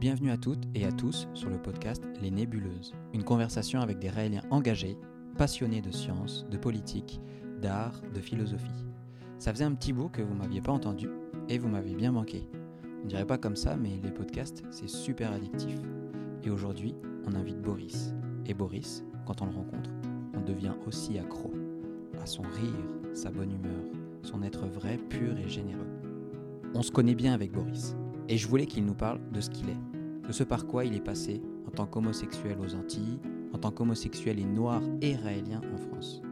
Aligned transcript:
Bienvenue 0.00 0.30
à 0.30 0.36
toutes 0.36 0.62
et 0.76 0.84
à 0.84 0.92
tous 0.92 1.26
sur 1.34 1.50
le 1.50 1.60
podcast 1.60 2.04
Les 2.22 2.30
Nébuleuses, 2.30 2.94
une 3.12 3.24
conversation 3.24 3.80
avec 3.80 3.98
des 3.98 4.10
Raéliens 4.10 4.44
engagés, 4.48 4.96
passionnés 5.36 5.80
de 5.80 5.90
science, 5.90 6.46
de 6.48 6.56
politique, 6.56 7.20
d'art, 7.60 8.00
de 8.14 8.20
philosophie. 8.20 8.86
Ça 9.40 9.52
faisait 9.52 9.64
un 9.64 9.74
petit 9.74 9.92
bout 9.92 10.08
que 10.08 10.22
vous 10.22 10.34
m'aviez 10.34 10.60
pas 10.60 10.70
entendu 10.70 11.08
et 11.48 11.58
vous 11.58 11.66
m'avez 11.66 11.96
bien 11.96 12.12
manqué. 12.12 12.48
On 13.02 13.08
dirait 13.08 13.26
pas 13.26 13.38
comme 13.38 13.56
ça, 13.56 13.76
mais 13.76 13.98
les 14.00 14.12
podcasts, 14.12 14.62
c'est 14.70 14.88
super 14.88 15.32
addictif. 15.32 15.74
Et 16.44 16.50
aujourd'hui, 16.50 16.94
on 17.26 17.34
invite 17.34 17.60
Boris. 17.60 18.14
Et 18.46 18.54
Boris, 18.54 19.02
quand 19.26 19.42
on 19.42 19.46
le 19.46 19.52
rencontre, 19.52 19.90
on 20.32 20.42
devient 20.42 20.74
aussi 20.86 21.18
accro 21.18 21.52
à 22.22 22.26
son 22.26 22.42
rire, 22.42 23.14
sa 23.14 23.32
bonne 23.32 23.50
humeur, 23.50 23.82
son 24.22 24.44
être 24.44 24.68
vrai, 24.68 24.96
pur 24.96 25.36
et 25.36 25.48
généreux. 25.48 25.90
On 26.72 26.82
se 26.82 26.92
connaît 26.92 27.16
bien 27.16 27.34
avec 27.34 27.50
Boris, 27.50 27.96
et 28.28 28.36
je 28.36 28.46
voulais 28.46 28.66
qu'il 28.66 28.84
nous 28.84 28.94
parle 28.94 29.20
de 29.32 29.40
ce 29.40 29.50
qu'il 29.50 29.68
est, 29.70 29.87
de 30.28 30.32
ce 30.32 30.44
par 30.44 30.66
quoi 30.66 30.84
il 30.84 30.94
est 30.94 31.00
passé 31.00 31.40
en 31.66 31.70
tant 31.70 31.86
qu'homosexuel 31.86 32.58
aux 32.60 32.74
Antilles, 32.74 33.18
en 33.54 33.58
tant 33.58 33.70
qu'homosexuel 33.70 34.38
et 34.38 34.44
noir 34.44 34.82
et 35.00 35.16
raélien 35.16 35.62
en 35.74 35.76
France. 35.78 36.22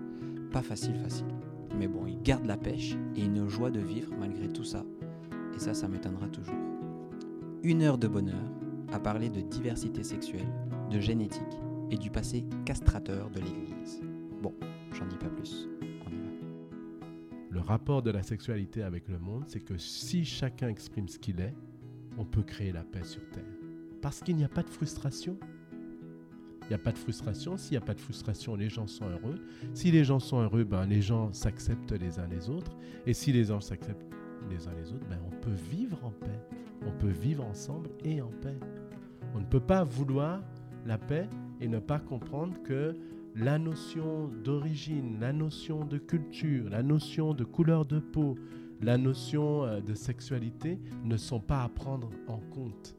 Pas 0.53 0.63
facile, 0.63 0.97
facile. 0.97 1.27
Mais 1.79 1.89
bon, 1.89 2.07
il 2.07 2.21
garde 2.23 2.45
la 2.45 2.59
pêche 2.59 2.95
et 3.17 3.25
une 3.25 3.49
joie 3.49 3.71
de 3.71 3.81
vivre 3.81 4.13
malgré 4.19 4.49
tout 4.49 4.65
ça. 4.65 4.85
Et 5.55 5.59
ça, 5.59 5.73
ça 5.73 5.89
m'étonnera 5.89 6.29
toujours. 6.29 6.55
Une 7.63 7.83
heure 7.83 7.97
de 7.97 8.07
bonheur 8.07 8.53
à 8.93 9.01
parler 9.01 9.31
de 9.31 9.41
diversité 9.41 10.05
sexuelle, 10.05 10.47
de 10.91 11.01
génétique 11.01 11.43
et 11.91 11.97
du 11.97 12.11
passé 12.11 12.45
castrateur 12.67 13.31
de 13.31 13.41
l'Église. 13.41 14.03
Bon, 14.43 14.55
j'en 14.93 15.07
dis 15.07 15.17
pas 15.17 15.31
plus. 15.31 15.69
On 16.07 16.11
y 16.11 16.19
va. 16.19 17.07
Le 17.49 17.61
rapport 17.61 18.03
de 18.03 18.11
la 18.11 18.23
sexualité 18.23 18.83
avec 18.83 19.09
le 19.09 19.19
monde, 19.19 19.45
c'est 19.49 19.61
que 19.61 19.79
si 19.79 20.25
chacun 20.27 20.69
exprime 20.69 21.09
ce 21.09 21.19
qu'il 21.19 21.41
est, 21.41 21.55
on 22.19 22.27
peut 22.27 22.43
créer 22.43 22.73
la 22.73 22.85
paix 22.85 23.05
sur 23.05 23.27
Terre. 23.31 23.56
Parce 24.07 24.21
qu'il 24.21 24.37
n'y 24.37 24.45
a 24.45 24.49
pas 24.49 24.63
de 24.63 24.71
frustration. 24.71 25.37
Il 26.63 26.69
n'y 26.69 26.75
a 26.75 26.79
pas 26.79 26.93
de 26.93 26.99
frustration. 26.99 27.57
S'il 27.57 27.73
n'y 27.73 27.79
a 27.79 27.85
pas 27.85 27.93
de 27.93 28.01
frustration, 28.01 28.55
les 28.55 28.69
gens 28.69 28.87
sont 28.87 29.09
heureux. 29.09 29.35
Si 29.75 29.91
les 29.91 30.05
gens 30.05 30.21
sont 30.21 30.41
heureux, 30.41 30.63
ben, 30.63 30.87
les 30.87 31.03
gens 31.03 31.33
s'acceptent 31.33 31.91
les 31.91 32.21
uns 32.21 32.29
les 32.29 32.49
autres. 32.49 32.71
Et 33.05 33.15
si 33.15 33.33
les 33.33 33.47
gens 33.47 33.61
s'acceptent 33.61 34.07
les 34.49 34.69
uns 34.69 34.75
les 34.81 34.93
autres, 34.93 35.05
ben, 35.11 35.19
on 35.27 35.31
peut 35.41 35.57
vivre 35.73 35.99
en 36.05 36.13
paix. 36.13 36.39
On 36.87 36.93
peut 36.93 37.11
vivre 37.11 37.45
ensemble 37.45 37.91
et 38.05 38.23
en 38.23 38.31
paix. 38.41 38.57
On 39.35 39.41
ne 39.41 39.45
peut 39.45 39.59
pas 39.59 39.83
vouloir 39.83 40.41
la 40.85 40.99
paix 40.99 41.29
et 41.61 41.67
ne 41.67 41.81
pas 41.81 41.99
comprendre 41.99 42.63
que 42.63 42.97
la 43.35 43.59
notion 43.59 44.29
d'origine, 44.45 45.19
la 45.19 45.33
notion 45.33 45.85
de 45.85 45.99
culture, 45.99 46.71
la 46.71 46.85
notion 46.85 47.35
de 47.35 47.43
couleur 47.43 47.85
de 47.85 47.99
peau, 47.99 48.37
la 48.81 48.99
notion 48.99 49.65
euh, 49.65 49.81
de 49.81 49.95
sexualité 49.95 50.79
ne 51.03 51.17
sont 51.17 51.41
pas 51.41 51.65
à 51.65 51.69
prendre 51.69 52.09
en 52.29 52.39
compte. 52.39 52.95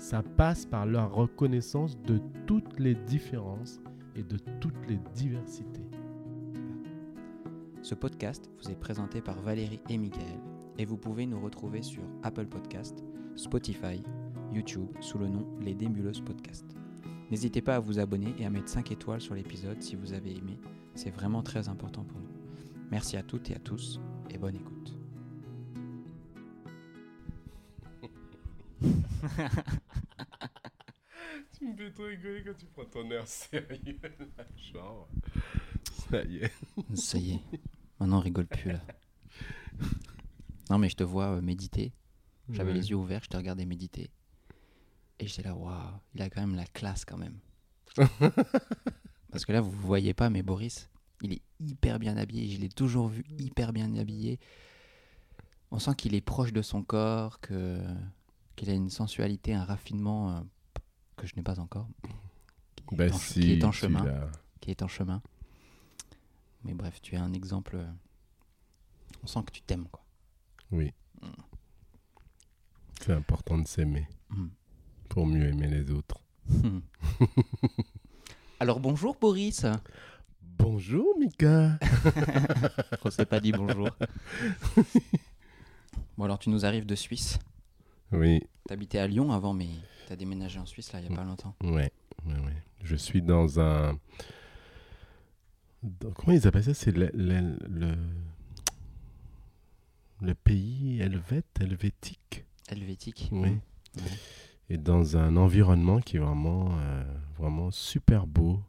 Ça 0.00 0.22
passe 0.22 0.64
par 0.64 0.86
la 0.86 1.04
reconnaissance 1.04 2.00
de 2.00 2.22
toutes 2.46 2.80
les 2.80 2.94
différences 2.94 3.80
et 4.16 4.22
de 4.22 4.38
toutes 4.58 4.88
les 4.88 4.98
diversités. 5.14 5.84
Ce 7.82 7.94
podcast 7.94 8.50
vous 8.58 8.70
est 8.70 8.80
présenté 8.80 9.20
par 9.20 9.38
Valérie 9.42 9.82
et 9.90 9.98
Michael 9.98 10.40
et 10.78 10.86
vous 10.86 10.96
pouvez 10.96 11.26
nous 11.26 11.38
retrouver 11.38 11.82
sur 11.82 12.02
Apple 12.22 12.46
Podcast, 12.46 13.04
Spotify, 13.36 14.02
YouTube 14.54 14.88
sous 15.02 15.18
le 15.18 15.28
nom 15.28 15.46
Les 15.60 15.74
Débuleuses 15.74 16.22
Podcast. 16.22 16.64
N'hésitez 17.30 17.60
pas 17.60 17.76
à 17.76 17.80
vous 17.80 17.98
abonner 17.98 18.34
et 18.38 18.46
à 18.46 18.50
mettre 18.50 18.70
5 18.70 18.90
étoiles 18.92 19.20
sur 19.20 19.34
l'épisode 19.34 19.82
si 19.82 19.96
vous 19.96 20.14
avez 20.14 20.34
aimé, 20.34 20.58
c'est 20.94 21.10
vraiment 21.10 21.42
très 21.42 21.68
important 21.68 22.04
pour 22.04 22.20
nous. 22.20 22.32
Merci 22.90 23.18
à 23.18 23.22
toutes 23.22 23.50
et 23.50 23.54
à 23.54 23.58
tous 23.58 24.00
et 24.30 24.38
bonne 24.38 24.56
écoute. 24.56 24.96
Fais 31.80 31.90
trop 31.92 32.04
rigoler 32.04 32.42
quand 32.44 32.54
tu 32.58 32.66
prends 32.66 32.84
ton 32.84 33.10
air 33.10 33.26
sérieux, 33.26 33.98
là, 34.02 34.44
genre. 34.72 35.08
Ça 36.10 36.22
y 36.24 36.36
est. 36.38 36.52
Ça 36.94 37.16
y 37.18 37.30
est, 37.32 37.40
maintenant 37.98 38.18
on 38.18 38.20
rigole 38.20 38.46
plus 38.46 38.72
là. 38.72 38.80
Non 40.68 40.76
mais 40.76 40.90
je 40.90 40.96
te 40.96 41.02
vois 41.04 41.36
euh, 41.36 41.40
méditer, 41.40 41.92
j'avais 42.50 42.72
Ouais. 42.72 42.76
les 42.76 42.90
yeux 42.90 42.96
ouverts, 42.96 43.22
je 43.24 43.28
te 43.30 43.36
regardais 43.38 43.64
méditer. 43.64 44.10
Et 45.18 45.26
j'étais 45.26 45.42
là, 45.42 45.54
waouh, 45.54 45.74
il 46.14 46.20
a 46.20 46.28
quand 46.28 46.42
même 46.42 46.54
la 46.54 46.66
classe 46.66 47.04
quand 47.06 47.16
même. 47.16 47.38
Parce 49.30 49.44
que 49.46 49.52
là, 49.52 49.60
vous 49.62 49.70
ne 49.70 49.76
voyez 49.82 50.12
pas, 50.14 50.28
mais 50.28 50.42
Boris, 50.42 50.90
il 51.22 51.32
est 51.32 51.42
hyper 51.60 51.98
bien 51.98 52.16
habillé. 52.18 52.54
Je 52.54 52.60
l'ai 52.60 52.68
toujours 52.68 53.08
vu 53.08 53.24
hyper 53.38 53.72
bien 53.72 53.94
habillé. 53.96 54.38
On 55.70 55.78
sent 55.78 55.94
qu'il 55.96 56.14
est 56.14 56.20
proche 56.20 56.52
de 56.52 56.62
son 56.62 56.82
corps, 56.82 57.40
que 57.40 57.80
qu'il 58.56 58.68
a 58.68 58.74
une 58.74 58.90
sensualité, 58.90 59.54
un 59.54 59.64
raffinement 59.64 60.36
euh, 60.36 60.40
que 61.20 61.26
je 61.26 61.36
n'ai 61.36 61.42
pas 61.42 61.60
encore, 61.60 61.86
qui 62.88 62.94
est, 62.96 63.12
en, 63.12 63.18
si, 63.18 63.40
qui 63.40 63.52
est 63.52 63.64
en 63.64 63.70
tu 63.70 63.78
chemin. 63.78 64.04
l'as. 64.04 64.30
Qui 64.60 64.70
est 64.70 64.82
en 64.82 64.88
chemin. 64.88 65.22
Mais 66.64 66.74
bref, 66.74 67.00
tu 67.02 67.14
es 67.14 67.18
un 67.18 67.32
exemple. 67.32 67.76
euh, 67.76 67.86
On 69.22 69.26
sent 69.26 69.40
que 69.46 69.52
tu 69.52 69.62
t'aimes, 69.62 69.86
quoi. 69.90 70.02
Oui. 70.70 70.92
Mm. 71.22 71.26
C'est 73.00 73.12
important 73.12 73.58
de 73.58 73.66
s'aimer 73.66 74.06
Mm. 74.30 74.46
pour 75.08 75.26
mieux 75.26 75.48
aimer 75.48 75.66
les 75.68 75.90
autres. 75.90 76.20
Alors 78.60 78.78
bonjour 78.80 79.16
Boris. 79.20 79.64
Bonjour 80.58 81.18
Mika. 81.18 81.78
On 83.04 83.10
s'est 83.10 83.24
pas 83.26 83.40
dit 83.40 83.52
bonjour. 83.52 83.88
bon 86.18 86.24
alors 86.24 86.38
tu 86.38 86.50
nous 86.50 86.64
arrives 86.64 86.86
de 86.86 86.94
Suisse. 86.94 87.38
Oui, 88.12 88.42
T'habitais 88.68 88.98
à 88.98 89.06
Lyon 89.06 89.32
avant, 89.32 89.54
mais 89.54 89.68
t'as 90.10 90.16
déménagé 90.16 90.58
en 90.58 90.66
Suisse 90.66 90.92
là 90.92 90.98
il 91.00 91.08
y 91.08 91.12
a 91.12 91.16
pas 91.16 91.22
longtemps. 91.22 91.54
ouais, 91.62 91.92
ouais, 92.26 92.34
ouais. 92.34 92.62
Je 92.82 92.96
suis 92.96 93.22
dans 93.22 93.60
un. 93.60 93.96
dans- 95.84 96.10
Comment 96.10 96.32
ils 96.36 96.48
appellent 96.48 96.64
ça? 96.64 96.74
C'est 96.74 96.90
le, 96.90 97.10
le, 97.14 97.56
le... 97.68 97.94
le 100.20 100.34
pays 100.34 101.00
helvète, 101.00 101.46
helvétique? 101.60 102.44
Helvétique. 102.68 103.28
Oui. 103.30 103.58
Et 104.68 104.78
dans 104.78 105.16
un 105.16 105.36
environnement 105.36 106.00
qui 106.00 106.16
est 106.16 106.20
vraiment, 106.20 106.70
euh, 106.80 107.04
vraiment 107.38 107.70
super 107.70 108.26
beau, 108.26 108.60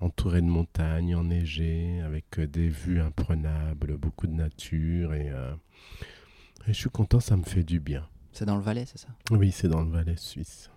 entouré 0.00 0.40
de 0.40 0.46
montagnes, 0.46 1.14
enneigé, 1.14 2.00
avec 2.00 2.40
euh, 2.40 2.46
des 2.48 2.68
vues 2.68 3.00
imprenables, 3.00 3.96
beaucoup 3.98 4.26
de 4.26 4.32
nature. 4.34 5.14
Et, 5.14 5.30
euh, 5.30 5.54
et 6.66 6.72
je 6.72 6.78
suis 6.78 6.90
content, 6.90 7.20
ça 7.20 7.36
me 7.36 7.44
fait 7.44 7.62
du 7.64 7.78
bien. 7.78 8.08
C'est 8.32 8.44
dans 8.46 8.56
le 8.56 8.62
Valais, 8.62 8.84
c'est 8.86 8.98
ça? 8.98 9.08
Oui, 9.30 9.52
c'est 9.52 9.68
dans 9.68 9.82
le 9.82 9.90
Valais 9.90 10.16
suisse. 10.16 10.70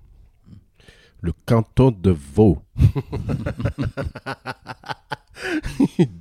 Le 1.21 1.31
canton 1.45 1.91
de 1.91 2.11
Vaud. 2.11 2.61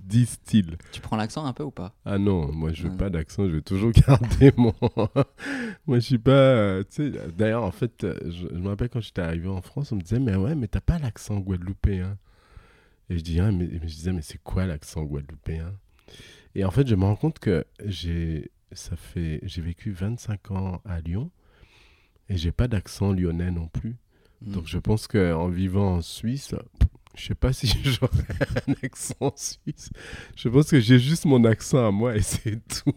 Disent-ils. 0.06 0.76
Tu 0.92 1.00
prends 1.00 1.16
l'accent 1.16 1.44
un 1.44 1.52
peu 1.52 1.62
ou 1.64 1.70
pas? 1.70 1.94
Ah 2.04 2.18
non, 2.18 2.52
moi 2.52 2.72
je 2.72 2.84
veux 2.84 2.90
Ouais. 2.90 2.96
pas 2.96 3.10
d'accent, 3.10 3.46
je 3.48 3.56
vais 3.56 3.62
toujours 3.62 3.90
garder 4.08 4.52
mon. 4.56 4.74
moi 5.86 5.98
je 5.98 6.04
suis 6.04 6.18
pas. 6.18 6.30
euh, 6.32 6.84
d'ailleurs 7.36 7.64
en 7.64 7.70
fait, 7.70 8.04
euh, 8.04 8.18
je, 8.24 8.48
je 8.48 8.54
me 8.58 8.68
rappelle 8.68 8.88
quand 8.88 9.00
j'étais 9.00 9.22
arrivé 9.22 9.48
en 9.48 9.62
France, 9.62 9.92
on 9.92 9.96
me 9.96 10.00
disait 10.02 10.18
mais 10.20 10.36
ouais, 10.36 10.54
mais 10.54 10.68
t'as 10.68 10.80
pas 10.80 10.98
l'accent 10.98 11.38
guadeloupéen. 11.38 12.16
Et 13.10 13.18
je 13.18 13.22
dis 13.22 13.40
ah, 13.40 13.50
mais 13.52 13.68
je 13.72 13.78
disais 13.86 14.12
mais 14.12 14.22
c'est 14.22 14.38
quoi 14.42 14.66
l'accent 14.66 15.02
guadeloupéen? 15.02 15.72
Et 16.54 16.64
en 16.64 16.70
fait, 16.70 16.86
je 16.86 16.94
me 16.94 17.04
rends 17.04 17.16
compte 17.16 17.38
que 17.40 17.64
j'ai 17.84 18.50
ça 18.72 18.96
fait 18.96 19.40
j'ai 19.44 19.62
vécu 19.62 19.92
25 19.92 20.50
ans 20.50 20.80
à 20.84 21.00
Lyon 21.00 21.30
et 22.28 22.36
j'ai 22.36 22.52
pas 22.52 22.68
d'accent 22.68 23.12
lyonnais 23.12 23.50
non 23.50 23.68
plus. 23.68 23.96
Mhm. 24.42 24.52
Donc 24.52 24.66
je 24.66 24.78
pense 24.78 25.06
qu'en 25.06 25.48
vivant 25.48 25.96
en 25.96 26.00
Suisse, 26.02 26.54
je 27.16 27.26
sais 27.26 27.34
pas 27.34 27.52
si 27.52 27.66
j'aurais 27.84 28.10
un 28.66 28.72
accent 28.82 29.32
suisse. 29.36 29.90
Je 30.36 30.48
pense 30.48 30.70
que 30.70 30.80
j'ai 30.80 30.98
juste 30.98 31.24
mon 31.24 31.44
accent 31.44 31.86
à 31.86 31.90
moi 31.90 32.16
et 32.16 32.22
c'est 32.22 32.60
tout. 32.68 32.92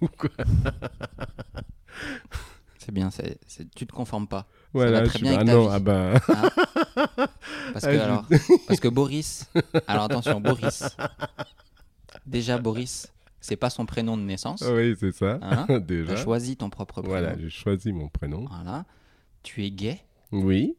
C'est 2.79 2.91
bien, 2.93 3.09
c'est, 3.11 3.37
c'est- 3.47 3.69
tu 3.75 3.85
te 3.85 3.91
conformes 3.91 4.27
pas. 4.27 4.47
Voilà, 4.73 5.01
très 5.01 5.19
je 5.19 5.23
bien 5.23 5.31
suis- 5.33 5.39
avec 5.41 5.49
ah 5.49 5.51
ta 5.51 5.57
non, 5.57 5.67
vie. 5.67 5.73
ah 5.73 5.79
bah, 5.79 7.27
Parce 7.73 7.83
Ah, 7.83 7.87
que, 7.89 7.93
je- 7.93 7.99
alors, 7.99 8.25
parce 8.67 8.79
que 8.79 8.87
Boris. 8.87 9.49
Alors 9.87 10.03
attention, 10.05 10.39
Boris. 10.39 10.83
Déjà, 12.25 12.57
Boris, 12.57 13.11
c'est 13.47 13.55
pas 13.55 13.69
son 13.69 13.85
prénom 13.85 14.17
de 14.17 14.23
naissance. 14.23 14.61
oui, 14.69 14.95
c'est 14.99 15.13
ça. 15.13 15.39
Hein 15.41 15.79
Déjà. 15.87 16.17
choisi 16.17 16.57
ton 16.57 16.69
propre 16.69 17.01
prénom. 17.01 17.07
Voilà, 17.17 17.37
j'ai 17.39 17.49
choisi 17.49 17.93
mon 17.93 18.09
prénom. 18.09 18.45
Voilà. 18.49 18.85
Tu 19.41 19.63
es 19.65 19.71
gay. 19.71 20.01
Oui, 20.33 20.75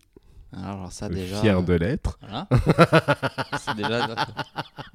Alors 0.52 0.92
ça 0.92 1.08
déjà. 1.08 1.40
fier 1.40 1.62
de 1.62 1.72
l'être. 1.72 2.18
Voilà. 2.20 2.46
C'est 3.58 3.74
déjà. 3.76 4.14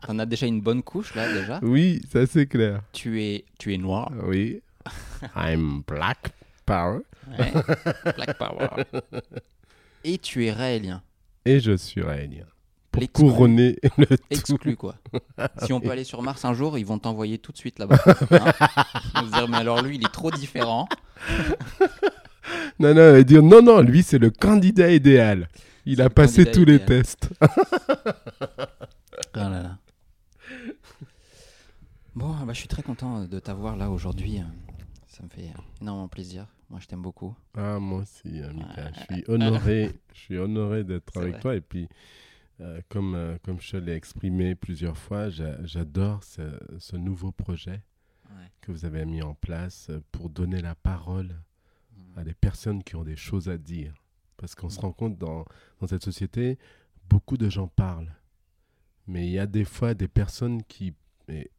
T'en 0.06 0.20
as 0.20 0.26
déjà 0.28 0.46
une 0.46 0.62
bonne 0.62 0.84
couche 0.84 1.16
là 1.16 1.32
déjà. 1.34 1.60
Oui, 1.64 2.00
ça 2.12 2.28
c'est 2.28 2.46
clair. 2.46 2.82
Tu 2.92 3.24
es, 3.24 3.46
tu 3.58 3.74
es 3.74 3.78
noir. 3.78 4.12
Oui. 4.28 4.62
I'm 5.36 5.82
black 5.88 6.32
power. 6.68 7.00
Ouais. 7.40 7.52
Black 8.16 8.38
Power. 8.38 8.68
Et 10.04 10.18
tu 10.20 10.46
es 10.46 10.52
raélien. 10.52 11.02
Et 11.46 11.60
je 11.60 11.76
suis 11.78 12.02
raélien. 12.02 12.46
Pour 12.94 13.12
couronner 13.12 13.78
le 13.98 14.06
tout. 14.18 14.24
Exclu 14.30 14.76
quoi. 14.76 14.96
Si 15.64 15.74
on 15.74 15.80
peut 15.82 15.90
aller 15.92 16.04
sur 16.04 16.22
Mars 16.22 16.46
un 16.46 16.54
jour, 16.54 16.78
ils 16.78 16.86
vont 16.86 17.00
t'envoyer 17.00 17.38
tout 17.40 17.52
de 17.52 17.58
suite 17.58 17.80
là-bas. 17.80 17.98
Hein 18.06 18.54
Ils 19.16 19.22
vont 19.22 19.28
se 19.28 19.32
dire 19.34 19.48
mais 19.50 19.58
alors 19.58 19.82
lui 19.82 19.96
il 19.98 20.06
est 20.06 20.12
trop 20.14 20.32
différent. 20.32 20.88
non, 22.80 22.94
non, 22.94 23.16
et 23.16 23.24
dire 23.24 23.42
non, 23.44 23.62
non, 23.62 23.82
lui, 23.82 24.04
c'est 24.04 24.18
le 24.20 24.30
candidat 24.30 24.92
idéal. 24.92 25.48
Il 25.86 26.02
a 26.02 26.10
passé 26.10 26.46
tous 26.50 26.66
les 26.66 26.80
tests. 26.84 27.30
Oh 27.42 27.48
là 29.36 29.50
là. 29.50 29.78
Bon, 32.16 32.30
bah, 32.46 32.54
je 32.54 32.60
suis 32.60 32.68
très 32.68 32.84
content 32.84 33.26
de 33.26 33.40
t'avoir 33.40 33.76
là 33.76 33.90
aujourd'hui. 33.90 34.40
Ça 35.08 35.24
me 35.24 35.30
fait 35.30 35.52
énormément 35.82 36.08
plaisir. 36.08 36.46
Moi, 36.70 36.80
je 36.82 36.88
t'aime 36.88 37.02
beaucoup. 37.02 37.36
Ah, 37.58 37.80
moi 37.80 38.02
aussi, 38.02 38.30
Mika, 38.30 38.84
Ouais. 38.84 38.92
je 39.10 39.14
suis 39.16 39.24
honoré, 39.28 39.92
je 40.14 40.20
suis 40.20 40.38
honoré 40.38 40.84
d'être 40.84 41.18
avec 41.18 41.34
vrai. 41.34 41.42
toi. 41.42 41.56
Et 41.56 41.62
puis, 41.62 41.88
euh, 42.62 42.82
comme, 42.90 43.16
euh, 43.16 43.38
comme 43.44 43.60
je 43.60 43.78
l'ai 43.78 43.94
exprimé 43.94 44.56
plusieurs 44.56 44.98
fois, 44.98 45.30
j'a- 45.30 45.64
j'adore 45.66 46.24
ce, 46.24 46.58
ce 46.80 46.96
nouveau 46.96 47.32
projet 47.32 47.84
Ouais. 48.30 48.52
que 48.62 48.72
vous 48.72 48.86
avez 48.86 49.06
mis 49.06 49.22
en 49.22 49.34
place 49.36 49.92
pour 50.12 50.30
donner 50.30 50.62
la 50.62 50.76
parole 50.76 51.36
Mm. 51.96 52.18
à 52.20 52.24
des 52.24 52.34
personnes 52.34 52.84
qui 52.84 52.96
ont 52.96 53.04
des 53.04 53.16
choses 53.16 53.50
à 53.50 53.58
dire. 53.58 53.94
Parce 54.38 54.56
qu'on 54.56 54.70
se 54.70 54.80
Mm. 54.80 54.82
rend 54.82 54.92
compte 54.94 55.18
dans, 55.18 55.46
dans 55.80 55.88
cette 55.88 56.04
société, 56.04 56.58
beaucoup 57.10 57.38
de 57.38 57.50
gens 57.50 57.68
parlent. 57.68 58.14
Mais 59.08 59.28
il 59.28 59.32
y 59.32 59.40
a 59.40 59.46
des 59.48 59.66
fois 59.66 59.94
des 59.94 60.08
personnes 60.08 60.64
qui, 60.64 60.94
et 61.28 61.52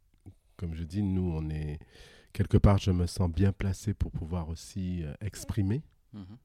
comme 0.57 0.75
je 0.75 0.85
dis, 0.85 1.03
nous, 1.03 1.31
on 1.35 1.49
est 1.51 1.79
quelque 2.33 2.57
part, 2.57 2.79
je 2.79 2.91
me 2.91 3.07
sens 3.07 3.31
bien 3.31 3.53
placé 3.53 3.95
pour 3.95 4.11
pouvoir 4.11 4.49
aussi 4.49 5.05
euh, 5.05 5.13
exprimer 5.21 5.83
Mhm. 6.13 6.37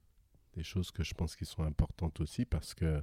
des 0.56 0.64
choses 0.64 0.92
que 0.92 1.04
je 1.04 1.14
pense 1.14 1.36
qui 1.36 1.46
sont 1.46 1.64
importantes 1.64 2.20
aussi 2.22 2.46
parce 2.46 2.74
que 2.74 3.02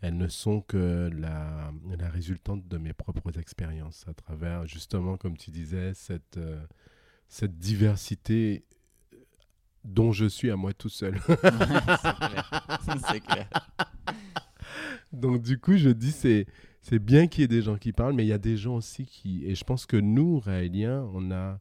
elles 0.00 0.16
ne 0.16 0.28
sont 0.28 0.62
que 0.62 1.10
la, 1.12 1.72
la 1.98 2.08
résultante 2.08 2.66
de 2.68 2.78
mes 2.78 2.92
propres 2.92 3.38
expériences 3.38 4.04
à 4.08 4.14
travers 4.14 4.66
justement 4.66 5.16
comme 5.16 5.36
tu 5.36 5.50
disais 5.50 5.92
cette 5.94 6.38
euh, 6.38 6.60
cette 7.28 7.58
diversité 7.58 8.64
dont 9.84 10.12
je 10.12 10.26
suis 10.26 10.50
à 10.50 10.56
moi 10.56 10.72
tout 10.74 10.88
seul. 10.88 11.18
C'est 13.08 13.20
clair. 13.20 13.48
Donc 15.12 15.42
du 15.42 15.58
coup, 15.58 15.76
je 15.76 15.90
dis 15.90 16.12
c'est 16.12 16.46
c'est 16.82 16.98
bien 16.98 17.26
qu'il 17.26 17.42
y 17.42 17.44
ait 17.44 17.48
des 17.48 17.62
gens 17.62 17.76
qui 17.76 17.92
parlent, 17.92 18.14
mais 18.14 18.24
il 18.24 18.28
y 18.28 18.32
a 18.32 18.38
des 18.38 18.56
gens 18.56 18.76
aussi 18.76 19.06
qui 19.06 19.44
et 19.46 19.54
je 19.54 19.64
pense 19.64 19.86
que 19.86 19.96
nous 19.96 20.38
Raéliens, 20.38 21.08
on 21.12 21.30
a 21.30 21.60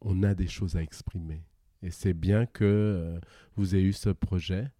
on 0.00 0.22
a 0.22 0.34
des 0.34 0.48
choses 0.48 0.76
à 0.76 0.82
exprimer. 0.82 1.42
Et 1.82 1.90
c'est 1.90 2.14
bien 2.14 2.46
que 2.46 2.64
euh, 2.64 3.20
vous 3.56 3.74
ayez 3.74 3.84
eu 3.84 3.92
ce 3.92 4.10
projet 4.10 4.70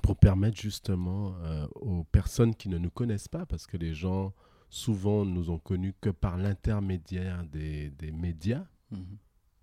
pour 0.00 0.16
permettre 0.16 0.60
justement 0.60 1.34
euh, 1.42 1.66
aux 1.76 2.04
personnes 2.04 2.54
qui 2.54 2.68
ne 2.68 2.78
nous 2.78 2.90
connaissent 2.90 3.28
pas, 3.28 3.44
parce 3.46 3.66
que 3.66 3.76
les 3.76 3.94
gens 3.94 4.32
souvent 4.70 5.24
nous 5.26 5.50
ont 5.50 5.58
connus 5.58 5.94
que 6.00 6.08
par 6.10 6.36
l'intermédiaire 6.38 7.44
des, 7.44 7.90
des 7.90 8.10
médias, 8.12 8.64
Mhm. 8.90 9.16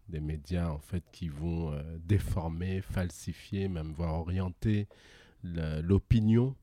des 0.07 0.19
médias 0.21 0.69
en 0.69 0.79
fait 0.79 1.03
qui 1.11 1.29
vont 1.29 1.71
euh, 1.71 1.81
déformer, 2.03 2.81
falsifier, 2.81 3.67
même 3.67 3.91
voire 3.91 4.15
orienter 4.15 4.87
l'opinion 5.43 6.55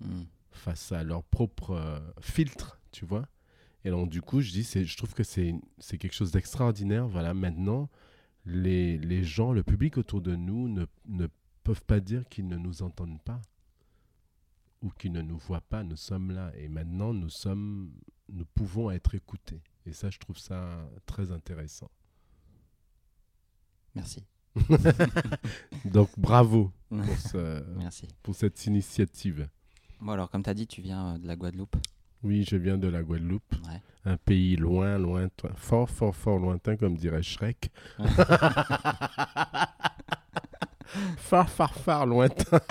Mhm. 0.00 0.26
face 0.50 0.92
à 0.92 1.02
leur 1.04 1.22
propre 1.24 1.70
euh, 1.72 2.00
filtre, 2.20 2.80
tu 2.92 3.04
vois. 3.04 3.26
Et 3.84 3.90
donc, 3.90 4.08
du 4.10 4.22
coup, 4.22 4.40
je 4.40 4.50
dis, 4.50 4.62
je 4.64 4.96
trouve 4.96 5.12
que 5.14 5.22
c'est, 5.24 5.54
c'est 5.78 5.98
quelque 5.98 6.14
chose 6.14 6.30
d'extraordinaire. 6.32 7.06
Voilà, 7.06 7.34
maintenant, 7.34 7.90
les, 8.46 8.96
les 8.98 9.22
gens, 9.24 9.52
le 9.52 9.62
public 9.62 9.98
autour 9.98 10.20
de 10.22 10.34
nous 10.34 10.68
ne, 10.68 10.86
ne 11.06 11.26
peuvent 11.64 11.82
pas 11.84 11.98
dire 12.00 12.28
qu'ils 12.28 12.46
ne 12.46 12.56
nous 12.56 12.82
entendent 12.82 13.20
pas 13.22 13.40
ou 14.82 14.90
qu'ils 14.90 15.12
ne 15.12 15.22
nous 15.22 15.38
voient 15.38 15.60
pas. 15.62 15.82
Nous 15.82 15.96
sommes 15.96 16.30
là. 16.30 16.52
Et 16.56 16.68
maintenant, 16.68 17.12
nous 17.14 17.30
sommes, 17.30 17.90
nous 18.28 18.44
pouvons 18.54 18.90
être 18.90 19.14
écoutés. 19.14 19.62
Et 19.86 19.92
ça, 19.92 20.10
je 20.10 20.18
trouve 20.18 20.38
ça 20.38 20.88
très 21.06 21.30
intéressant. 21.32 21.90
Merci. 23.94 24.24
Donc, 25.84 26.10
bravo 26.18 26.70
pour, 26.88 27.04
ce- 27.18 27.64
Merci. 27.78 28.06
pour 28.22 28.34
cette 28.34 28.64
initiative. 28.66 29.48
Bon, 30.00 30.12
alors, 30.12 30.30
comme 30.30 30.42
tu 30.42 30.50
as 30.50 30.54
dit, 30.54 30.66
tu 30.66 30.80
viens 30.82 31.14
euh, 31.14 31.18
de 31.18 31.26
la 31.26 31.34
Guadeloupe. 31.36 31.76
Oui, 32.22 32.44
je 32.48 32.56
viens 32.56 32.78
de 32.78 32.88
la 32.88 33.02
Guadeloupe. 33.02 33.54
Ouais. 33.68 33.80
un 34.04 34.16
pays 34.16 34.56
loin, 34.56 34.96
lointain, 34.98 35.50
fort, 35.56 35.88
fort, 35.90 36.14
fort 36.16 36.38
lointain, 36.38 36.76
comme 36.76 36.96
dirait 36.96 37.22
Shrek. 37.22 37.70
far, 41.16 41.48
far, 41.50 41.74
far 41.74 42.06
lointain. 42.06 42.60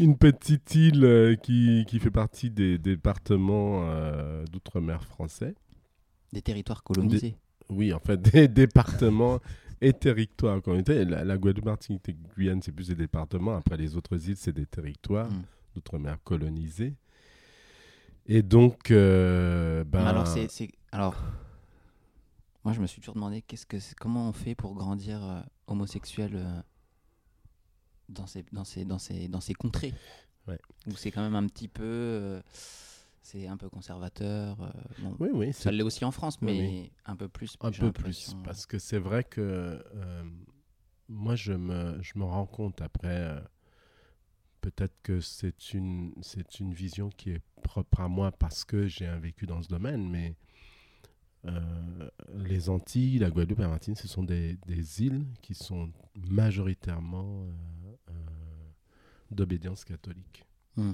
Une 0.00 0.16
petite 0.16 0.74
île 0.74 1.04
euh, 1.04 1.34
qui, 1.34 1.84
qui 1.88 1.98
fait 1.98 2.10
partie 2.10 2.50
des 2.50 2.78
départements 2.78 3.82
euh, 3.84 4.44
d'outre-mer 4.46 5.04
français. 5.04 5.54
Des 6.32 6.40
territoires 6.42 6.82
colonisés. 6.84 7.36
Oui, 7.68 7.92
en 7.92 7.98
fait, 7.98 8.20
des 8.32 8.46
départements 8.48 9.40
et 9.80 9.92
territoires. 9.92 10.60
Était, 10.76 11.04
la, 11.04 11.24
la 11.24 11.36
Guadeloupe, 11.36 11.64
Martinique 11.66 12.08
et 12.08 12.16
Guyane, 12.36 12.62
c'est 12.62 12.72
plus 12.72 12.88
des 12.88 12.94
départements. 12.94 13.56
Après, 13.56 13.76
les 13.76 13.96
autres 13.96 14.28
îles, 14.28 14.36
c'est 14.36 14.52
des 14.52 14.66
territoires 14.66 15.28
Mm. 15.30 15.42
d'outre-mer 15.74 16.16
colonisés. 16.24 16.94
Et 18.26 18.42
donc, 18.42 18.90
euh, 18.90 19.82
ben, 19.84 20.04
Alors, 20.06 20.26
c'est- 20.26 20.48
alors, 20.92 21.16
moi, 22.68 22.74
je 22.74 22.82
me 22.82 22.86
suis 22.86 23.00
toujours 23.00 23.14
demandé 23.14 23.40
qu'est-ce 23.40 23.64
que 23.64 23.78
c'est- 23.78 23.94
comment 23.94 24.28
on 24.28 24.32
fait 24.34 24.54
pour 24.54 24.74
grandir 24.74 25.24
euh, 25.24 25.40
homosexuel 25.68 26.32
euh, 26.34 26.60
dans, 28.10 28.26
ces, 28.26 28.44
dans, 28.52 28.64
ces, 28.64 28.84
dans, 28.84 28.98
ces, 28.98 29.26
dans 29.26 29.40
ces 29.40 29.54
contrées. 29.54 29.94
Ouais. 30.46 30.58
Où 30.86 30.92
c'est 30.94 31.10
quand 31.10 31.22
même 31.22 31.34
un 31.34 31.46
petit 31.46 31.66
peu. 31.68 31.82
euh, 31.82 32.42
c'est 33.22 33.46
un 33.46 33.56
peu 33.56 33.70
conservateur. 33.70 34.56
bon, 34.98 35.16
oui, 35.18 35.28
oui, 35.32 35.52
ça 35.54 35.70
l'est 35.72 35.82
aussi 35.82 36.04
en 36.04 36.10
France, 36.10 36.36
Oui, 36.42 36.58
mais 36.60 36.92
un 37.06 37.16
peu 37.16 37.28
plus. 37.28 37.56
un 37.62 37.70
peu 37.70 37.90
plus. 37.90 38.34
Parce 38.44 38.66
que 38.66 38.78
c'est 38.78 38.98
vrai 38.98 39.24
que 39.24 39.82
moi, 41.08 41.36
je 41.36 41.54
me, 41.54 41.98
je 42.02 42.18
me 42.18 42.24
rends 42.24 42.46
compte 42.46 42.82
après, 42.82 43.42
peut-être 44.60 44.94
que 45.02 45.20
c'est 45.20 45.72
une, 45.72 46.12
une 46.60 46.74
vision 46.74 47.08
qui 47.10 47.30
est 47.30 47.42
propre 47.62 48.00
à 48.00 48.08
moi 48.08 48.30
parce 48.30 48.64
que 48.64 48.86
j'ai 48.86 49.06
un 49.06 49.18
vécu 49.18 49.46
dans 49.46 49.62
ce 49.62 49.68
domaine, 49.68 50.06
mais 50.08 50.36
les 52.34 52.68
Antilles, 52.68 53.18
la 53.18 53.30
Guadeloupe 53.30 53.58
et 53.60 53.62
la 53.62 53.68
Martinique, 53.68 53.98
ce 54.00 54.08
sont 54.08 54.22
des, 54.24 54.56
des 54.66 55.02
îles 55.02 55.24
qui 55.42 55.54
sont 55.54 55.90
majoritairement 56.30 57.44
euh, 57.44 57.92
euh, 58.10 58.12
d'obédience 59.30 59.84
catholique. 59.84 60.44
Mm. 60.76 60.92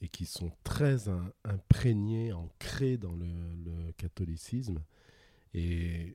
et 0.00 0.08
qui 0.08 0.26
sont 0.26 0.50
très 0.64 1.08
im- 1.08 1.32
imprégnés, 1.44 2.32
ancrés 2.32 2.96
dans 2.96 3.14
le, 3.14 3.26
le 3.64 3.92
catholicisme. 3.96 4.82
Et 5.54 6.14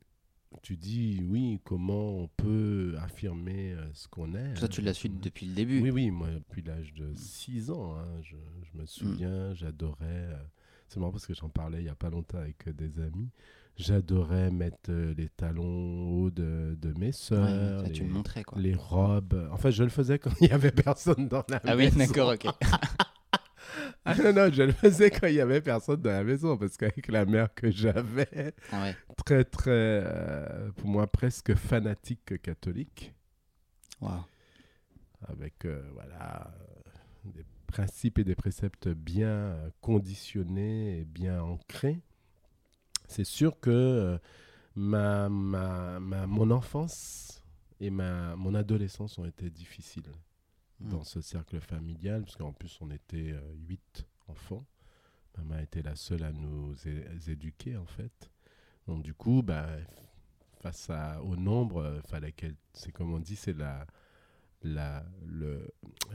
tu 0.61 0.75
dis, 0.77 1.21
oui, 1.23 1.59
comment 1.63 2.17
on 2.19 2.27
peut 2.27 2.95
affirmer 2.99 3.73
euh, 3.73 3.89
ce 3.93 4.07
qu'on 4.07 4.35
est 4.35 4.53
Toi, 4.55 4.67
tu 4.67 4.81
l'as 4.81 4.93
su 4.93 5.07
hein. 5.07 5.19
depuis 5.21 5.45
le 5.47 5.53
début. 5.53 5.81
Oui, 5.81 5.89
oui, 5.91 6.11
moi, 6.11 6.29
depuis 6.31 6.61
l'âge 6.61 6.93
de 6.93 7.13
6 7.15 7.71
ans, 7.71 7.97
hein, 7.97 8.21
je, 8.21 8.35
je 8.71 8.77
me 8.77 8.85
souviens, 8.85 9.53
j'adorais. 9.53 10.05
euh, 10.05 10.43
c'est 10.93 10.99
marrant 10.99 11.11
parce 11.11 11.25
que 11.25 11.33
j'en 11.33 11.49
parlais 11.49 11.79
il 11.79 11.83
n'y 11.85 11.89
a 11.89 11.95
pas 11.95 12.09
longtemps 12.09 12.37
avec 12.37 12.67
euh, 12.67 12.73
des 12.73 12.99
amis. 12.99 13.29
J'adorais 13.75 14.51
mettre 14.51 14.89
euh, 14.91 15.13
les 15.17 15.29
talons 15.29 16.07
hauts 16.11 16.29
de, 16.29 16.77
de 16.79 16.89
mes 16.99 17.11
Ouais, 17.31 17.91
tu 17.91 18.03
les, 18.03 18.07
le 18.07 18.13
montrais, 18.13 18.43
quoi. 18.43 18.59
les 18.59 18.75
robes. 18.75 19.49
En 19.51 19.57
fait, 19.57 19.71
je 19.71 19.83
le 19.83 19.89
faisais 19.89 20.19
quand 20.19 20.29
il 20.41 20.47
n'y 20.47 20.53
avait 20.53 20.71
personne 20.71 21.27
dans 21.27 21.43
la 21.49 21.59
Ah 21.65 21.75
oui, 21.75 21.85
maison. 21.85 21.97
d'accord, 21.97 22.29
ok. 22.33 22.45
Ah 24.05 24.15
non, 24.15 24.33
non, 24.33 24.51
je 24.51 24.63
le 24.63 24.71
faisais 24.73 25.09
quand 25.09 25.27
il 25.27 25.35
n'y 25.35 25.39
avait 25.39 25.61
personne 25.61 26.01
dans 26.01 26.11
la 26.11 26.23
maison 26.23 26.57
parce 26.57 26.75
qu'avec 26.77 27.07
la 27.07 27.25
mère 27.25 27.53
que 27.55 27.71
j'avais, 27.71 28.53
Ah 28.71 28.83
ouais. 28.83 28.95
très, 29.25 29.43
très, 29.45 29.71
euh, 29.71 30.69
pour 30.73 30.89
moi, 30.89 31.07
presque 31.07 31.55
fanatique 31.55 32.39
catholique, 32.41 33.13
Waouh. 34.01 34.23
avec, 35.29 35.65
euh, 35.65 35.81
voilà, 35.93 36.53
des 37.23 37.45
principes 37.73 38.19
et 38.19 38.23
des 38.23 38.35
préceptes 38.35 38.89
bien 38.89 39.27
euh, 39.29 39.69
conditionnés 39.81 40.99
et 40.99 41.05
bien 41.05 41.41
ancrés, 41.41 41.99
c'est 43.07 43.23
sûr 43.25 43.59
que 43.59 43.69
euh, 43.71 44.17
ma, 44.75 45.29
ma, 45.29 45.99
ma- 45.99 46.27
mon 46.27 46.51
enfance 46.51 47.43
et 47.79 47.89
ma, 47.89 48.35
mon 48.35 48.55
adolescence 48.55 49.17
ont 49.19 49.25
été 49.25 49.49
difficiles 49.49 50.11
Mm. 50.79 50.89
dans 50.89 51.03
ce 51.03 51.21
cercle 51.21 51.59
familial, 51.61 52.23
parce 52.23 52.35
qu'en 52.35 52.53
plus 52.53 52.77
on 52.81 52.89
était 52.91 53.31
euh, 53.33 53.41
huit 53.69 54.05
enfants. 54.27 54.65
Maman 55.37 55.59
était 55.59 55.83
la 55.83 55.95
seule 55.95 56.23
à 56.23 56.31
nous 56.33 56.75
éduquer 57.27 57.77
en 57.77 57.85
fait. 57.85 58.31
Donc 58.87 59.03
du 59.03 59.13
coup, 59.13 59.43
bah, 59.43 59.67
face 60.61 60.89
à, 60.89 61.21
au 61.23 61.35
nombre, 61.35 62.01
fallait 62.07 62.31
qu'elle, 62.33 62.55
c'est 62.73 62.91
comme 62.91 63.13
on 63.13 63.19
dit, 63.19 63.35
c'est 63.35 63.53
la, 63.57 63.85
la, 64.63 65.05
le, 65.27 65.67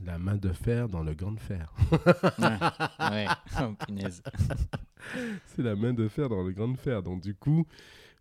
la 0.04 0.18
main 0.18 0.36
de 0.36 0.52
fer 0.52 0.88
dans 0.88 1.02
le 1.02 1.14
gant 1.14 1.32
de 1.32 1.40
fer. 1.40 1.72
Ouais. 2.38 3.10
ouais. 3.10 3.26
Oh, 3.60 3.74
punaise. 3.86 4.22
c'est 5.46 5.62
la 5.62 5.74
main 5.76 5.92
de 5.92 6.08
fer 6.08 6.28
dans 6.28 6.42
le 6.42 6.52
grand 6.52 6.68
de 6.68 6.78
fer. 6.78 7.02
Donc 7.02 7.22
du 7.22 7.34
coup, 7.34 7.66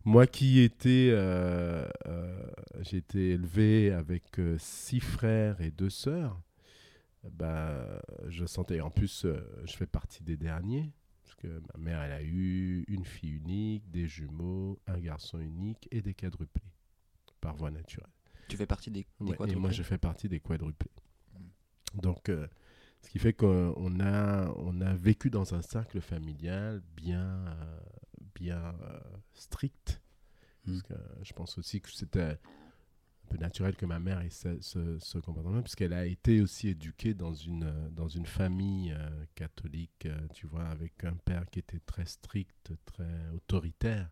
moi 0.06 0.28
qui 0.28 0.60
étais, 0.62 1.10
euh, 1.12 1.88
euh, 2.08 2.50
j'ai 2.82 2.98
été 2.98 3.32
élevé 3.32 3.92
avec 3.92 4.40
euh, 4.40 4.58
six 4.60 5.00
frères 5.00 5.60
et 5.62 5.72
deux 5.72 5.90
sœurs, 5.90 6.40
bah, 7.32 8.02
je 8.30 8.46
sentais, 8.46 8.80
en 8.82 8.90
plus, 8.90 9.26
euh, 9.26 9.40
je 9.66 9.76
fais 9.76 9.86
partie 9.86 10.24
des 10.24 10.38
derniers, 10.38 10.92
parce 11.24 11.36
que 11.36 11.48
ma 11.74 11.80
mère, 11.84 12.02
elle 12.02 12.14
a 12.14 12.22
eu 12.24 12.86
une 12.88 13.04
fille 13.06 13.34
unique, 13.34 13.90
des 13.92 14.08
jumeaux, 14.08 14.80
un 14.88 14.98
garçon 15.00 15.40
unique 15.40 15.88
et 15.92 16.02
des 16.02 16.14
quadruplés. 16.14 16.72
par 17.42 17.56
voie 17.56 17.72
naturelle. 17.72 18.10
Tu 18.48 18.58
fais 18.58 18.66
partie 18.66 18.92
des, 18.92 19.06
des 19.20 19.34
Ouais, 19.34 19.50
et 19.50 19.56
moi, 19.56 19.72
je 19.72 19.84
fais 19.84 19.98
partie 19.98 20.30
des 20.30 20.40
quadruplés. 20.40 20.92
Mm. 21.34 22.00
Donc, 22.02 22.30
euh, 22.30 22.48
ce 23.02 23.10
qui 23.10 23.20
fait 23.20 23.34
qu'on 23.34 24.00
a, 24.00 24.50
on 24.58 24.82
a 24.82 24.94
vécu 24.94 25.30
dans 25.30 25.54
un 25.54 25.62
cercle 25.62 26.02
familial 26.02 26.82
bien, 26.96 27.46
euh, 27.48 27.80
bien 28.36 28.76
euh, 28.82 29.00
strict. 29.34 30.02
Mm. 30.66 30.72
Parce 30.72 30.82
que 30.84 30.94
euh, 30.94 31.24
je 31.24 31.34
pense 31.34 31.58
aussi 31.58 31.82
que 31.82 31.92
c'était 31.92 32.22
un 32.22 32.38
peu 33.30 33.38
naturel 33.38 33.76
que 33.76 33.86
ma 33.86 34.00
mère 34.00 34.22
ait 34.22 34.30
ce, 34.30 34.60
ce, 34.62 35.00
ce 35.00 35.18
comportement, 35.20 35.62
puisqu'elle 35.62 35.94
a 35.94 36.06
été 36.06 36.42
aussi 36.42 36.70
éduquée 36.70 37.14
dans 37.14 37.34
une, 37.34 37.72
dans 37.92 38.08
une 38.08 38.26
famille 38.26 38.96
catholique, 39.36 40.08
tu 40.34 40.48
vois, 40.48 40.66
avec 40.66 41.04
un 41.04 41.16
père 41.16 41.50
qui 41.50 41.60
était 41.60 41.80
très 41.80 42.06
strict, 42.06 42.72
très 42.86 43.30
autoritaire. 43.36 44.10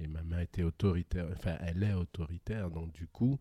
Et 0.00 0.06
ma 0.08 0.22
mère 0.22 0.40
était 0.40 0.62
autoritaire, 0.62 1.26
enfin, 1.32 1.56
elle 1.60 1.82
est 1.82 1.92
autoritaire. 1.94 2.70
Donc, 2.70 2.92
du 2.92 3.06
coup, 3.06 3.38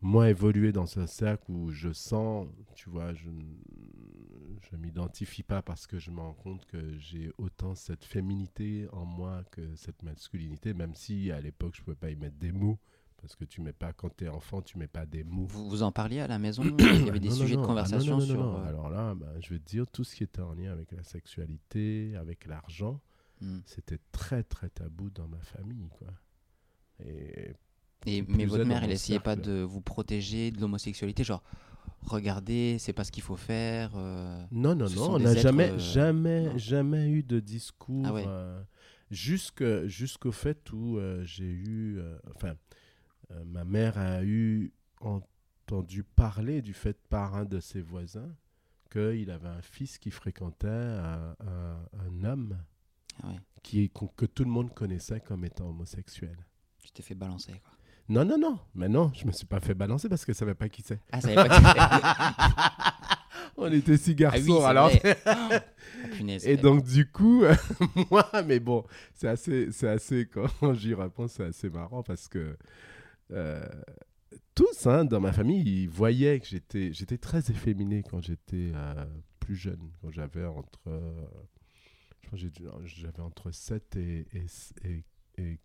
moi, 0.00 0.28
évoluer 0.28 0.72
dans 0.72 0.98
un 0.98 1.06
cercle 1.06 1.50
où 1.50 1.70
je 1.70 1.92
sens, 1.92 2.48
tu 2.74 2.90
vois, 2.90 3.14
je 3.14 3.28
ne 3.30 4.76
m'identifie 4.78 5.42
pas 5.42 5.62
parce 5.62 5.86
que 5.86 5.98
je 5.98 6.10
me 6.10 6.20
rends 6.20 6.32
compte 6.34 6.64
que 6.66 6.98
j'ai 6.98 7.30
autant 7.38 7.74
cette 7.74 8.04
féminité 8.04 8.88
en 8.92 9.04
moi 9.04 9.44
que 9.52 9.74
cette 9.76 10.02
masculinité, 10.02 10.74
même 10.74 10.94
si 10.94 11.30
à 11.30 11.40
l'époque, 11.40 11.74
je 11.76 11.80
ne 11.80 11.84
pouvais 11.84 11.96
pas 11.96 12.10
y 12.10 12.16
mettre 12.16 12.36
des 12.38 12.52
mots. 12.52 12.78
Parce 13.22 13.36
que 13.36 13.44
tu 13.46 13.62
mets 13.62 13.72
pas, 13.72 13.94
quand 13.94 14.14
tu 14.14 14.24
es 14.24 14.28
enfant, 14.28 14.60
tu 14.60 14.76
mets 14.76 14.86
pas 14.88 15.06
des 15.06 15.24
mots. 15.24 15.46
Vous, 15.46 15.70
vous 15.70 15.82
en 15.82 15.90
parliez 15.92 16.20
à 16.20 16.26
la 16.26 16.38
maison 16.38 16.62
Il 16.78 17.06
y 17.06 17.08
avait 17.08 17.20
des 17.20 17.30
Non, 17.30 17.34
sujets 17.36 17.54
non. 17.54 17.62
de 17.62 17.64
Ah, 17.64 17.68
conversation 17.68 18.18
non, 18.18 18.26
non, 18.26 18.32
sur. 18.34 18.56
euh, 18.56 18.66
Alors 18.68 18.90
là, 18.90 19.14
bah, 19.14 19.32
je 19.40 19.48
vais 19.50 19.58
te 19.60 19.64
dire, 19.64 19.86
tout 19.86 20.04
ce 20.04 20.14
qui 20.14 20.24
était 20.24 20.42
en 20.42 20.52
lien 20.52 20.70
avec 20.72 20.92
la 20.92 21.02
sexualité, 21.04 22.14
avec 22.16 22.44
l'argent, 22.46 23.00
hmm. 23.40 23.60
c'était 23.66 23.98
très, 24.12 24.42
très 24.42 24.68
tabou 24.68 25.10
dans 25.10 25.28
ma 25.28 25.40
famille. 25.40 25.88
Quoi. 25.90 26.08
Et 28.06 28.22
mais 28.28 28.44
votre 28.44 28.64
mère, 28.64 28.84
elle 28.84 28.90
essayait 28.92 29.18
pas 29.20 29.36
de 29.36 29.62
vous 29.62 29.80
protéger 29.80 30.50
de 30.50 30.60
l'homosexualité, 30.60 31.24
genre 31.24 31.42
regardez, 32.02 32.76
c'est 32.78 32.92
pas 32.92 33.04
ce 33.04 33.10
qu'il 33.12 33.22
faut 33.22 33.36
faire. 33.36 33.92
euh, 33.96 34.44
Non, 34.50 34.74
non, 34.74 34.90
non, 34.90 35.14
on 35.14 35.18
n'a 35.18 35.34
jamais, 35.34 35.70
euh, 35.70 35.78
jamais, 35.78 36.42
non. 36.42 36.58
jamais 36.58 37.08
eu 37.10 37.22
de 37.22 37.40
discours 37.40 38.04
Ah 38.06 38.12
ouais. 38.12 38.24
euh, 38.26 38.62
jusqu'au 39.10 40.32
fait 40.32 40.70
où 40.72 40.98
j'ai 41.24 41.50
eu, 41.50 41.98
enfin, 42.34 42.54
ma 43.46 43.64
mère 43.64 43.96
a 43.98 44.22
eu 44.22 44.72
entendu 45.00 46.04
parler 46.04 46.60
du 46.62 46.74
fait 46.74 46.98
par 47.08 47.34
un 47.36 47.44
de 47.46 47.58
ses 47.60 47.80
voisins 47.80 48.34
qu'il 48.90 49.30
avait 49.30 49.48
un 49.48 49.62
fils 49.62 49.96
qui 49.98 50.10
fréquentait 50.10 50.68
un, 50.68 51.34
un- 51.40 51.88
un 52.06 52.24
homme 52.24 52.58
Ah 53.22 53.28
ouais, 53.28 53.40
qui, 53.62 53.90
que 54.16 54.26
tout 54.26 54.44
le 54.44 54.50
monde 54.50 54.72
connaissait 54.74 55.20
comme 55.20 55.44
étant 55.44 55.68
homosexuel. 55.70 56.36
tu 56.82 56.90
t'es 56.90 57.02
fait 57.02 57.14
balancer 57.14 57.52
quoi. 57.52 57.72
Non, 58.08 58.24
non, 58.24 58.36
non, 58.38 58.58
mais 58.74 58.88
non, 58.88 59.10
je 59.14 59.26
me 59.26 59.32
suis 59.32 59.46
pas 59.46 59.60
fait 59.60 59.72
balancer 59.74 60.08
parce 60.10 60.24
que 60.26 60.32
je 60.34 60.38
savais 60.38 60.54
pas 60.54 60.68
qui 60.68 60.82
c'est. 60.82 61.00
Ah, 61.10 61.20
ça 61.22 61.28
avait 61.28 61.36
pas 61.36 61.46
été- 61.46 62.94
On 63.56 63.70
était 63.72 63.96
six 63.96 64.10
Ah 64.12 64.14
garçons, 64.14 64.42
oui, 64.46 64.56
c'est 64.58 64.64
alors. 64.64 64.90
Ah, 65.26 65.60
punaise. 66.16 66.46
Et 66.46 66.56
donc, 66.56 66.84
du 66.84 67.10
coup, 67.10 67.44
moi, 68.10 68.28
mais 68.46 68.60
bon, 68.60 68.84
c'est 69.14 69.28
assez, 69.28 69.70
c'est 69.72 69.88
assez, 69.88 70.26
quand 70.26 70.74
j'y 70.74 70.92
repense, 70.92 71.32
c'est 71.32 71.44
assez 71.44 71.70
marrant 71.70 72.02
parce 72.02 72.28
que 72.28 72.56
euh, 73.30 73.66
tous, 74.54 74.86
hein, 74.86 75.04
dans 75.04 75.20
ma 75.20 75.32
famille, 75.32 75.62
ils 75.84 75.88
voyaient 75.88 76.40
que 76.40 76.46
j'étais, 76.46 76.92
j'étais 76.92 77.16
très 77.18 77.38
efféminé 77.50 78.02
quand 78.02 78.20
j'étais 78.20 78.72
euh, 78.74 79.06
plus 79.40 79.56
jeune, 79.56 79.90
quand 80.02 80.10
j'avais 80.10 80.44
entre, 80.44 80.80
euh, 80.88 81.24
j'avais 82.32 83.20
entre 83.20 83.50
7 83.50 83.96
et, 83.96 84.26
et, 84.32 84.46
et, 84.84 85.04
et 85.38 85.58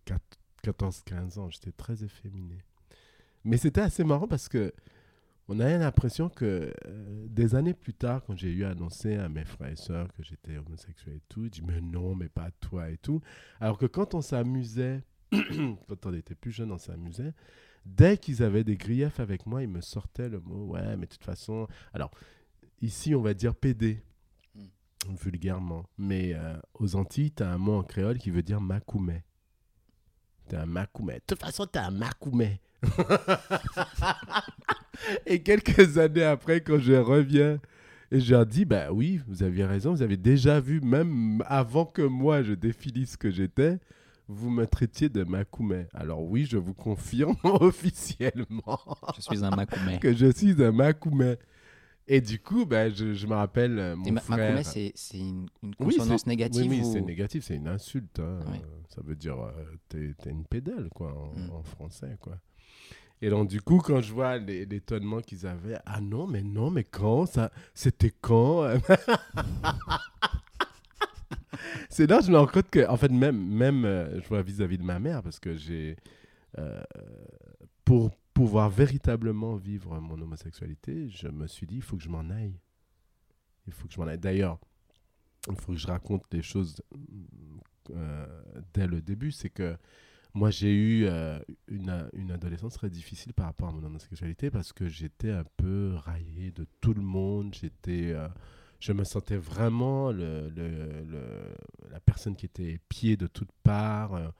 14-15 0.63 1.39
ans, 1.39 1.49
j'étais 1.49 1.71
très 1.71 2.03
efféminé. 2.03 2.63
Mais 3.43 3.57
c'était 3.57 3.81
assez 3.81 4.03
marrant 4.03 4.27
parce 4.27 4.49
que 4.49 4.73
on 5.51 5.59
avait 5.59 5.79
l'impression 5.79 6.29
que 6.29 6.71
euh, 6.85 7.27
des 7.27 7.55
années 7.55 7.73
plus 7.73 7.95
tard, 7.95 8.23
quand 8.23 8.37
j'ai 8.37 8.51
eu 8.51 8.65
annoncé 8.65 9.15
à 9.15 9.29
mes 9.29 9.45
frères 9.45 9.71
et 9.71 9.75
sœurs 9.75 10.13
que 10.13 10.21
j'étais 10.21 10.57
homosexuel 10.57 11.15
et 11.15 11.21
tout, 11.27 11.45
ils 11.45 11.49
disent 11.49 11.63
mais 11.63 11.81
non, 11.81 12.13
mais 12.13 12.29
pas 12.29 12.51
toi 12.59 12.91
et 12.91 12.97
tout. 12.97 13.19
Alors 13.59 13.79
que 13.79 13.87
quand 13.87 14.13
on 14.13 14.21
s'amusait, 14.21 15.01
quand 15.31 16.05
on 16.05 16.13
était 16.13 16.35
plus 16.35 16.51
jeune, 16.51 16.71
on 16.71 16.77
s'amusait. 16.77 17.33
Dès 17.83 18.17
qu'ils 18.17 18.43
avaient 18.43 18.63
des 18.63 18.77
griefs 18.77 19.19
avec 19.19 19.47
moi, 19.47 19.63
ils 19.63 19.69
me 19.69 19.81
sortaient 19.81 20.29
le 20.29 20.39
mot 20.39 20.67
ouais, 20.73 20.95
mais 20.97 21.07
de 21.07 21.11
toute 21.11 21.23
façon. 21.23 21.67
Alors 21.93 22.11
ici, 22.81 23.15
on 23.15 23.21
va 23.21 23.33
dire 23.33 23.55
PD 23.55 24.03
vulgairement. 25.07 25.85
Mais 25.97 26.33
euh, 26.33 26.57
aux 26.73 26.95
Antilles, 26.95 27.31
tu 27.31 27.43
as 27.43 27.49
un 27.49 27.57
mot 27.57 27.77
en 27.77 27.83
créole 27.83 28.17
qui 28.17 28.29
veut 28.29 28.43
dire 28.43 28.61
macoumet. 28.61 29.23
T'es 30.47 30.57
un 30.57 30.65
macoumet. 30.65 31.15
De 31.15 31.23
toute 31.27 31.39
façon, 31.39 31.65
t'es 31.65 31.79
un 31.79 31.91
macoumet. 31.91 32.59
et 35.25 35.41
quelques 35.43 35.97
années 35.97 36.23
après, 36.23 36.61
quand 36.61 36.79
je 36.79 36.93
reviens 36.93 37.59
et 38.11 38.19
je 38.19 38.33
leur 38.33 38.45
dis, 38.45 38.65
bah 38.65 38.91
oui, 38.91 39.21
vous 39.27 39.43
aviez 39.43 39.65
raison, 39.65 39.91
vous 39.93 40.01
avez 40.01 40.17
déjà 40.17 40.59
vu, 40.59 40.81
même 40.81 41.43
avant 41.45 41.85
que 41.85 42.01
moi 42.01 42.41
je 42.41 42.53
définis 42.53 43.05
ce 43.05 43.17
que 43.17 43.29
j'étais, 43.29 43.77
vous 44.27 44.49
me 44.49 44.65
traitiez 44.65 45.09
de 45.09 45.23
macoumet. 45.23 45.87
Alors 45.93 46.23
oui, 46.23 46.47
je 46.49 46.57
vous 46.57 46.73
confirme 46.73 47.35
officiellement 47.43 48.79
Je 49.15 49.21
suis 49.21 49.43
un 49.43 49.51
que 49.99 50.13
je 50.13 50.31
suis 50.31 50.63
un 50.63 50.71
macoumet. 50.71 51.37
Et 52.11 52.21
du 52.21 52.39
coup, 52.39 52.65
ben, 52.65 52.91
je, 52.91 53.13
je 53.13 53.27
me 53.27 53.35
rappelle 53.35 53.77
euh, 53.77 53.95
mon 53.95 54.11
ma- 54.11 54.19
frère. 54.19 54.65
c'est 54.65 54.91
c'est 54.95 55.19
une, 55.19 55.47
une 55.61 55.75
consonance 55.75 56.25
négative 56.25 56.63
Oui, 56.63 56.79
oui, 56.79 56.81
ou- 56.83 56.91
c'est 56.91 57.01
négatif, 57.01 57.43
c'est 57.45 57.55
une 57.55 57.67
insulte. 57.67 58.19
hein. 58.19 58.39
Ça 58.89 59.01
veut 59.05 59.15
dire 59.15 59.39
euh, 59.39 59.51
t'es 59.89 60.15
t'es 60.21 60.31
une 60.31 60.43
pédale, 60.45 60.89
quoi, 60.93 61.13
en, 61.13 61.37
Mm. 61.37 61.51
en 61.51 61.61
français, 61.63 62.17
quoi. 62.19 62.37
Et 63.21 63.29
donc, 63.29 63.47
du 63.49 63.61
coup, 63.61 63.77
quand 63.79 64.01
je 64.01 64.11
vois 64.13 64.37
les- 64.37 64.65
l'étonnement 64.65 65.19
qu'ils 65.21 65.45
avaient, 65.45 65.77
ah 65.85 66.01
non, 66.01 66.25
mais 66.25 66.41
non, 66.41 66.71
mais 66.71 66.83
quand 66.83 67.25
ça 67.27 67.51
C'était 67.75 68.11
quand 68.21 68.63
C'est 71.89 72.09
là 72.09 72.19
que 72.19 72.25
je 72.25 72.31
me 72.31 72.37
rends 72.37 72.47
compte 72.47 72.69
que, 72.69 72.87
en 72.87 72.95
fait, 72.97 73.09
même, 73.11 73.37
même 73.37 73.83
euh, 73.85 74.21
je 74.21 74.27
vois 74.27 74.41
vis-à-vis 74.41 74.77
de 74.77 74.83
ma 74.83 74.99
mère, 74.99 75.21
parce 75.21 75.39
que 75.39 75.55
j'ai. 75.55 75.97
euh, 76.57 76.81
pour 77.85 78.11
pouvoir 78.33 78.69
véritablement 78.69 79.55
vivre 79.55 79.99
mon 79.99 80.19
homosexualité, 80.21 81.09
je 81.09 81.27
me 81.27 81.47
suis 81.47 81.67
dit, 81.67 81.75
il 81.77 81.81
faut 81.81 81.97
que 81.97 82.03
je 82.03 82.09
m'en 82.09 82.29
aille. 82.29 82.59
Il 83.67 83.73
faut 83.73 83.87
que 83.87 83.93
je 83.93 83.99
m'en 83.99 84.07
aille. 84.07 84.17
D'ailleurs, 84.19 84.59
il 85.49 85.55
faut 85.55 85.73
que 85.73 85.77
je 85.77 85.87
raconte 85.87 86.23
les 86.31 86.41
choses 86.41 86.81
euh, 87.91 88.25
dès 88.73 88.87
le 88.87 89.01
début. 89.01 89.31
C'est 89.31 89.49
que 89.49 89.77
moi, 90.33 90.51
j'ai 90.51 90.73
eu 90.73 91.05
euh, 91.05 91.39
une, 91.67 92.09
une 92.13 92.31
adolescence 92.31 92.73
très 92.75 92.89
difficile 92.89 93.33
par 93.33 93.47
rapport 93.47 93.69
à 93.69 93.71
mon 93.71 93.83
homosexualité 93.83 94.49
parce 94.51 94.73
que 94.73 94.87
j'étais 94.87 95.31
un 95.31 95.43
peu 95.57 95.93
raillé 95.95 96.51
de 96.51 96.65
tout 96.81 96.93
le 96.93 97.01
monde. 97.01 97.53
J'étais. 97.53 98.11
euh, 98.13 98.27
je 98.79 98.93
me 98.93 99.03
sentais 99.03 99.35
vraiment 99.35 100.09
le- 100.11 100.49
le- 100.55 101.53
la 101.91 101.99
personne 101.99 102.35
qui 102.37 102.45
était 102.45 102.71
épiée 102.73 103.17
de 103.17 103.27
toutes 103.27 103.51
parts. 103.63 104.31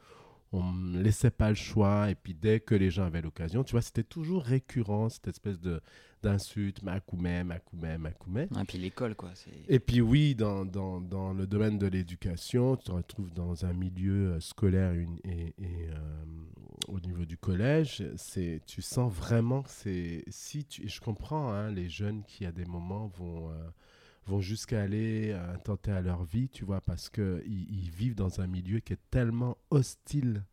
On 0.52 0.64
me 0.64 1.02
laissait 1.02 1.30
pas 1.32 1.50
le 1.50 1.56
choix. 1.56 2.10
Et 2.10 2.16
puis, 2.16 2.34
dès 2.34 2.60
que 2.60 2.76
les 2.76 2.90
gens 2.90 3.06
avaient 3.06 3.22
l'occasion, 3.22 3.64
tu 3.64 3.72
vois, 3.74 3.82
c'était 3.82 4.04
toujours 4.04 4.44
récurrent, 4.44 5.10
cette 5.10 5.28
espèce 5.28 5.60
de 5.60 5.82
d'insulte, 6.22 6.84
macoumet, 6.84 7.46
macoumet, 7.46 7.98
macoumet. 7.98 8.50
Et 8.60 8.66
puis 8.66 8.78
l'école, 8.78 9.16
quoi. 9.16 9.30
Et 9.70 9.80
puis 9.80 10.02
oui, 10.02 10.36
dans, 10.36 10.66
dans, 10.66 11.00
dans 11.00 11.32
le 11.32 11.48
domaine 11.48 11.78
de 11.80 11.88
l'éducation, 11.88 12.76
tu 12.76 12.88
te 12.88 12.92
retrouves 12.92 13.32
dans 13.32 13.64
un 13.66 13.72
milieu 13.72 14.32
euh, 14.34 14.40
scolaire 14.42 14.92
une- 14.92 15.18
et, 15.24 15.54
et, 15.58 15.88
euh, 15.90 16.26
au 16.90 17.00
niveau 17.00 17.24
du 17.24 17.38
collège, 17.38 18.04
c'est, 18.18 18.62
tu 18.66 18.82
sens 18.82 19.14
vraiment 19.14 19.62
que 19.62 19.70
c'est... 19.70 20.26
Si 20.28 20.66
tu, 20.66 20.84
et 20.84 20.88
je 20.90 21.00
comprends 21.00 21.54
hein, 21.54 21.72
les 21.72 21.88
jeunes 21.88 22.24
qui 22.24 22.46
à 22.46 22.52
des 22.52 22.66
moments 22.66 23.08
vont, 23.08 23.50
euh, 23.52 23.54
vont 24.30 24.42
jusqu'à 24.42 24.82
aller 24.82 25.32
euh, 25.32 25.58
tenter 25.64 25.92
à 25.92 26.02
leur 26.02 26.24
vie, 26.24 26.50
tu 26.50 26.64
vois, 26.64 26.82
parce 26.82 27.10
qu'ils 27.10 27.44
ils 27.48 27.90
vivent 27.90 28.16
dans 28.16 28.40
un 28.40 28.48
milieu 28.48 28.80
qui 28.80 28.94
est 28.94 29.10
tellement 29.10 29.58
hostile 29.72 30.46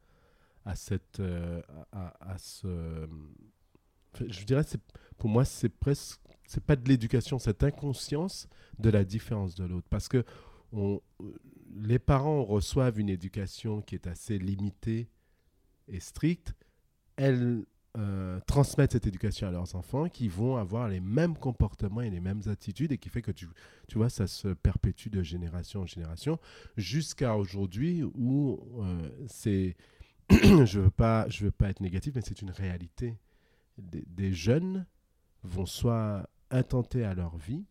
à, 0.64 0.74
cette, 0.74 1.20
euh, 1.20 1.62
à, 1.92 2.36
ce... 2.38 3.08
Je 4.26 4.44
dirais, 4.44 4.64
pour 5.18 5.28
moi, 5.28 5.44
c'est 5.44 5.68
presque 5.68 6.20
c'est 6.48 6.62
pas 6.62 6.76
de 6.76 6.88
l'éducation, 6.88 7.38
cette 7.38 7.64
inconscience 7.64 8.48
de 8.78 8.88
la 8.88 9.04
différence 9.04 9.56
de 9.56 9.64
l'autre. 9.64 9.88
Parce 9.90 10.08
que 10.08 10.24
les 11.74 11.98
parents 11.98 12.44
reçoivent 12.44 13.00
une 13.00 13.08
éducation 13.08 13.82
qui 13.82 13.96
est 13.96 14.06
assez 14.06 14.38
limitée 14.38 15.08
et 15.88 16.00
stricte. 16.00 16.54
Elles 17.16 17.64
euh, 17.96 18.40
transmettent 18.46 18.92
cette 18.92 19.06
éducation 19.06 19.48
à 19.48 19.50
leurs 19.50 19.74
enfants 19.74 20.08
qui 20.08 20.28
vont 20.28 20.56
avoir 20.56 20.88
les 20.88 21.00
mêmes 21.00 21.36
comportements 21.36 22.02
et 22.02 22.10
les 22.10 22.20
mêmes 22.20 22.42
attitudes 22.46 22.92
et 22.92 22.98
qui 22.98 23.08
fait 23.08 23.22
que 23.22 23.30
tu, 23.30 23.48
tu 23.88 23.98
vois, 23.98 24.10
ça 24.10 24.26
se 24.26 24.48
perpétue 24.48 25.08
de 25.08 25.22
génération 25.22 25.82
en 25.82 25.86
génération 25.86 26.38
jusqu'à 26.76 27.36
aujourd'hui 27.36 28.02
où 28.02 28.60
euh, 28.80 29.08
c'est. 29.28 29.76
je 30.30 30.80
veux 30.80 30.90
pas, 30.90 31.26
veux 31.40 31.52
pas 31.52 31.70
être 31.70 31.80
négatif, 31.80 32.14
mais 32.16 32.20
c'est 32.20 32.42
une 32.42 32.50
réalité. 32.50 33.16
Des, 33.78 34.04
des 34.08 34.32
jeunes 34.32 34.86
vont 35.44 35.66
soit 35.66 36.28
intenter 36.50 37.04
à 37.04 37.14
leur 37.14 37.36
vie 37.36 37.64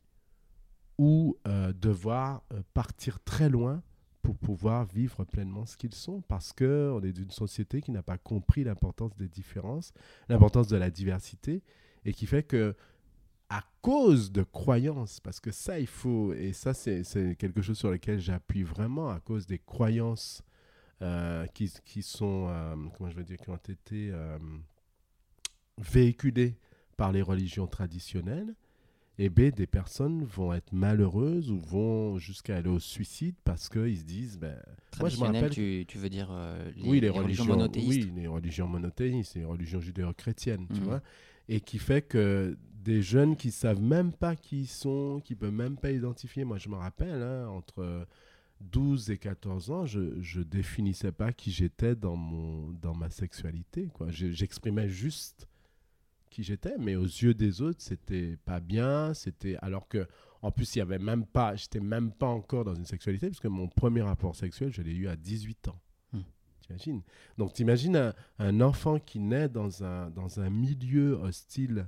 ou 0.97 1.37
euh, 1.47 1.73
devoir 1.73 2.43
euh, 2.53 2.61
partir 2.73 3.19
très 3.23 3.49
loin 3.49 3.83
pour 4.25 4.37
pouvoir 4.37 4.85
vivre 4.85 5.23
pleinement 5.23 5.67
ce 5.67 5.77
qu'ils 5.77 5.93
sont, 5.93 6.21
parce 6.21 6.51
qu'on 6.51 6.99
est 7.03 7.11
d'une 7.11 7.29
société 7.29 7.79
qui 7.79 7.91
n'a 7.91 8.01
pas 8.01 8.17
compris 8.17 8.63
l'importance 8.63 9.15
des 9.15 9.27
différences, 9.27 9.93
l'importance 10.29 10.67
de 10.67 10.77
la 10.77 10.89
diversité, 10.89 11.61
et 12.05 12.11
qui 12.11 12.25
fait 12.25 12.41
que 12.41 12.75
à 13.49 13.63
cause 13.83 14.31
de 14.31 14.41
croyances, 14.41 15.19
parce 15.19 15.39
que 15.39 15.51
ça, 15.51 15.79
il 15.79 15.85
faut, 15.85 16.33
et 16.33 16.53
ça, 16.53 16.73
c'est 16.73 17.03
quelque 17.37 17.61
chose 17.61 17.77
sur 17.77 17.91
lequel 17.91 18.19
j'appuie 18.19 18.63
vraiment, 18.63 19.11
à 19.11 19.19
cause 19.19 19.45
des 19.45 19.59
croyances 19.59 20.41
euh, 21.03 21.45
qui, 21.53 21.71
qui, 21.85 22.01
sont, 22.01 22.47
euh, 22.49 22.75
comment 22.97 23.11
je 23.11 23.15
veux 23.15 23.23
dire, 23.23 23.37
qui 23.37 23.51
ont 23.51 23.55
été 23.57 24.09
euh, 24.11 24.39
véhiculées 25.77 26.57
par 26.97 27.11
les 27.11 27.21
religions 27.21 27.67
traditionnelles, 27.67 28.55
et 29.17 29.29
B, 29.29 29.51
des 29.51 29.67
personnes 29.67 30.23
vont 30.25 30.53
être 30.53 30.73
malheureuses 30.73 31.49
ou 31.49 31.59
vont 31.59 32.17
jusqu'à 32.17 32.57
aller 32.57 32.69
au 32.69 32.79
suicide 32.79 33.35
parce 33.43 33.69
qu'ils 33.69 33.99
se 33.99 34.03
disent. 34.03 34.37
Ben, 34.37 34.57
moi, 34.99 35.09
je 35.09 35.17
me 35.17 35.23
rappelle. 35.23 35.49
Tu, 35.51 35.85
tu 35.87 35.97
veux 35.97 36.09
dire 36.09 36.29
les, 36.75 36.89
oui, 36.89 36.99
les, 36.99 37.09
religions, 37.09 37.45
monothéistes 37.45 37.87
Oui, 37.87 38.11
les 38.15 38.27
religions 38.27 38.67
monothéistes, 38.67 39.35
les 39.35 39.45
religions 39.45 39.79
judéo-chrétiennes, 39.79 40.67
tu 40.73 40.81
mmh. 40.81 40.83
vois. 40.83 41.01
Et 41.47 41.61
qui 41.61 41.77
fait 41.77 42.01
que 42.01 42.57
des 42.85 43.01
jeunes 43.01 43.35
qui 43.35 43.51
savent 43.51 43.81
même 43.81 44.11
pas 44.11 44.35
qui 44.35 44.61
ils 44.61 44.67
sont, 44.67 45.21
qui 45.23 45.35
peuvent 45.35 45.51
même 45.51 45.77
pas 45.77 45.91
identifier. 45.91 46.43
Moi, 46.43 46.57
je 46.57 46.69
me 46.69 46.75
rappelle, 46.75 47.21
hein, 47.21 47.47
entre 47.47 48.05
12 48.61 49.11
et 49.11 49.17
14 49.17 49.71
ans, 49.71 49.85
je, 49.85 49.99
ne 49.99 50.43
définissais 50.43 51.11
pas 51.11 51.33
qui 51.33 51.51
j'étais 51.51 51.95
dans, 51.95 52.15
mon, 52.15 52.71
dans 52.81 52.93
ma 52.93 53.09
sexualité. 53.09 53.89
Quoi. 53.93 54.07
J'exprimais 54.11 54.89
juste 54.89 55.47
qui 56.35 56.43
j'étais, 56.43 56.75
mais 56.77 56.97
aux 56.97 57.05
yeux 57.05 57.33
des 57.33 57.61
autres, 57.61 57.81
c'était 57.81 58.35
pas 58.43 58.59
bien. 58.59 59.13
C'était 59.13 59.55
alors 59.61 59.87
que, 59.87 60.05
en 60.41 60.51
plus, 60.51 60.75
il 60.75 60.79
y 60.79 60.81
avait 60.81 60.99
même 60.99 61.25
pas, 61.25 61.55
j'étais 61.55 61.79
même 61.79 62.11
pas 62.11 62.27
encore 62.27 62.65
dans 62.65 62.75
une 62.75 62.85
sexualité, 62.85 63.27
parce 63.27 63.39
que 63.39 63.47
mon 63.47 63.69
premier 63.69 64.01
rapport 64.01 64.35
sexuel, 64.35 64.73
je 64.73 64.81
l'ai 64.81 64.93
eu 64.93 65.07
à 65.07 65.15
18 65.15 65.69
ans. 65.69 65.79
Hmm. 66.11 66.21
T'imagines? 66.61 67.01
Donc, 67.37 67.53
t'imagines 67.53 67.95
un, 67.95 68.13
un 68.39 68.59
enfant 68.59 68.99
qui 68.99 69.19
naît 69.19 69.47
dans 69.47 69.85
un, 69.85 70.09
dans 70.09 70.41
un 70.41 70.49
milieu 70.49 71.13
hostile 71.13 71.87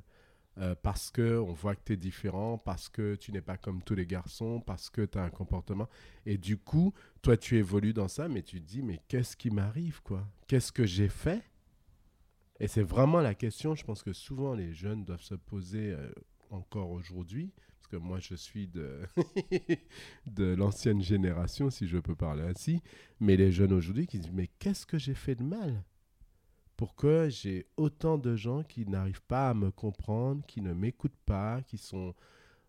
euh, 0.59 0.75
parce 0.81 1.11
que 1.11 1.37
on 1.37 1.51
voit 1.51 1.75
que 1.75 1.81
tu 1.85 1.93
es 1.93 1.97
différent, 1.97 2.57
parce 2.57 2.87
que 2.87 3.15
tu 3.15 3.33
n'es 3.33 3.41
pas 3.41 3.57
comme 3.57 3.83
tous 3.83 3.95
les 3.95 4.07
garçons, 4.07 4.61
parce 4.65 4.89
que 4.89 5.01
tu 5.01 5.17
as 5.17 5.23
un 5.23 5.29
comportement. 5.29 5.89
Et 6.25 6.37
du 6.37 6.57
coup, 6.57 6.93
toi, 7.21 7.35
tu 7.35 7.57
évolues 7.57 7.93
dans 7.93 8.07
ça, 8.07 8.29
mais 8.29 8.43
tu 8.43 8.61
te 8.61 8.65
dis, 8.65 8.81
mais 8.81 9.01
qu'est-ce 9.09 9.35
qui 9.35 9.51
m'arrive, 9.51 10.01
quoi? 10.03 10.25
Qu'est-ce 10.47 10.71
que 10.71 10.85
j'ai 10.85 11.09
fait? 11.09 11.43
Et 12.59 12.67
c'est 12.67 12.83
vraiment 12.83 13.21
la 13.21 13.35
question, 13.35 13.75
je 13.75 13.83
pense 13.83 14.01
que 14.01 14.13
souvent 14.13 14.53
les 14.53 14.73
jeunes 14.73 15.03
doivent 15.05 15.21
se 15.21 15.35
poser 15.35 15.91
euh, 15.91 16.09
encore 16.49 16.91
aujourd'hui, 16.91 17.51
parce 17.77 17.87
que 17.87 17.97
moi, 17.97 18.19
je 18.19 18.35
suis 18.35 18.67
de, 18.67 19.01
de 20.25 20.55
l'ancienne 20.55 21.01
génération, 21.01 21.69
si 21.69 21.87
je 21.87 21.97
peux 21.97 22.15
parler 22.15 22.43
ainsi, 22.43 22.81
mais 23.19 23.37
les 23.37 23.51
jeunes 23.51 23.73
aujourd'hui 23.73 24.07
qui 24.07 24.19
disent, 24.19 24.31
mais 24.33 24.47
qu'est-ce 24.59 24.85
que 24.85 24.97
j'ai 24.97 25.13
fait 25.13 25.35
de 25.35 25.43
mal? 25.43 25.83
Pourquoi 26.75 27.29
j'ai 27.29 27.67
autant 27.77 28.17
de 28.17 28.35
gens 28.35 28.63
qui 28.63 28.85
n'arrivent 28.85 29.23
pas 29.23 29.49
à 29.49 29.53
me 29.53 29.71
comprendre, 29.71 30.45
qui 30.45 30.61
ne 30.61 30.73
m'écoutent 30.73 31.19
pas, 31.25 31.61
qui 31.63 31.77
sont... 31.77 32.13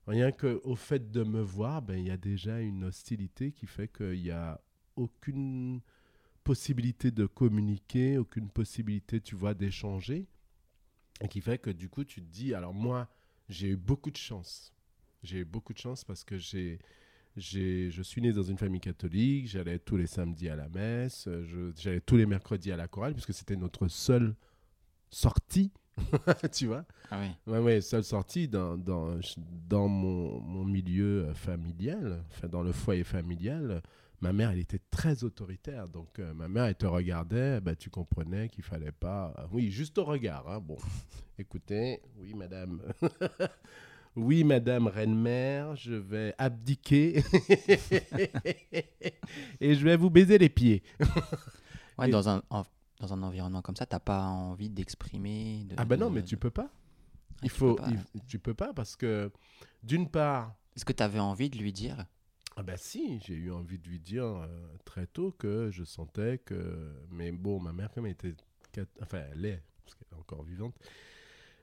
Rien 0.07 0.33
qu'au 0.33 0.75
fait 0.75 1.11
de 1.11 1.23
me 1.23 1.42
voir, 1.42 1.83
ben, 1.83 1.99
il 1.99 2.07
y 2.07 2.11
a 2.11 2.16
déjà 2.16 2.61
une 2.61 2.85
hostilité 2.85 3.52
qui 3.52 3.66
fait 3.66 3.88
qu'il 3.88 4.23
n'y 4.23 4.30
a 4.30 4.59
aucune 4.97 5.83
possibilité 6.49 7.11
de 7.11 7.26
communiquer, 7.26 8.17
aucune 8.17 8.49
possibilité, 8.49 9.21
tu 9.21 9.35
vois, 9.35 9.52
d'échanger. 9.52 10.26
Et 11.21 11.28
qui 11.28 11.43
fait 11.43 11.59
que 11.59 11.69
du 11.69 11.90
coup, 11.90 12.05
tu 12.05 12.23
te 12.23 12.26
dis, 12.26 12.55
alors 12.55 12.73
moi, 12.73 13.07
j'ai 13.50 13.69
eu 13.69 13.76
beaucoup 13.76 14.11
de 14.11 14.17
chance. 14.17 14.73
J'ai 15.23 15.40
eu 15.40 15.45
beaucoup 15.45 15.75
de 15.75 15.78
chance 15.78 16.05
parce 16.05 16.25
que 16.25 16.38
j'ai 16.38 16.78
je 17.37 18.02
suis 18.02 18.23
né 18.23 18.33
dans 18.33 18.43
une 18.43 18.57
famille 18.57 18.81
catholique, 18.81 19.47
j'allais 19.47 19.78
tous 19.78 19.99
les 19.99 20.07
samedis 20.07 20.49
à 20.49 20.57
la 20.57 20.71
messe, 20.71 21.28
j'allais 21.76 22.00
tous 22.00 22.17
les 22.17 22.25
mercredis 22.25 22.73
à 22.73 22.78
la 22.78 22.88
chorale, 22.88 23.13
puisque 23.13 23.34
c'était 23.34 23.54
notre 23.54 23.87
seule 23.87 24.34
sortie, 25.11 25.71
tu 26.52 26.67
vois. 26.67 26.87
Ah 27.11 27.21
oui. 27.21 27.52
Ouais, 27.52 27.58
ouais, 27.58 27.80
seule 27.82 28.04
sortie 28.04 28.49
dans, 28.49 28.78
dans, 28.78 29.21
dans 29.69 29.87
mon, 29.87 30.41
mon, 30.41 30.65
milieu 30.65 31.30
familial, 31.34 32.25
enfin 32.30 32.49
dans 32.49 32.63
le 32.63 32.73
foyer 32.73 33.04
familial. 33.04 33.82
Ma 34.21 34.33
mère, 34.33 34.50
elle 34.50 34.59
était 34.59 34.81
très 34.91 35.23
autoritaire. 35.23 35.89
Donc, 35.89 36.19
euh, 36.19 36.35
ma 36.35 36.49
mère, 36.49 36.65
elle 36.65 36.75
te 36.75 36.87
regardait, 36.87 37.61
bah, 37.61 37.76
tu 37.76 37.89
comprenais 37.89 38.49
qu'il 38.49 38.65
fallait 38.65 38.93
pas. 38.93 39.33
Oui, 39.52 39.71
juste 39.71 39.97
au 39.99 40.04
regard. 40.04 40.49
Hein. 40.49 40.61
Bon, 40.61 40.76
écoutez, 41.39 42.02
oui, 42.17 42.35
madame. 42.35 42.83
Oui, 44.17 44.43
Madame 44.43 44.89
Reine-Mère, 44.89 45.76
je 45.76 45.95
vais 45.95 46.35
abdiquer 46.39 47.23
et 49.61 49.75
je 49.75 49.85
vais 49.85 49.97
vous 49.97 50.11
baiser 50.11 50.39
les 50.39 50.49
pieds. 50.49 50.83
ouais, 51.99 52.09
dans, 52.09 52.28
un, 52.28 52.43
dans 52.50 53.13
un 53.13 53.23
environnement 53.23 53.63
comme 53.63 53.76
ça, 53.76 53.87
tu 53.87 53.95
n'as 53.95 54.00
pas 54.00 54.25
envie 54.25 54.71
d'exprimer. 54.71 55.69
ah 55.76 55.85
ben 55.85 56.00
non, 56.00 56.11
mais 56.11 56.25
tu 56.25 56.37
peux 56.37 56.50
pas. 56.50 56.69
Ah, 56.69 57.41
il 57.45 57.50
tu 57.50 57.57
faut, 57.57 57.75
peux 57.76 57.83
pas. 57.83 57.91
tu 58.26 58.39
peux 58.41 58.54
pas 58.54 58.73
parce 58.73 58.97
que 58.97 59.31
d'une 59.85 60.09
part. 60.09 60.52
Est-ce 60.75 60.85
que 60.85 60.93
tu 60.93 61.02
avais 61.02 61.21
envie 61.21 61.49
de 61.49 61.59
lui 61.59 61.73
dire 61.73 62.04
ah 62.58 62.64
ben 62.64 62.76
si, 62.76 63.21
j'ai 63.21 63.34
eu 63.34 63.52
envie 63.52 63.78
de 63.78 63.88
lui 63.88 64.00
dire 64.00 64.25
euh, 64.25 64.49
très 64.84 65.06
tôt 65.06 65.30
que 65.30 65.71
je 65.71 65.84
sentais 65.84 66.38
que... 66.38 66.92
Mais 67.08 67.30
bon, 67.30 67.60
ma 67.60 67.73
mère, 67.73 67.92
comme 67.92 68.06
elle 68.06 68.12
était... 68.12 68.34
Enfin, 69.00 69.23
elle 69.32 69.44
est, 69.44 69.62
parce 69.84 69.94
qu'elle 69.94 70.08
est 70.10 70.21
encore 70.21 70.42
vivante, 70.42 70.75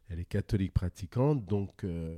elle 0.07 0.21
est 0.21 0.25
catholique 0.25 0.73
pratiquante, 0.73 1.45
donc 1.45 1.83
euh, 1.83 2.17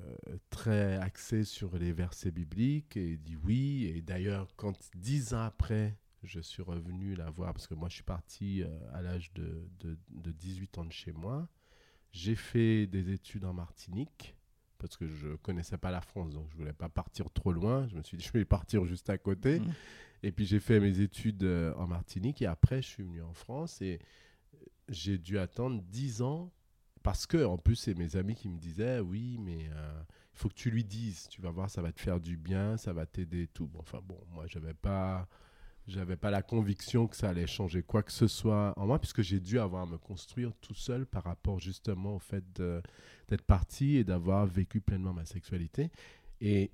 très 0.51 0.95
axée 0.97 1.43
sur 1.43 1.75
les 1.75 1.91
versets 1.91 2.29
bibliques, 2.29 2.95
et 2.97 3.17
dit 3.17 3.35
oui. 3.35 3.91
Et 3.95 4.03
d'ailleurs, 4.03 4.47
quand 4.57 4.77
dix 4.95 5.33
ans 5.33 5.41
après, 5.41 5.97
je 6.21 6.39
suis 6.39 6.61
revenu 6.61 7.15
la 7.15 7.31
voir, 7.31 7.53
parce 7.53 7.65
que 7.65 7.73
moi 7.73 7.89
je 7.89 7.95
suis 7.95 8.03
parti 8.03 8.61
euh, 8.61 8.67
à 8.93 9.01
l'âge 9.01 9.33
de, 9.33 9.67
de, 9.79 10.31
18 10.31 10.77
ans 10.77 10.85
de 10.85 10.91
chez 10.91 11.13
moi, 11.13 11.49
j'ai 12.11 12.35
fait 12.35 12.85
des 12.85 13.11
études 13.11 13.45
en 13.45 13.53
Martinique, 13.53 14.36
parce 14.77 14.97
que 14.97 15.07
je 15.07 15.27
ne 15.27 15.35
connaissais 15.35 15.77
pas 15.77 15.91
la 15.91 16.01
France, 16.01 16.33
donc 16.33 16.47
je 16.49 16.55
ne 16.55 16.59
voulais 16.59 16.73
pas 16.73 16.89
partir 16.89 17.29
trop 17.31 17.51
loin. 17.51 17.87
Je 17.87 17.95
me 17.95 18.03
suis 18.03 18.17
dit, 18.17 18.23
je 18.27 18.31
vais 18.31 18.45
partir 18.45 18.85
juste 18.85 19.09
à 19.09 19.17
côté. 19.17 19.59
Mmh. 19.59 19.73
Et 20.23 20.31
puis 20.31 20.45
j'ai 20.45 20.59
fait 20.59 20.79
mes 20.79 21.01
études 21.01 21.43
euh, 21.43 21.73
en 21.75 21.87
Martinique, 21.87 22.41
et 22.41 22.47
après 22.47 22.81
je 22.81 22.87
suis 22.87 23.03
venu 23.03 23.21
en 23.21 23.33
France, 23.33 23.81
et 23.81 23.99
j'ai 24.89 25.17
dû 25.17 25.37
attendre 25.37 25.81
dix 25.83 26.21
ans 26.21 26.51
parce 27.07 27.25
que, 27.25 27.45
en 27.45 27.57
plus, 27.57 27.75
c'est 27.75 27.93
mes 27.93 28.17
amis 28.17 28.35
qui 28.35 28.49
me 28.49 28.57
disaient 28.57 28.99
Oui, 28.99 29.37
mais 29.39 29.69
euh, 29.71 30.01
il 30.33 30.37
faut 30.37 30.49
que 30.49 30.55
tu 30.55 30.69
lui 30.69 30.83
dises, 30.83 31.29
tu 31.29 31.41
vas 31.41 31.51
voir, 31.51 31.69
ça 31.69 31.81
va 31.81 31.93
te 31.93 32.01
faire 32.01 32.19
du 32.19 32.35
bien, 32.35 32.75
ça 32.75 32.91
va 32.91 33.05
t'aider, 33.05 33.47
tout. 33.47 33.67
Bon, 33.67 33.79
enfin, 33.79 34.01
bon, 34.03 34.19
moi, 34.33 34.45
je 34.47 34.59
n'avais 34.59 34.73
pas. 34.73 35.25
J'avais 35.87 36.17
pas 36.17 36.31
la 36.31 36.41
conviction 36.41 37.07
que 37.07 37.15
ça 37.15 37.29
allait 37.29 37.47
changer 37.47 37.81
quoi 37.81 38.03
que 38.03 38.11
ce 38.11 38.27
soit 38.27 38.73
en 38.77 38.85
moi, 38.85 38.99
puisque 38.99 39.21
j'ai 39.21 39.39
dû 39.39 39.57
avoir 39.57 39.83
à 39.83 39.85
me 39.85 39.97
construire 39.97 40.53
tout 40.59 40.73
seul 40.73 41.05
par 41.05 41.23
rapport 41.23 41.59
justement 41.61 42.15
au 42.15 42.19
fait 42.19 42.43
d'être 42.53 43.43
parti 43.43 43.95
et 43.95 44.03
d'avoir 44.03 44.45
vécu 44.45 44.81
pleinement 44.81 45.13
ma 45.13 45.23
sexualité. 45.23 45.89
Et 46.41 46.71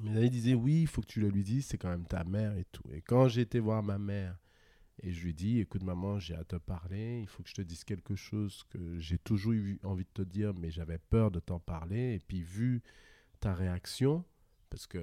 mes 0.00 0.16
amis 0.16 0.30
disaient 0.30 0.54
oui, 0.54 0.82
il 0.82 0.86
faut 0.88 1.02
que 1.02 1.06
tu 1.06 1.20
le 1.20 1.28
lui 1.28 1.44
dises, 1.44 1.66
c'est 1.66 1.78
quand 1.78 1.88
même 1.88 2.06
ta 2.06 2.24
mère 2.24 2.56
et 2.56 2.64
tout. 2.72 2.82
Et 2.92 3.00
quand 3.00 3.28
j'ai 3.28 3.42
été 3.42 3.60
voir 3.60 3.82
ma 3.84 3.98
mère 3.98 4.36
et 5.00 5.12
je 5.12 5.24
lui 5.24 5.32
dis, 5.32 5.60
écoute 5.60 5.84
maman, 5.84 6.18
j'ai 6.18 6.34
à 6.34 6.42
te 6.42 6.56
parler, 6.56 7.20
il 7.20 7.28
faut 7.28 7.44
que 7.44 7.48
je 7.48 7.54
te 7.54 7.62
dise 7.62 7.84
quelque 7.84 8.16
chose 8.16 8.64
que 8.70 8.98
j'ai 8.98 9.18
toujours 9.18 9.52
eu 9.52 9.78
envie 9.84 10.04
de 10.04 10.10
te 10.12 10.22
dire, 10.22 10.52
mais 10.52 10.72
j'avais 10.72 10.98
peur 10.98 11.30
de 11.30 11.38
t'en 11.38 11.60
parler. 11.60 12.14
Et 12.14 12.18
puis 12.18 12.42
vu 12.42 12.82
ta 13.38 13.54
réaction, 13.54 14.24
parce 14.70 14.86
que 14.86 14.98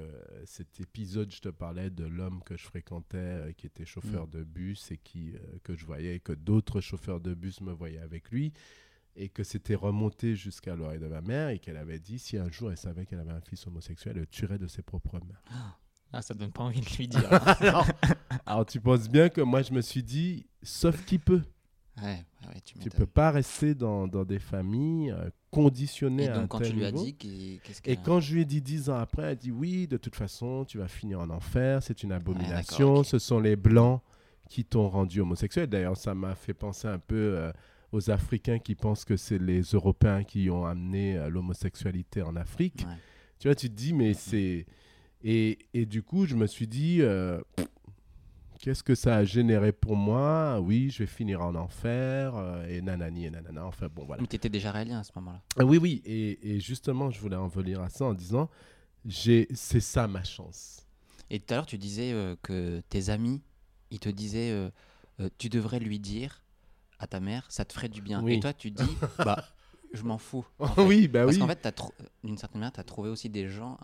cet 0.45 0.79
épisode, 0.79 1.31
je 1.31 1.41
te 1.41 1.49
parlais 1.49 1.89
de 1.89 2.05
l'homme 2.05 2.41
que 2.43 2.57
je 2.57 2.63
fréquentais, 2.63 3.17
euh, 3.17 3.51
qui 3.53 3.67
était 3.67 3.85
chauffeur 3.85 4.27
mm. 4.27 4.31
de 4.31 4.43
bus 4.43 4.91
et 4.91 4.97
qui, 4.97 5.33
euh, 5.33 5.39
que 5.63 5.75
je 5.75 5.85
voyais, 5.85 6.19
que 6.19 6.33
d'autres 6.33 6.81
chauffeurs 6.81 7.19
de 7.19 7.33
bus 7.33 7.61
me 7.61 7.71
voyaient 7.71 7.99
avec 7.99 8.31
lui, 8.31 8.53
et 9.15 9.29
que 9.29 9.43
c'était 9.43 9.75
remonté 9.75 10.35
jusqu'à 10.35 10.75
l'oreille 10.75 10.99
de 10.99 11.07
ma 11.07 11.21
mère, 11.21 11.49
et 11.49 11.59
qu'elle 11.59 11.77
avait 11.77 11.99
dit, 11.99 12.19
si 12.19 12.37
un 12.37 12.49
jour 12.49 12.71
elle 12.71 12.77
savait 12.77 13.05
qu'elle 13.05 13.19
avait 13.19 13.31
un 13.31 13.41
fils 13.41 13.65
homosexuel, 13.67 14.13
elle 14.15 14.21
le 14.21 14.27
tuerait 14.27 14.59
de 14.59 14.67
ses 14.67 14.81
propres 14.81 15.19
mains. 15.19 15.39
Ah. 15.49 15.77
Ah, 16.13 16.21
ça 16.21 16.33
donne 16.33 16.51
pas 16.51 16.63
envie 16.63 16.79
de 16.79 16.89
lui 16.95 17.09
dire. 17.09 17.29
Alors, 18.45 18.65
tu 18.65 18.79
penses 18.79 19.09
bien 19.09 19.27
que 19.27 19.41
moi, 19.41 19.63
je 19.63 19.73
me 19.73 19.81
suis 19.81 20.01
dit, 20.01 20.47
sauf 20.63 21.03
qui 21.03 21.19
peut. 21.19 21.41
Ouais, 22.01 22.23
ouais, 22.47 22.61
tu, 22.63 22.79
tu 22.79 22.89
peux 22.89 23.05
pas 23.05 23.31
rester 23.31 23.75
dans, 23.75 24.07
dans 24.07 24.23
des 24.23 24.39
familles 24.39 25.11
euh, 25.11 25.29
conditionnées 25.55 26.25
Et 26.25 26.29
donc, 26.29 26.49
quand 26.49 26.59
tu 26.59 26.73
lui 26.73 26.85
as 26.85 26.91
dit, 26.91 27.13
qu'est-ce 27.15 27.81
Et 27.85 27.97
quand 27.97 28.19
je 28.19 28.35
lui 28.35 28.41
ai 28.41 28.45
dit 28.45 28.61
dix 28.61 28.89
ans 28.89 28.97
après, 28.97 29.23
elle 29.31 29.37
dit 29.37 29.51
oui, 29.51 29.87
de 29.87 29.97
toute 29.97 30.15
façon, 30.15 30.65
tu 30.65 30.77
vas 30.77 30.87
finir 30.87 31.19
en 31.19 31.29
enfer, 31.29 31.81
c'est 31.81 32.03
une 32.03 32.11
abomination, 32.11 33.03
ce 33.03 33.19
sont 33.19 33.39
les 33.39 33.55
blancs 33.55 34.01
qui 34.49 34.63
t'ont 34.63 34.89
rendu 34.89 35.21
homosexuel. 35.21 35.67
D'ailleurs, 35.67 35.97
ça 35.97 36.13
m'a 36.13 36.35
fait 36.35 36.53
penser 36.53 36.87
un 36.87 36.99
peu 36.99 37.15
euh, 37.15 37.51
aux 37.91 38.11
Africains 38.11 38.59
qui 38.59 38.75
pensent 38.75 39.05
que 39.05 39.17
c'est 39.17 39.39
les 39.39 39.61
Européens 39.61 40.23
qui 40.23 40.49
ont 40.49 40.65
amené 40.65 41.17
euh, 41.17 41.29
l'homosexualité 41.29 42.21
en 42.21 42.35
Afrique. 42.35 42.85
Tu 43.39 43.47
vois, 43.47 43.55
tu 43.55 43.69
te 43.69 43.75
dis, 43.75 43.93
mais 43.93 44.13
c'est 44.13 44.65
et, 45.23 45.57
et, 45.73 45.87
du 45.87 46.03
coup, 46.03 46.27
je 46.27 46.35
me 46.35 46.45
suis 46.45 46.67
dit, 46.67 46.99
euh, 47.01 47.41
qu'est-ce 48.65 48.81
que 48.81 48.95
ça 48.95 49.17
a 49.17 49.23
généré 49.23 49.71
pour 49.71 49.95
moi? 49.95 50.59
Oui, 50.59 50.89
je 50.89 51.03
vais 51.03 51.05
finir 51.05 51.39
en 51.41 51.53
enfer, 51.53 52.35
euh, 52.35 52.67
et 52.67 52.81
nanani, 52.81 53.27
et 53.27 53.29
nanana. 53.29 53.63
Enfin, 53.63 53.89
bon, 53.93 54.05
voilà. 54.05 54.23
Mais 54.23 54.27
tu 54.27 54.35
étais 54.35 54.49
déjà 54.49 54.71
réalien 54.71 55.01
à 55.01 55.03
ce 55.03 55.11
moment-là. 55.17 55.39
Ah 55.59 55.63
oui, 55.63 55.77
oui. 55.77 56.01
Et, 56.03 56.55
et, 56.55 56.59
justement, 56.59 57.11
je 57.11 57.19
voulais 57.19 57.35
en 57.35 57.47
venir 57.47 57.79
à 57.79 57.89
ça 57.89 58.05
en 58.05 58.15
disant, 58.15 58.49
c'est 59.07 59.53
ça 59.53 60.07
ma 60.07 60.23
chance. 60.23 60.83
Et 61.29 61.39
tout 61.39 61.53
à 61.53 61.57
l'heure, 61.57 61.67
tu 61.67 61.77
disais 61.77 62.11
euh, 62.11 62.35
que 62.41 62.81
tes 62.89 63.09
amis, 63.11 63.43
ils 63.91 63.99
te 63.99 64.09
disaient, 64.09 64.49
euh, 64.49 65.29
tu 65.37 65.49
devrais 65.49 65.79
lui 65.79 65.99
dire 65.99 66.41
à 66.97 67.05
ta 67.05 67.19
mère, 67.19 67.45
ça 67.49 67.65
te 67.65 67.73
ferait 67.73 67.89
du 67.89 68.01
bien. 68.01 68.23
Oui. 68.23 68.33
Et 68.33 68.39
toi, 68.39 68.51
tu 68.51 68.71
dis, 68.71 68.97
bah, 69.19 69.45
je 69.93 70.01
m'en 70.01 70.17
fous. 70.17 70.43
en 70.57 70.65
fait. 70.73 70.81
oui, 70.81 71.07
bah 71.07 71.25
Parce 71.25 71.35
oui. 71.35 71.39
qu'en 71.39 71.47
fait, 71.47 71.83
d'une 72.23 72.39
certaine 72.39 72.61
manière, 72.61 72.73
tu 72.73 72.79
as 72.79 72.83
trouvé 72.83 73.11
aussi 73.11 73.29
des 73.29 73.47
gens. 73.47 73.77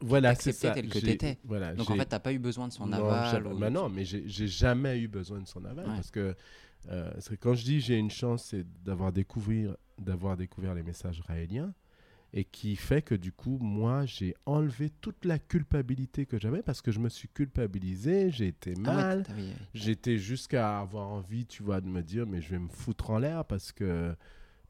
Voilà, 0.00 0.34
c'est 0.34 0.52
ça. 0.52 0.70
tel 0.72 0.88
que 0.88 0.98
t'étais. 0.98 1.38
Voilà, 1.44 1.74
Donc 1.74 1.90
en 1.90 1.96
fait, 1.96 2.06
t'as 2.06 2.18
pas 2.18 2.32
eu 2.32 2.38
besoin 2.38 2.68
de 2.68 2.72
son 2.72 2.86
Non, 2.86 3.08
aval. 3.08 3.46
ou- 3.46 3.58
Bah 3.58 3.70
non, 3.70 3.88
mais 3.88 4.04
j'ai 4.04 4.48
jamais 4.48 5.00
eu 5.00 5.08
besoin 5.08 5.40
de 5.40 5.46
son 5.46 5.64
aval 5.64 5.86
Ouais. 5.86 5.94
parce 5.96 6.10
que 6.10 6.34
euh, 6.90 7.10
quand 7.40 7.54
je 7.54 7.64
dis 7.64 7.80
j'ai 7.80 7.96
une 7.96 8.10
chance, 8.10 8.44
c'est 8.50 8.64
d'avoir 8.84 9.12
découvert, 9.12 9.76
d'avoir 9.98 10.36
découvert 10.36 10.74
les 10.74 10.82
messages 10.82 11.20
raéliens 11.22 11.72
et 12.32 12.44
qui 12.44 12.76
fait 12.76 13.00
que 13.02 13.14
du 13.14 13.32
coup, 13.32 13.56
moi, 13.60 14.04
j'ai 14.04 14.34
enlevé 14.44 14.90
toute 15.00 15.24
la 15.24 15.38
culpabilité 15.38 16.26
que 16.26 16.38
j'avais 16.38 16.62
parce 16.62 16.82
que 16.82 16.90
je 16.92 16.98
me 17.00 17.08
suis 17.08 17.28
culpabilisé, 17.28 18.30
j'ai 18.30 18.48
été 18.48 18.74
Ah 18.84 18.88
ouais, 18.90 18.94
mal, 18.94 19.24
j'étais 19.72 20.18
jusqu'à 20.18 20.80
avoir 20.80 21.08
envie, 21.08 21.46
tu 21.46 21.62
vois, 21.62 21.80
de 21.80 21.86
me 21.88 22.02
dire 22.02 22.26
mais 22.26 22.42
je 22.42 22.50
vais 22.50 22.58
me 22.58 22.68
foutre 22.68 23.10
en 23.10 23.18
l'air 23.18 23.44
parce 23.46 23.72
que 23.72 24.14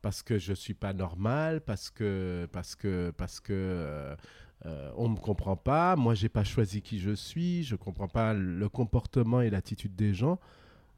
parce 0.03 0.23
que 0.23 0.39
je 0.39 0.53
suis 0.53 0.75
pas 0.75 0.93
normal, 0.93 1.61
parce 1.61 1.91
que 1.91 2.47
parce 2.53 2.77
que 2.77 3.11
parce 3.17 3.41
que 3.41 3.53
euh, 3.53 4.15
euh, 4.65 4.91
on 4.97 5.09
me 5.11 5.17
comprend 5.17 5.57
pas, 5.57 5.97
moi 5.97 6.15
j'ai 6.15 6.31
pas 6.31 6.45
choisi 6.45 6.81
qui 6.81 6.99
je 6.99 7.15
suis, 7.15 7.63
je 7.63 7.77
comprends 7.77 8.09
pas 8.09 8.33
le 8.33 8.69
comportement 8.69 9.41
et 9.43 9.51
l'attitude 9.51 9.95
des 9.95 10.15
gens. 10.15 10.39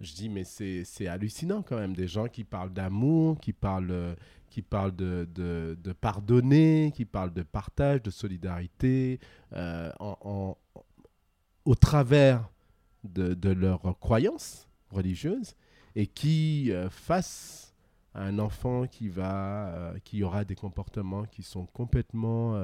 Je 0.01 0.15
dis 0.15 0.29
mais 0.29 0.45
c'est 0.45 1.09
hallucinant 1.09 1.63
quand 1.63 1.77
même. 1.77 1.95
Des 1.95 2.07
gens 2.07 2.29
qui 2.29 2.45
parlent 2.45 2.73
d'amour, 2.73 3.41
qui 3.41 3.53
parlent 3.53 3.91
euh, 3.91 4.15
qui 4.49 4.63
parlent 4.63 4.95
de, 4.95 5.29
de, 5.35 5.77
de 5.83 5.93
pardonner, 5.93 6.93
qui 6.95 7.05
parlent 7.05 7.33
de 7.35 7.43
partage, 7.43 8.03
de 8.03 8.11
solidarité, 8.11 9.19
euh, 9.53 9.91
en, 9.99 10.57
au 11.65 11.75
travers 11.75 12.49
de, 13.05 13.35
de 13.35 13.51
leurs 13.51 13.99
croyances 13.99 14.69
religieuses, 14.91 15.55
et 15.95 16.07
qui, 16.07 16.73
face 16.91 17.75
à 18.15 18.23
un 18.23 18.39
enfant 18.39 18.87
qui, 18.87 19.09
va, 19.11 19.93
qui 20.03 20.23
aura 20.23 20.45
des 20.45 20.55
comportements 20.55 21.25
qui 21.25 21.43
sont 21.43 21.67
complètement 21.67 22.59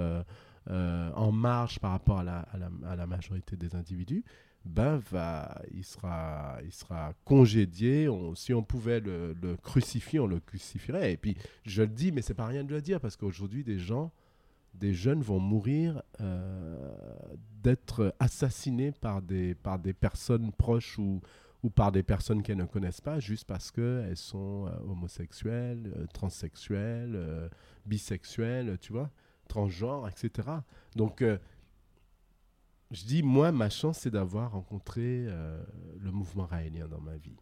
euh, 0.70 1.10
en 1.14 1.30
marge 1.30 1.78
par 1.78 1.90
rapport 1.90 2.20
à 2.20 2.24
la, 2.24 2.38
à 2.86 2.96
la, 2.96 3.06
majorité 3.06 3.54
des 3.54 3.74
individus, 3.74 4.24
ben 4.64 4.96
va, 5.10 5.60
il, 5.74 5.84
sera, 5.84 6.58
il 6.64 6.72
sera 6.72 7.12
congédié. 7.26 8.08
On- 8.08 8.34
si 8.34 8.54
on 8.54 8.62
pouvait 8.62 9.00
le, 9.00 9.34
crucifier, 9.62 10.20
on 10.20 10.26
le 10.26 10.40
crucifierait. 10.40 11.12
Et 11.12 11.16
puis, 11.18 11.36
je 11.66 11.82
le 11.82 11.88
dis, 11.88 12.12
mais 12.12 12.22
c'est 12.22 12.34
pas 12.34 12.46
rien 12.46 12.64
de 12.64 12.72
le 12.72 12.80
dire, 12.80 12.98
parce 12.98 13.16
qu'aujourd'hui, 13.16 13.62
des 13.62 13.78
gens, 13.78 14.10
des 14.72 14.94
jeunes 14.94 15.20
vont 15.20 15.38
mourir 15.38 16.02
euh, 16.22 16.94
d'être 17.62 18.14
assassinés 18.18 18.92
par 18.92 19.20
des, 19.20 19.54
par 19.54 19.78
des 19.78 19.92
personnes 19.92 20.50
proches 20.50 20.98
ou, 20.98 21.20
ou 21.62 21.68
par 21.68 21.92
des 21.92 22.02
personnes 22.02 22.42
qu'elles 22.42 22.56
ne 22.56 22.64
connaissent 22.64 23.02
pas, 23.02 23.20
juste 23.20 23.46
parce 23.46 23.70
qu'elles 23.70 24.16
sont 24.16 24.66
euh, 24.66 24.70
homosexuelles, 24.90 26.06
transsexuelles, 26.14 27.50
bisexuelles, 27.84 28.78
tu 28.80 28.92
vois, 28.92 29.10
transgenres, 29.48 30.08
etc. 30.08 30.48
Donc, 30.96 31.22
euh, 31.22 31.38
je 32.90 33.04
dis, 33.04 33.22
moi, 33.22 33.52
ma 33.52 33.70
chance, 33.70 34.00
c'est 34.00 34.10
d'avoir 34.10 34.52
rencontré 34.52 35.26
euh, 35.26 35.62
le 35.98 36.10
mouvement 36.10 36.46
raélien 36.46 36.88
dans 36.88 37.00
ma 37.00 37.16
vie. 37.16 37.36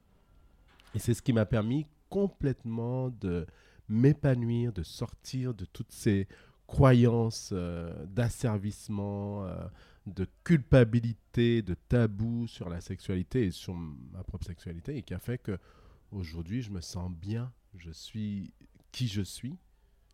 Et 0.95 0.99
c'est 0.99 1.15
ce 1.15 1.23
qui 1.23 1.33
m'a 1.33 1.47
permis 1.47 1.87
complètement 2.09 3.09
de 3.09 3.47
m'épanouir, 3.89 4.73
de 4.73 4.83
sortir 4.83 5.55
de 5.55 5.65
toutes 5.65 5.93
ces 5.93 6.29
croyances 6.67 7.51
euh, 7.53 8.07
d'asservissement, 8.07 9.47
de 10.07 10.27
culpabilité, 10.45 11.63
de 11.63 11.75
tabou 11.75 12.47
sur 12.47 12.69
la 12.69 12.81
sexualité 12.81 13.47
et 13.47 13.51
sur 13.51 13.75
ma 13.75 14.23
propre 14.25 14.47
sexualité, 14.47 14.97
et 14.97 15.03
qui 15.03 15.15
a 15.15 15.19
fait 15.19 15.39
que 15.39 15.59
aujourd'hui, 16.11 16.63
je 16.63 16.71
me 16.71 16.81
sens 16.81 17.11
bien, 17.11 17.53
je 17.75 17.91
suis 17.91 18.53
qui 18.93 19.09
je 19.09 19.23
suis, 19.23 19.57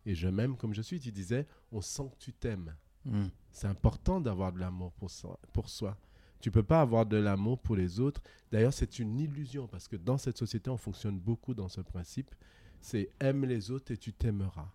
et 0.09 0.15
je 0.15 0.27
m'aime 0.27 0.57
comme 0.57 0.73
je 0.73 0.81
suis. 0.81 0.99
Tu 0.99 1.11
disais, 1.11 1.45
on 1.71 1.81
sent 1.81 2.09
que 2.11 2.17
tu 2.17 2.33
t'aimes. 2.33 2.75
Hmm. 3.05 3.27
C'est 3.51 3.67
important 3.67 4.19
d'avoir 4.19 4.51
de 4.51 4.59
l'amour 4.59 4.91
pour 4.93 5.11
soi, 5.11 5.39
pour 5.53 5.69
soi. 5.69 5.97
Tu 6.41 6.49
peux 6.49 6.63
pas 6.63 6.81
avoir 6.81 7.05
de 7.05 7.17
l'amour 7.17 7.59
pour 7.59 7.75
les 7.75 7.99
autres. 7.99 8.21
D'ailleurs, 8.51 8.73
c'est 8.73 8.97
une 8.97 9.19
illusion 9.19 9.67
parce 9.67 9.87
que 9.87 9.95
dans 9.95 10.17
cette 10.17 10.37
société, 10.37 10.71
on 10.71 10.77
fonctionne 10.77 11.19
beaucoup 11.19 11.53
dans 11.53 11.67
ce 11.67 11.81
principe. 11.81 12.33
C'est 12.81 13.11
aime 13.19 13.45
les 13.45 13.69
autres 13.69 13.91
et 13.91 13.97
tu 13.97 14.11
t'aimeras. 14.11 14.71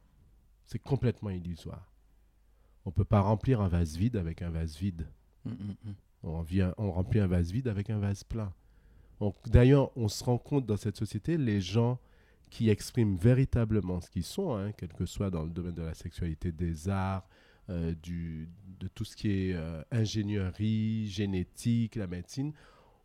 C'est 0.66 0.79
complètement 0.79 1.31
illusoire. 1.31 1.90
On 2.85 2.92
peut 2.92 3.05
pas 3.05 3.20
remplir 3.20 3.61
un 3.61 3.68
vase 3.68 3.97
vide 3.97 4.16
avec 4.16 4.40
un 4.40 4.51
vase 4.51 4.77
vide. 4.77 5.09
Hmm, 5.44 5.51
hmm. 5.53 5.94
On, 6.23 6.42
vient, 6.42 6.75
on 6.79 6.92
remplit 6.92 7.18
un 7.18 7.27
vase 7.27 7.51
vide 7.51 7.66
avec 7.66 7.90
un 7.90 7.99
vase 7.99 8.23
plein. 8.23 8.53
D'ailleurs, 9.47 9.90
on 9.97 10.07
se 10.07 10.23
rend 10.23 10.38
compte 10.38 10.66
dans 10.66 10.77
cette 10.77 10.97
société, 10.97 11.37
les 11.38 11.61
gens 11.61 11.99
qui 12.55 12.71
expriment 12.71 13.17
véritablement 13.17 14.01
ce 14.01 14.09
qu'ils 14.09 14.23
sont, 14.23 14.57
hein, 14.57 14.71
quel 14.77 14.93
que 14.93 15.07
soit 15.07 15.29
dans 15.29 15.43
le 15.43 15.51
domaine 15.51 15.75
de 15.75 15.83
la 15.83 15.93
sexualité, 15.95 16.53
des 16.53 16.88
arts, 16.88 17.27
euh, 17.69 17.93
du, 18.01 18.49
de 18.79 18.87
tout 18.87 19.05
ce 19.05 19.17
qui 19.17 19.29
est 19.29 19.55
euh, 19.55 19.83
ingénierie, 19.90 21.09
génétique, 21.09 21.97
la 21.97 22.07
médecine, 22.07 22.53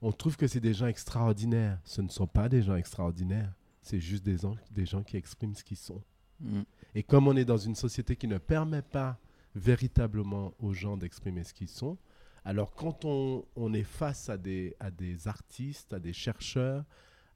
on 0.04 0.12
trouve 0.12 0.38
que 0.38 0.46
c'est 0.46 0.60
des 0.60 0.76
gens 0.76 0.86
extraordinaires. 0.86 1.80
Ce 1.84 2.00
ne 2.04 2.10
sont 2.10 2.28
pas 2.28 2.48
des 2.48 2.62
gens 2.62 2.76
extraordinaires, 2.76 3.52
c'est 3.82 4.00
juste 4.00 4.24
des, 4.24 4.38
gens- 4.38 4.56
des 4.70 4.86
gens 4.86 5.02
qui 5.02 5.18
expriment 5.18 5.56
ce 5.56 5.64
qu'ils 5.64 5.78
sont. 5.78 6.04
Hmm. 6.40 6.62
Et 6.94 7.02
comme 7.02 7.28
on 7.28 7.36
est 7.36 7.44
dans 7.44 7.58
une 7.58 7.76
société 7.76 8.16
qui 8.16 8.28
ne 8.28 8.38
permet 8.38 8.84
pas 8.84 9.18
véritablement 9.56 10.54
aux 10.60 10.74
gens 10.74 10.96
d'exprimer 10.96 11.44
ce 11.44 11.56
qu'ils 11.56 11.70
sont, 11.70 11.98
alors 12.46 12.72
quand 12.76 13.04
on, 13.04 13.46
on 13.56 13.74
est 13.74 13.84
face 13.84 14.30
à 14.30 14.38
des, 14.38 14.76
à 14.80 14.92
des 14.92 15.28
artistes, 15.28 15.92
à 15.92 16.00
des 16.00 16.14
chercheurs, 16.14 16.86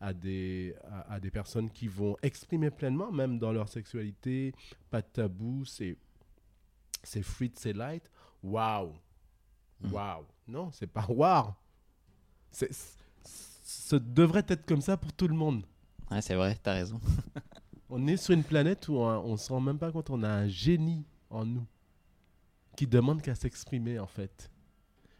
à 0.03 0.13
des, 0.13 0.75
à, 0.91 1.13
à 1.13 1.19
des 1.19 1.31
personnes 1.31 1.69
qui 1.69 1.87
vont 1.87 2.15
exprimer 2.21 2.69
pleinement, 2.71 3.11
même 3.11 3.39
dans 3.39 3.51
leur 3.53 3.69
sexualité, 3.69 4.53
pas 4.89 5.01
de 5.01 5.07
tabou, 5.07 5.63
c'est 5.65 5.95
c'est 7.03 7.23
free, 7.23 7.51
c'est 7.55 7.73
light, 7.73 8.09
waouh, 8.43 8.93
Mm. 9.81 9.91
waouh. 9.91 10.25
Non, 10.47 10.71
c'est 10.71 10.87
pas 10.87 11.05
waouh. 11.09 11.53
Ce 13.63 13.95
devrait 13.95 14.45
être 14.47 14.65
comme 14.65 14.81
ça 14.81 14.97
pour 14.97 15.11
tout 15.13 15.27
le 15.27 15.35
monde. 15.35 15.65
Ouais, 16.11 16.21
c'est 16.21 16.35
vrai, 16.35 16.57
t'as 16.61 16.73
raison. 16.73 16.99
On 17.89 18.07
est 18.07 18.17
sur 18.17 18.33
une 18.33 18.43
planète 18.43 18.87
où 18.87 18.95
on, 18.95 19.05
on 19.07 19.37
se 19.37 19.51
rend 19.51 19.59
même 19.61 19.77
pas 19.77 19.91
compte, 19.91 20.09
on 20.09 20.23
a 20.23 20.29
un 20.29 20.47
génie 20.47 21.05
en 21.29 21.45
nous 21.45 21.65
qui 22.75 22.87
demande 22.87 23.21
qu'à 23.21 23.35
s'exprimer 23.35 23.99
en 23.99 24.07
fait. 24.07 24.49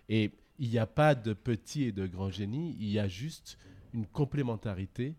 Et 0.10 0.32
il 0.58 0.69
n'y 0.69 0.80
a 0.80 0.88
pas 0.88 1.13
de 1.13 1.34
petit 1.34 1.84
et 1.84 1.91
de 1.91 2.08
grand 2.08 2.32
génie, 2.32 2.76
il 2.80 2.89
y 2.89 2.98
a 2.98 3.08
juste 3.08 3.58
une 3.94 4.08
complémentarité 4.08 5.16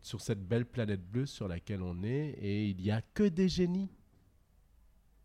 sur 0.00 0.20
cette 0.20 0.46
belle 0.46 0.64
planète 0.64 1.02
bleue 1.02 1.26
sur 1.26 1.46
laquelle 1.46 1.82
on 1.82 2.02
est 2.02 2.30
et 2.40 2.70
il 2.70 2.78
n'y 2.78 2.90
a 2.90 3.02
que 3.02 3.24
des 3.24 3.48
génies. 3.48 3.90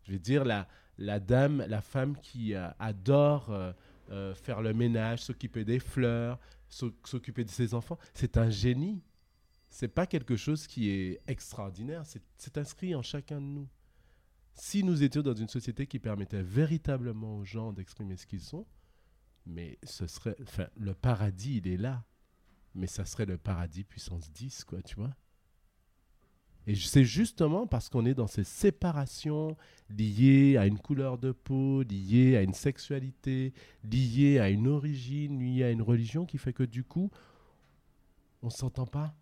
Je 0.04 0.12
veux 0.12 0.18
dire, 0.18 0.44
la, 0.44 1.20
dame, 1.20 1.64
la 1.68 1.80
femme 1.80 2.16
qui 2.18 2.54
euh, 2.54 2.68
adore 2.78 3.50
euh, 3.50 3.72
euh, 4.10 4.34
faire 4.34 4.60
le 4.62 4.74
ménage, 4.74 5.20
s'occuper 5.20 5.64
des 5.64 5.78
fleurs, 5.78 6.38
s'oc- 6.68 7.06
s'occuper 7.06 7.44
de 7.44 7.50
ses 7.50 7.74
enfants, 7.74 7.98
c'est 8.14 8.36
un 8.36 8.50
génie 8.50 9.02
c'est 9.68 9.88
pas 9.88 10.06
quelque 10.06 10.36
chose 10.36 10.66
qui 10.66 10.88
est 10.88 11.20
extraordinaire, 11.26 12.02
c'est 12.38 12.58
inscrit 12.58 12.94
en 12.94 13.02
chacun 13.02 13.40
de 13.40 13.46
nous. 13.46 13.68
Si 14.54 14.82
nous 14.82 15.02
étions 15.02 15.22
dans 15.22 15.34
une 15.34 15.48
société 15.48 15.86
qui 15.86 15.98
permettait 15.98 16.42
véritablement 16.42 17.36
aux 17.36 17.44
gens 17.44 17.72
d'exprimer 17.72 18.16
ce 18.16 18.26
qu'ils 18.26 18.40
sont, 18.40 18.66
mais 19.48 19.78
ce 19.82 20.06
serait, 20.06 20.36
le 20.76 20.94
paradis, 20.94 21.58
il 21.58 21.68
est 21.68 21.76
là, 21.76 22.04
mais 22.74 22.86
ça 22.86 23.04
serait 23.04 23.26
le 23.26 23.38
paradis 23.38 23.84
puissance 23.84 24.30
10, 24.30 24.64
quoi, 24.64 24.82
tu 24.82 24.96
vois. 24.96 25.14
Et 26.66 26.74
c'est 26.74 27.04
justement 27.04 27.66
parce 27.66 27.88
qu'on 27.88 28.04
est 28.04 28.14
dans 28.14 28.26
ces 28.26 28.44
séparations 28.44 29.56
liées 29.88 30.58
à 30.58 30.66
une 30.66 30.78
couleur 30.78 31.16
de 31.16 31.32
peau, 31.32 31.82
liées 31.82 32.36
à 32.36 32.42
une 32.42 32.52
sexualité, 32.52 33.54
liées 33.82 34.38
à 34.38 34.50
une 34.50 34.68
origine, 34.68 35.40
liées 35.40 35.64
à 35.64 35.70
une 35.70 35.80
religion, 35.80 36.26
qui 36.26 36.36
fait 36.36 36.52
que 36.52 36.64
du 36.64 36.84
coup, 36.84 37.10
on 38.42 38.50
s'entend 38.50 38.86
pas 38.86 39.14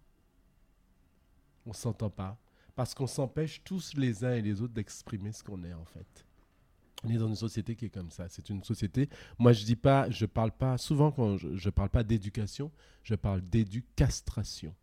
on 1.67 1.73
s'entend 1.73 2.11
pas. 2.11 2.39
Parce 2.75 2.95
qu'on 2.95 3.07
s'empêche 3.07 3.63
tous 3.65 3.95
les 3.97 4.25
uns 4.25 4.35
et 4.35 4.43
les 4.43 4.61
autres 4.63 4.75
d'exprimer 4.75 5.33
ce 5.33 5.43
qu'on 5.43 5.63
est 5.65 5.73
en 5.73 5.85
fait. 5.85 6.26
On 7.07 7.11
est 7.11 7.19
dans 7.19 7.29
une 7.29 7.37
société 7.37 7.77
qui 7.77 7.87
est 7.87 7.91
comme 7.91 8.11
ça. 8.11 8.29
C'est 8.29 8.51
une 8.51 8.65
société. 8.65 9.09
Moi, 9.39 9.53
je 9.53 9.65
dis 9.65 9.77
pas, 9.77 10.11
je 10.11 10.27
parle 10.27 10.53
pas. 10.53 10.77
Souvent, 10.79 11.13
quand 11.13 11.37
je, 11.39 11.57
je 11.57 11.71
parle 11.71 11.91
pas 11.91 12.05
d'éducation, 12.05 12.73
je 13.05 13.15
parle 13.15 13.43
d'éducastration. 13.43 14.75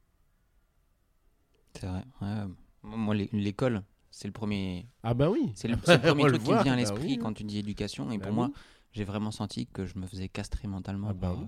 C'est 1.80 1.88
vrai. 1.88 2.04
ouais. 2.22 2.44
Moi, 2.84 3.16
l'é- 3.16 3.30
l'école, 3.32 3.84
c'est 4.12 4.28
le 4.28 4.34
premier, 4.34 4.88
Ah 5.04 5.14
ben 5.14 5.30
oui. 5.30 5.56
c'est 5.56 5.68
le, 5.68 5.78
premier 6.00 6.26
truc 6.28 6.44
qui 6.44 6.54
me 6.54 6.60
vient 6.60 6.74
à 6.74 6.76
Bah 6.76 6.82
l'esprit 6.82 7.14
oui, 7.14 7.18
quand 7.18 7.34
tu 7.34 7.44
dis 7.44 7.60
éducation. 7.60 8.12
Et 8.12 8.18
Bah 8.18 8.26
pour 8.26 8.34
moi, 8.34 8.52
j'ai 8.92 9.04
vraiment 9.04 9.32
senti 9.32 9.68
que 9.68 9.86
je 9.86 9.98
me 9.98 10.08
faisais 10.08 10.30
castrer 10.30 10.68
mentalement 10.68 11.10
Ah 11.10 11.14
bah 11.14 11.30
par, 11.30 11.40
oui. 11.40 11.44
euh, 11.44 11.48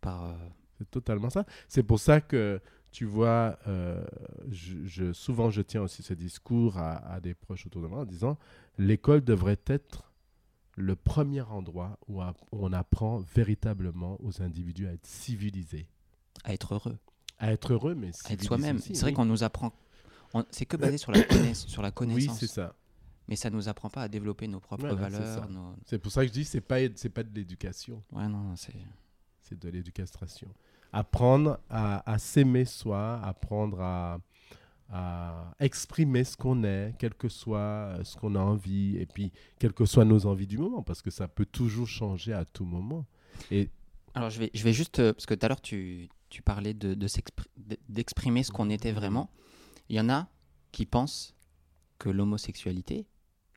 par, 0.00 0.24
euh, 0.24 0.34
C'est 0.78 0.90
totalement 0.90 1.30
ça. 1.30 1.46
C'est 1.68 1.82
pour 1.82 2.00
ça 2.00 2.20
que 2.20 2.60
tu 2.94 3.06
vois, 3.06 3.58
euh, 3.66 4.04
je, 4.52 4.76
je- 4.86 5.12
souvent 5.12 5.50
je 5.50 5.62
tiens 5.62 5.82
aussi 5.82 6.04
ce 6.04 6.14
discours 6.14 6.78
à, 6.78 6.98
à 7.12 7.20
des 7.20 7.34
proches 7.34 7.66
autour 7.66 7.82
de 7.82 7.88
moi 7.88 8.02
en 8.02 8.04
disant 8.04 8.38
l'école 8.78 9.20
devrait 9.24 9.58
être 9.66 10.12
le 10.76 10.94
premier 10.94 11.40
endroit 11.40 11.98
où, 12.06 12.22
on 12.52 12.72
apprend 12.72 13.18
véritablement 13.34 14.16
aux 14.22 14.40
individus 14.42 14.86
à 14.86 14.92
être 14.92 15.06
civilisés, 15.06 15.88
À 16.44 16.52
être 16.54 16.74
heureux, 16.74 16.96
à 17.40 17.50
être 17.52 17.72
heureux, 17.72 17.96
mais 17.96 18.12
à 18.26 18.32
être 18.32 18.44
soi-même. 18.44 18.78
C'est 18.78 18.92
vrai 19.00 19.06
oui. 19.10 19.12
qu'on 19.14 19.24
nous 19.24 19.42
apprend. 19.42 19.72
C'est 20.50 20.64
que 20.66 20.76
basé 20.76 20.96
sur 20.96 21.10
la, 21.10 21.20
connaiss- 21.22 21.66
sur 21.66 21.82
la 21.82 21.88
Oui, 21.88 21.94
connaissance. 21.94 22.38
c'est 22.38 22.46
ça. 22.46 22.76
mais 23.26 23.34
ça 23.34 23.50
nous 23.50 23.68
apprend 23.68 23.90
pas 23.90 24.02
à 24.02 24.08
développer 24.08 24.46
nos 24.46 24.60
propres 24.60 24.86
Voilà, 24.86 25.08
valeurs. 25.08 25.48
nos- 25.50 25.74
C'est 25.86 25.98
pour 25.98 26.12
ça 26.12 26.22
que 26.22 26.28
je 26.28 26.32
dis 26.32 26.44
c'est 26.44 26.60
pas 26.60 26.78
c'est 26.94 27.08
pas 27.08 27.24
de 27.24 27.34
l'éducation, 27.34 28.04
Ouais, 28.12 28.28
non, 28.28 28.38
non, 28.38 28.56
c'est. 28.56 28.72
c'est 29.42 29.58
de 29.58 29.68
l'éducation. 29.68 30.48
Apprendre 30.96 31.58
à, 31.70 32.18
s'aimer 32.18 32.64
soi, 32.64 33.20
apprendre 33.22 33.80
à, 33.80 34.18
exprimer 35.58 36.22
ce 36.22 36.36
qu'on 36.36 36.62
est, 36.62 36.94
quel 36.98 37.14
que 37.14 37.28
soit 37.28 37.58
euh, 37.58 38.04
ce 38.04 38.16
qu'on 38.16 38.36
a 38.36 38.38
envie, 38.38 38.96
et 38.98 39.06
puis 39.06 39.32
quelles 39.58 39.72
que 39.72 39.86
soient 39.86 40.04
nos 40.04 40.24
envies 40.26 40.46
du 40.46 40.56
moment, 40.56 40.82
parce 40.84 41.02
que 41.02 41.10
ça 41.10 41.26
peut 41.26 41.46
toujours 41.46 41.88
changer 41.88 42.32
à 42.32 42.44
tout 42.44 42.64
moment. 42.64 43.04
Et 43.50 43.70
Alors, 44.14 44.30
je 44.30 44.38
vais, 44.38 44.50
je 44.54 44.62
vais 44.62 44.72
juste. 44.72 45.00
euh, 45.00 45.12
Parce 45.12 45.26
que 45.26 45.34
tout 45.34 45.44
à 45.44 45.48
l'heure, 45.48 45.60
tu, 45.60 46.08
tu 46.28 46.42
parlais 46.42 46.74
d'exprimer 47.88 48.44
ce 48.44 48.52
qu'on 48.52 48.70
était 48.70 48.92
vraiment. 48.92 49.30
Il 49.88 49.96
y 49.96 50.00
en 50.00 50.08
a 50.08 50.28
qui 50.70 50.86
pensent 50.86 51.34
que 51.98 52.08
l'homosexualité, 52.08 53.06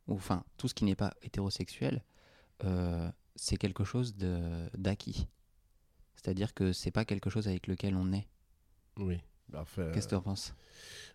ou 0.08 0.16
enfin, 0.16 0.44
tout 0.58 0.68
ce 0.68 0.74
qui 0.74 0.86
n'est 0.86 0.96
pas 0.96 1.14
hétérosexuel, 1.22 2.04
euh, 2.64 3.12
c'est 3.36 3.58
quelque 3.58 3.84
chose 3.84 4.16
d'acquis. 4.76 5.28
C'est-à-dire 6.18 6.54
que 6.54 6.74
c'est 6.74 6.92
pas 6.92 7.06
quelque 7.06 7.30
chose 7.30 7.48
avec 7.48 7.68
lequel 7.68 7.96
on 7.96 8.12
est. 8.12 8.28
oui, 9.00 9.20
bah, 9.50 9.60
enfin, 9.62 9.92
Qu'est-ce 9.94 10.08
que 10.08 10.10
tu 10.12 10.16
en 10.16 10.22
penses? 10.22 10.54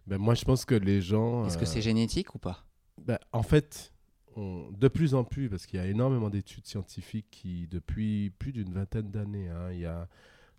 Ben, 0.06 0.18
moi 0.18 0.34
je 0.34 0.44
pense 0.44 0.64
que 0.64 0.74
les 0.74 1.02
gens. 1.02 1.46
Est-ce 1.46 1.58
que 1.58 1.64
euh, 1.64 1.66
c'est 1.66 1.82
génétique 1.82 2.34
ou 2.34 2.38
pas? 2.38 2.64
Ben, 3.04 3.18
en 3.32 3.42
fait, 3.42 3.92
on- 4.36 4.70
de 4.70 4.88
plus 4.88 5.14
en 5.14 5.24
plus, 5.24 5.48
parce 5.50 5.66
qu'il 5.66 5.78
y 5.78 5.82
a 5.82 5.86
énormément 5.86 6.30
d'études 6.30 6.66
scientifiques 6.66 7.26
qui, 7.30 7.66
depuis 7.66 8.30
plus 8.38 8.52
d'une 8.52 8.72
vingtaine 8.72 9.10
d'années, 9.10 9.48
hein, 9.48 9.70
il 9.72 9.80
y 9.80 9.86
a, 9.86 10.08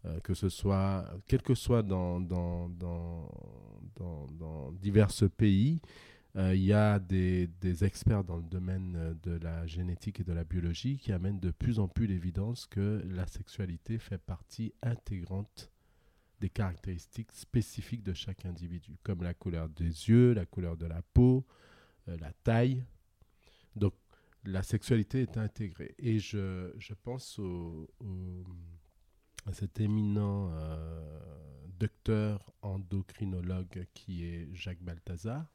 euh, 0.06 0.20
que 0.20 0.34
ce 0.34 0.50
soit, 0.50 1.06
quel 1.28 1.42
que 1.42 1.56
soit 1.56 1.82
dans, 1.84 2.20
dans, 2.20 2.70
dans, 2.70 3.30
dans, 3.96 4.28
dans 4.28 4.72
divers 4.74 5.10
pays, 5.38 5.82
il 6.36 6.64
y 6.64 6.74
a 6.74 6.98
des, 7.00 7.48
des 7.62 7.84
experts 7.84 8.24
dans 8.24 8.38
le 8.38 8.44
domaine 8.44 8.96
euh, 8.96 9.14
de 9.22 9.38
la 9.44 9.68
génétique 9.68 10.20
et 10.20 10.24
de 10.24 10.34
la 10.34 10.44
biologie 10.44 10.98
qui 10.98 11.12
amènent 11.12 11.40
de 11.40 11.52
plus 11.52 11.78
en 11.80 11.88
plus 11.88 12.08
l'évidence 12.08 12.66
que 12.66 13.04
la 13.06 13.28
sexualité 13.28 14.00
fait 14.00 14.18
partie 14.18 14.74
intégrante 14.82 15.72
des 16.40 16.50
caractéristiques 16.50 17.32
spécifiques 17.32 18.04
de 18.04 18.14
chaque 18.14 18.46
individu, 18.46 18.98
comme 19.04 19.22
la 19.22 19.34
couleur 19.34 19.70
des 19.70 20.10
yeux, 20.10 20.34
la 20.34 20.46
couleur 20.46 20.76
de 20.76 20.88
la 20.88 21.02
peau, 21.14 21.46
euh, 22.08 22.18
la 22.20 22.34
taille. 22.44 22.84
Donc, 23.76 23.94
la 24.44 24.64
sexualité 24.64 25.22
est 25.22 25.38
intégrée. 25.38 25.96
Et 26.00 26.20
je, 26.20 26.74
je 26.78 26.94
pense 26.96 27.40
à 29.46 29.54
cet 29.54 29.80
éminent 29.80 30.50
euh, 30.52 31.20
docteur 31.80 32.52
endocrinologue 32.62 33.88
qui 33.94 34.26
est 34.26 34.50
Jacques 34.54 34.82
Balthazar, 34.82 35.46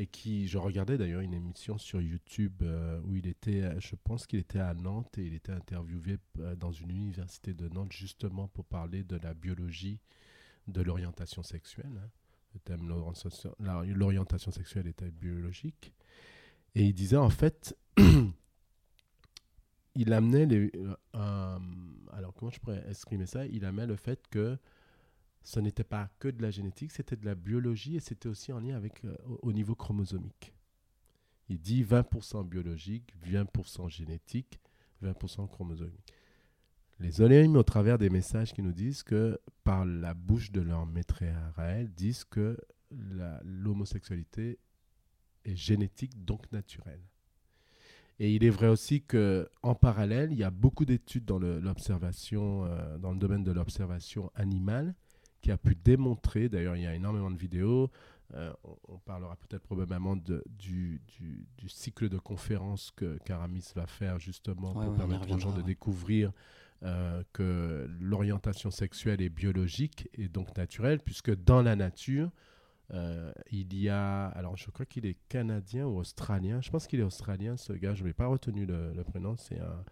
et 0.00 0.06
qui, 0.06 0.46
je 0.46 0.58
regardais 0.58 0.96
d'ailleurs 0.96 1.22
une 1.22 1.34
émission 1.34 1.76
sur 1.76 2.00
YouTube 2.00 2.62
euh, 2.62 3.00
où 3.04 3.16
il 3.16 3.26
était, 3.26 3.62
euh, 3.62 3.80
je 3.80 3.96
pense 3.96 4.26
qu'il 4.28 4.38
était 4.38 4.60
à 4.60 4.72
Nantes 4.72 5.18
et 5.18 5.26
il 5.26 5.34
était 5.34 5.50
interviewé 5.52 6.18
euh, 6.38 6.54
dans 6.54 6.70
une 6.70 6.90
université 6.90 7.52
de 7.52 7.68
Nantes 7.68 7.92
justement 7.92 8.46
pour 8.46 8.64
parler 8.64 9.02
de 9.02 9.16
la 9.16 9.34
biologie 9.34 9.98
de 10.68 10.82
l'orientation 10.82 11.42
sexuelle. 11.42 12.00
hein. 12.00 12.08
Le 12.54 12.60
thème 12.60 12.88
l'orientation- 12.88 14.52
sexuelle 14.52 14.86
était 14.86 15.10
biologique. 15.10 15.92
Et 16.74 16.84
il 16.84 16.94
disait 16.94 17.16
en 17.16 17.28
fait, 17.30 17.76
il 19.94 20.12
amenait 20.12 20.46
les, 20.46 20.72
alors 21.12 22.32
comment 22.34 22.50
je 22.50 22.58
pourrais 22.60 22.82
exprimer 22.88 23.26
ça? 23.26 23.44
Il 23.46 23.64
amenait 23.64 23.86
le 23.86 23.96
fait 23.96 24.26
que 24.30 24.56
ce 25.48 25.60
n'était 25.60 25.82
pas 25.82 26.10
que 26.18 26.28
de 26.28 26.42
la 26.42 26.50
génétique, 26.50 26.92
c'était 26.92 27.16
de 27.16 27.24
la 27.24 27.34
biologie 27.34 27.96
et 27.96 28.00
c'était 28.00 28.28
aussi 28.28 28.52
en 28.52 28.60
lien 28.60 28.76
avec 28.76 29.02
euh, 29.06 29.16
au, 29.26 29.48
au 29.48 29.52
niveau 29.54 29.74
chromosomique. 29.74 30.52
Il 31.48 31.58
dit 31.58 31.82
20% 31.82 32.46
biologique, 32.46 33.14
20% 33.26 33.88
génétique, 33.88 34.60
20% 35.02 35.48
chromosomique. 35.48 36.12
Les 37.00 37.22
Oléim, 37.22 37.56
au 37.56 37.62
travers 37.62 37.96
des 37.96 38.10
messages 38.10 38.52
qui 38.52 38.60
nous 38.60 38.74
disent 38.74 39.02
que, 39.02 39.40
par 39.64 39.86
la 39.86 40.12
bouche 40.12 40.52
de 40.52 40.60
leur 40.60 40.84
maître 40.84 41.22
Araël, 41.22 41.90
disent 41.94 42.24
que 42.24 42.58
l'homosexualité 43.42 44.58
est 45.46 45.56
génétique, 45.56 46.26
donc 46.26 46.52
naturelle. 46.52 47.00
Et 48.18 48.34
il 48.34 48.44
est 48.44 48.50
vrai 48.50 48.68
aussi 48.68 49.00
que, 49.00 49.48
en 49.62 49.74
parallèle, 49.74 50.30
il 50.30 50.38
y 50.38 50.44
a 50.44 50.50
beaucoup 50.50 50.84
d'études 50.84 51.24
dans 51.24 51.40
euh, 51.42 52.98
dans 52.98 53.12
le 53.12 53.18
domaine 53.18 53.44
de 53.44 53.52
l'observation 53.52 54.30
animale, 54.34 54.94
qui 55.40 55.50
a 55.50 55.56
pu 55.56 55.74
démontrer, 55.74 56.48
d'ailleurs 56.48 56.76
il 56.76 56.82
y 56.82 56.86
a 56.86 56.94
énormément 56.94 57.30
de 57.30 57.36
vidéos, 57.38 57.90
euh, 58.34 58.52
on, 58.64 58.76
on 58.88 58.98
parlera 58.98 59.36
peut-être 59.36 59.62
probablement 59.62 60.16
de- 60.16 60.44
du, 60.48 61.00
du- 61.18 61.46
du 61.56 61.68
cycle 61.68 62.08
de 62.08 62.18
conférences 62.18 62.90
que 62.94 63.18
Caramis 63.24 63.72
va 63.74 63.86
faire 63.86 64.18
justement 64.18 64.72
Ouais, 64.74 64.84
pour 64.84 64.92
ouais, 64.92 64.98
permettre 64.98 65.30
aux 65.32 65.38
gens 65.38 65.52
de 65.52 65.58
ouais. 65.58 65.62
découvrir 65.62 66.32
euh, 66.82 67.22
que 67.32 67.88
l'orientation 68.00 68.70
sexuelle 68.70 69.20
est 69.22 69.30
biologique 69.30 70.08
et 70.14 70.28
donc 70.28 70.56
naturelle, 70.56 71.00
puisque 71.00 71.34
dans 71.34 71.62
la 71.62 71.74
nature, 71.74 72.30
euh, 72.94 73.32
il 73.50 73.74
y 73.74 73.88
a, 73.88 74.26
alors 74.28 74.56
je 74.56 74.70
crois 74.70 74.86
qu'il 74.86 75.04
est 75.06 75.16
canadien 75.28 75.86
ou 75.86 75.98
australien, 75.98 76.60
je 76.60 76.70
pense 76.70 76.86
qu'il 76.86 77.00
est 77.00 77.04
australien 77.04 77.56
ce 77.56 77.72
gars, 77.72 77.94
je 77.94 78.04
n'ai 78.04 78.12
pas 78.12 78.26
retenu 78.26 78.64
le, 78.66 78.92
le 78.94 79.04
prénom, 79.04 79.36
c'est 79.36 79.58
un, 79.58 79.84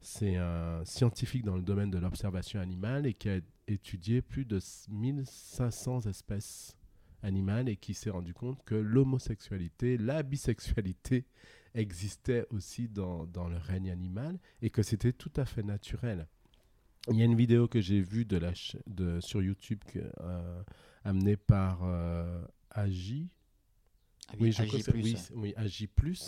c'est 0.00 0.36
un 0.36 0.84
scientifique 0.84 1.44
dans 1.44 1.56
le 1.56 1.62
domaine 1.62 1.90
de 1.90 1.98
l'observation 1.98 2.60
animale 2.60 3.06
et 3.06 3.14
qui 3.14 3.28
a 3.28 3.40
étudié 3.68 4.22
plus 4.22 4.44
de 4.44 4.60
1500 4.90 6.06
espèces 6.06 6.76
animales 7.22 7.68
et 7.68 7.76
qui 7.76 7.94
s'est 7.94 8.10
rendu 8.10 8.34
compte 8.34 8.62
que 8.64 8.74
l'homosexualité, 8.74 9.96
la 9.96 10.22
bisexualité 10.22 11.26
existait 11.74 12.46
aussi 12.50 12.88
dans, 12.88 13.26
dans 13.26 13.48
le 13.48 13.56
règne 13.56 13.90
animal 13.90 14.38
et 14.62 14.70
que 14.70 14.82
c'était 14.82 15.12
tout 15.12 15.32
à 15.36 15.44
fait 15.44 15.62
naturel. 15.62 16.26
Il 17.10 17.16
y 17.16 17.22
a 17.22 17.26
une 17.26 17.36
vidéo 17.36 17.68
que 17.68 17.80
j'ai 17.80 18.00
vue 18.00 18.24
de 18.24 18.38
la 18.38 18.52
sur 19.20 19.42
YouTube 19.42 19.80
euh, 19.96 20.62
amenée 21.04 21.36
par 21.36 21.80
euh, 21.82 22.42
Agi. 22.70 23.28
Ah 24.30 24.32
Oui, 24.40 24.52
que 24.66 24.76
oui, 24.76 24.82
c'est- 25.16 25.34
oui. 25.34 25.52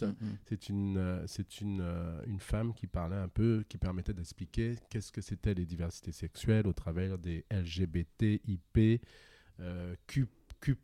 Mm, 0.03 0.09
mm. 0.21 0.37
C'est 0.45 0.69
une, 0.69 0.97
euh, 0.99 1.25
c'est 1.27 1.61
une, 1.61 1.81
euh, 1.81 2.21
une 2.27 2.41
femme 2.41 2.75
qui 2.75 2.87
parlait 2.87 3.17
un 3.17 3.29
peu, 3.29 3.65
qui 3.69 3.79
permettait 3.79 4.13
d'expliquer 4.13 4.77
qu'est-ce 4.91 5.11
que 5.11 5.21
c'était 5.23 5.55
les 5.55 5.65
diversités 5.65 6.13
sexuelles 6.13 6.67
au 6.67 6.73
travers 6.73 7.17
des 7.19 7.45
LGBT, 7.51 8.41
IP, 8.47 9.01
euh, 9.61 9.95
Q, 10.07 10.27
Q+, 10.61 10.77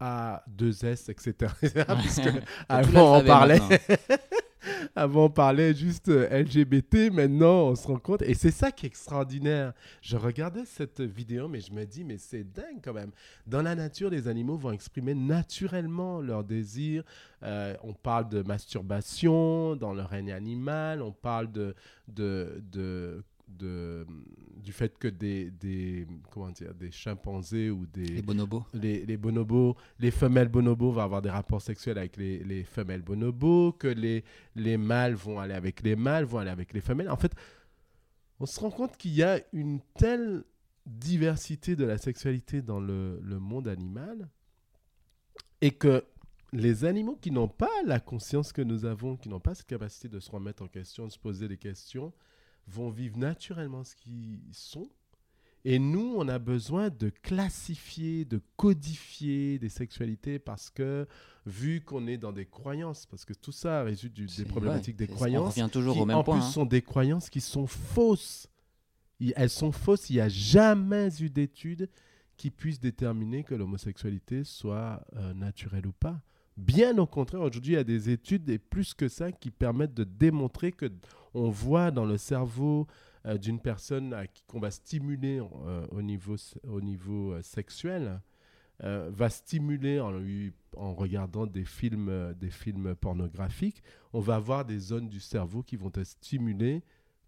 A, 0.00 0.44
2S, 0.48 1.08
etc. 1.10 1.52
Puisque 2.00 2.22
Tout 2.22 2.40
avant, 2.68 3.16
on 3.16 3.24
parlait. 3.26 3.58
avant, 4.96 5.24
on 5.24 5.30
parlait 5.30 5.74
juste 5.74 6.08
euh, 6.08 6.28
LGBT. 6.28 7.10
Maintenant, 7.12 7.68
on 7.68 7.74
se 7.74 7.86
rend 7.86 7.98
compte. 7.98 8.22
Et 8.22 8.34
c'est 8.34 8.50
ça 8.50 8.70
qui 8.72 8.86
est 8.86 8.88
extraordinaire. 8.88 9.72
Je 10.02 10.16
regardais 10.16 10.64
cette 10.64 11.00
vidéo, 11.00 11.48
mais 11.48 11.60
je 11.60 11.72
me 11.72 11.84
dis, 11.84 12.04
mais 12.04 12.18
c'est 12.18 12.44
dingue 12.44 12.80
quand 12.82 12.92
même. 12.92 13.10
Dans 13.46 13.62
la 13.62 13.74
nature, 13.74 14.10
les 14.10 14.28
animaux 14.28 14.56
vont 14.56 14.72
exprimer 14.72 15.14
naturellement 15.14 16.20
leurs 16.20 16.44
désirs. 16.44 17.04
Euh, 17.42 17.74
on 17.82 17.92
parle 17.92 18.28
de 18.28 18.42
masturbation 18.42 19.76
dans 19.76 19.94
le 19.94 20.02
règne 20.02 20.32
animal. 20.32 21.02
On 21.02 21.12
parle 21.12 21.50
de, 21.52 21.74
de, 22.08 22.62
de, 22.72 23.22
de- 23.48 24.06
du 24.56 24.72
fait 24.72 24.98
que 24.98 25.08
des, 25.08 25.50
des, 25.52 26.06
comment 26.32 26.50
dire, 26.50 26.74
des 26.74 26.90
chimpanzés 26.90 27.70
ou 27.70 27.86
des, 27.86 28.04
Les 28.06 28.22
bonobos. 28.22 28.64
les, 28.74 29.06
les 29.06 29.16
bonobos, 29.16 29.76
les 30.00 30.10
femelles 30.10 30.48
bonobos 30.48 30.90
vont 30.92 31.00
avoir 31.02 31.22
des 31.22 31.30
rapports 31.30 31.62
sexuels 31.62 31.98
avec 31.98 32.16
les, 32.16 32.42
les 32.42 32.64
femelles 32.64 33.02
bonobos, 33.02 33.72
que 33.72 33.86
les, 33.88 34.24
les 34.56 34.76
mâles 34.76 35.14
vont 35.14 35.38
aller 35.38 35.54
avec 35.54 35.82
les 35.82 35.94
mâles, 35.96 36.24
vont 36.24 36.38
aller 36.38 36.50
avec 36.50 36.72
les 36.72 36.80
femelles. 36.80 37.10
En 37.10 37.16
fait, 37.16 37.32
on 38.40 38.46
se 38.46 38.58
rend 38.60 38.70
compte 38.70 38.96
qu'il 38.96 39.12
y 39.14 39.22
a 39.22 39.40
une 39.52 39.80
telle 39.94 40.42
diversité 40.84 41.76
de 41.76 41.84
la 41.84 41.98
sexualité 41.98 42.62
dans 42.62 42.80
le, 42.80 43.20
le 43.22 43.38
monde 43.38 43.68
animal 43.68 44.28
et 45.60 45.70
que 45.70 46.04
les 46.52 46.84
animaux 46.84 47.16
qui 47.20 47.30
n'ont 47.30 47.48
pas 47.48 47.70
la 47.84 47.98
conscience 48.00 48.52
que 48.52 48.62
nous 48.62 48.84
avons, 48.84 49.16
qui 49.16 49.28
n'ont 49.28 49.40
pas 49.40 49.54
cette 49.54 49.66
capacité 49.66 50.08
de 50.08 50.20
se 50.20 50.30
remettre 50.30 50.62
en 50.62 50.68
question, 50.68 51.06
de 51.06 51.12
se 51.12 51.18
poser 51.18 51.48
des 51.48 51.56
questions, 51.56 52.12
vont 52.66 52.90
vivre 52.90 53.16
naturellement 53.18 53.84
ce 53.84 53.94
qu'ils 53.96 54.40
sont 54.52 54.88
et 55.68 55.80
nous, 55.80 56.14
on 56.16 56.28
a 56.28 56.38
besoin 56.38 56.90
de 56.90 57.08
classifier, 57.08 58.24
de 58.24 58.40
codifier 58.56 59.58
des 59.58 59.68
sexualités 59.68 60.38
parce 60.38 60.70
que, 60.70 61.08
vu 61.44 61.80
qu'on 61.80 62.06
est 62.06 62.18
dans 62.18 62.30
des 62.30 62.46
croyances, 62.46 63.04
parce 63.06 63.24
que 63.24 63.32
tout 63.34 63.50
ça 63.50 63.82
résulte 63.82 64.14
du- 64.14 64.26
des 64.26 64.44
problématiques 64.44 64.96
ouais, 65.00 65.08
des 65.08 65.12
croyances, 65.12 65.58
On 65.58 65.68
toujours 65.68 65.94
qui 65.96 66.00
au 66.02 66.06
même 66.06 66.18
en 66.18 66.22
point. 66.22 66.38
plus 66.38 66.46
hein. 66.46 66.50
sont 66.52 66.66
des 66.66 66.82
croyances 66.82 67.28
qui 67.28 67.40
sont 67.40 67.66
fausses. 67.66 68.46
Elles 69.34 69.50
sont 69.50 69.72
fausses. 69.72 70.08
Il 70.08 70.12
n'y 70.14 70.20
a 70.20 70.28
jamais 70.28 71.08
eu 71.20 71.30
d'études 71.30 71.88
qui 72.36 72.52
puissent 72.52 72.78
déterminer 72.78 73.42
que 73.42 73.56
l'homosexualité 73.56 74.44
soit 74.44 75.04
euh, 75.16 75.34
naturelle 75.34 75.88
ou 75.88 75.92
pas. 75.92 76.22
Bien 76.56 76.96
au 76.98 77.06
contraire, 77.06 77.42
aujourd'hui, 77.42 77.72
il 77.72 77.76
y 77.76 77.78
a 77.78 77.84
des 77.84 78.08
études, 78.08 78.48
et 78.48 78.58
plus 78.58 78.94
que 78.94 79.08
ça, 79.08 79.32
qui 79.32 79.50
permettent 79.50 79.94
de 79.94 80.04
démontrer 80.04 80.70
que 80.70 80.86
on 81.36 81.50
voit 81.50 81.90
dans 81.90 82.04
le 82.04 82.16
cerveau 82.16 82.86
euh, 83.26 83.38
d'une 83.38 83.60
personne 83.60 84.12
à 84.14 84.26
qui 84.26 84.42
qu'on 84.46 84.60
va 84.60 84.70
stimuler 84.70 85.40
euh, 85.40 85.86
au 85.90 86.02
niveau, 86.02 86.36
au 86.64 86.80
niveau 86.80 87.32
euh, 87.32 87.42
sexuel, 87.42 88.20
euh, 88.82 89.10
va 89.12 89.28
stimuler 89.28 90.00
en, 90.00 90.12
lui, 90.12 90.52
en 90.76 90.94
regardant 90.94 91.46
des 91.46 91.64
films, 91.64 92.34
des 92.38 92.50
films 92.50 92.94
pornographiques, 92.94 93.82
on 94.12 94.20
va 94.20 94.36
avoir 94.36 94.64
des 94.64 94.78
zones 94.78 95.08
du 95.08 95.20
cerveau 95.20 95.62
qui 95.62 95.76
vont 95.76 95.90
être 95.94 96.04
stimulées, 96.04 96.82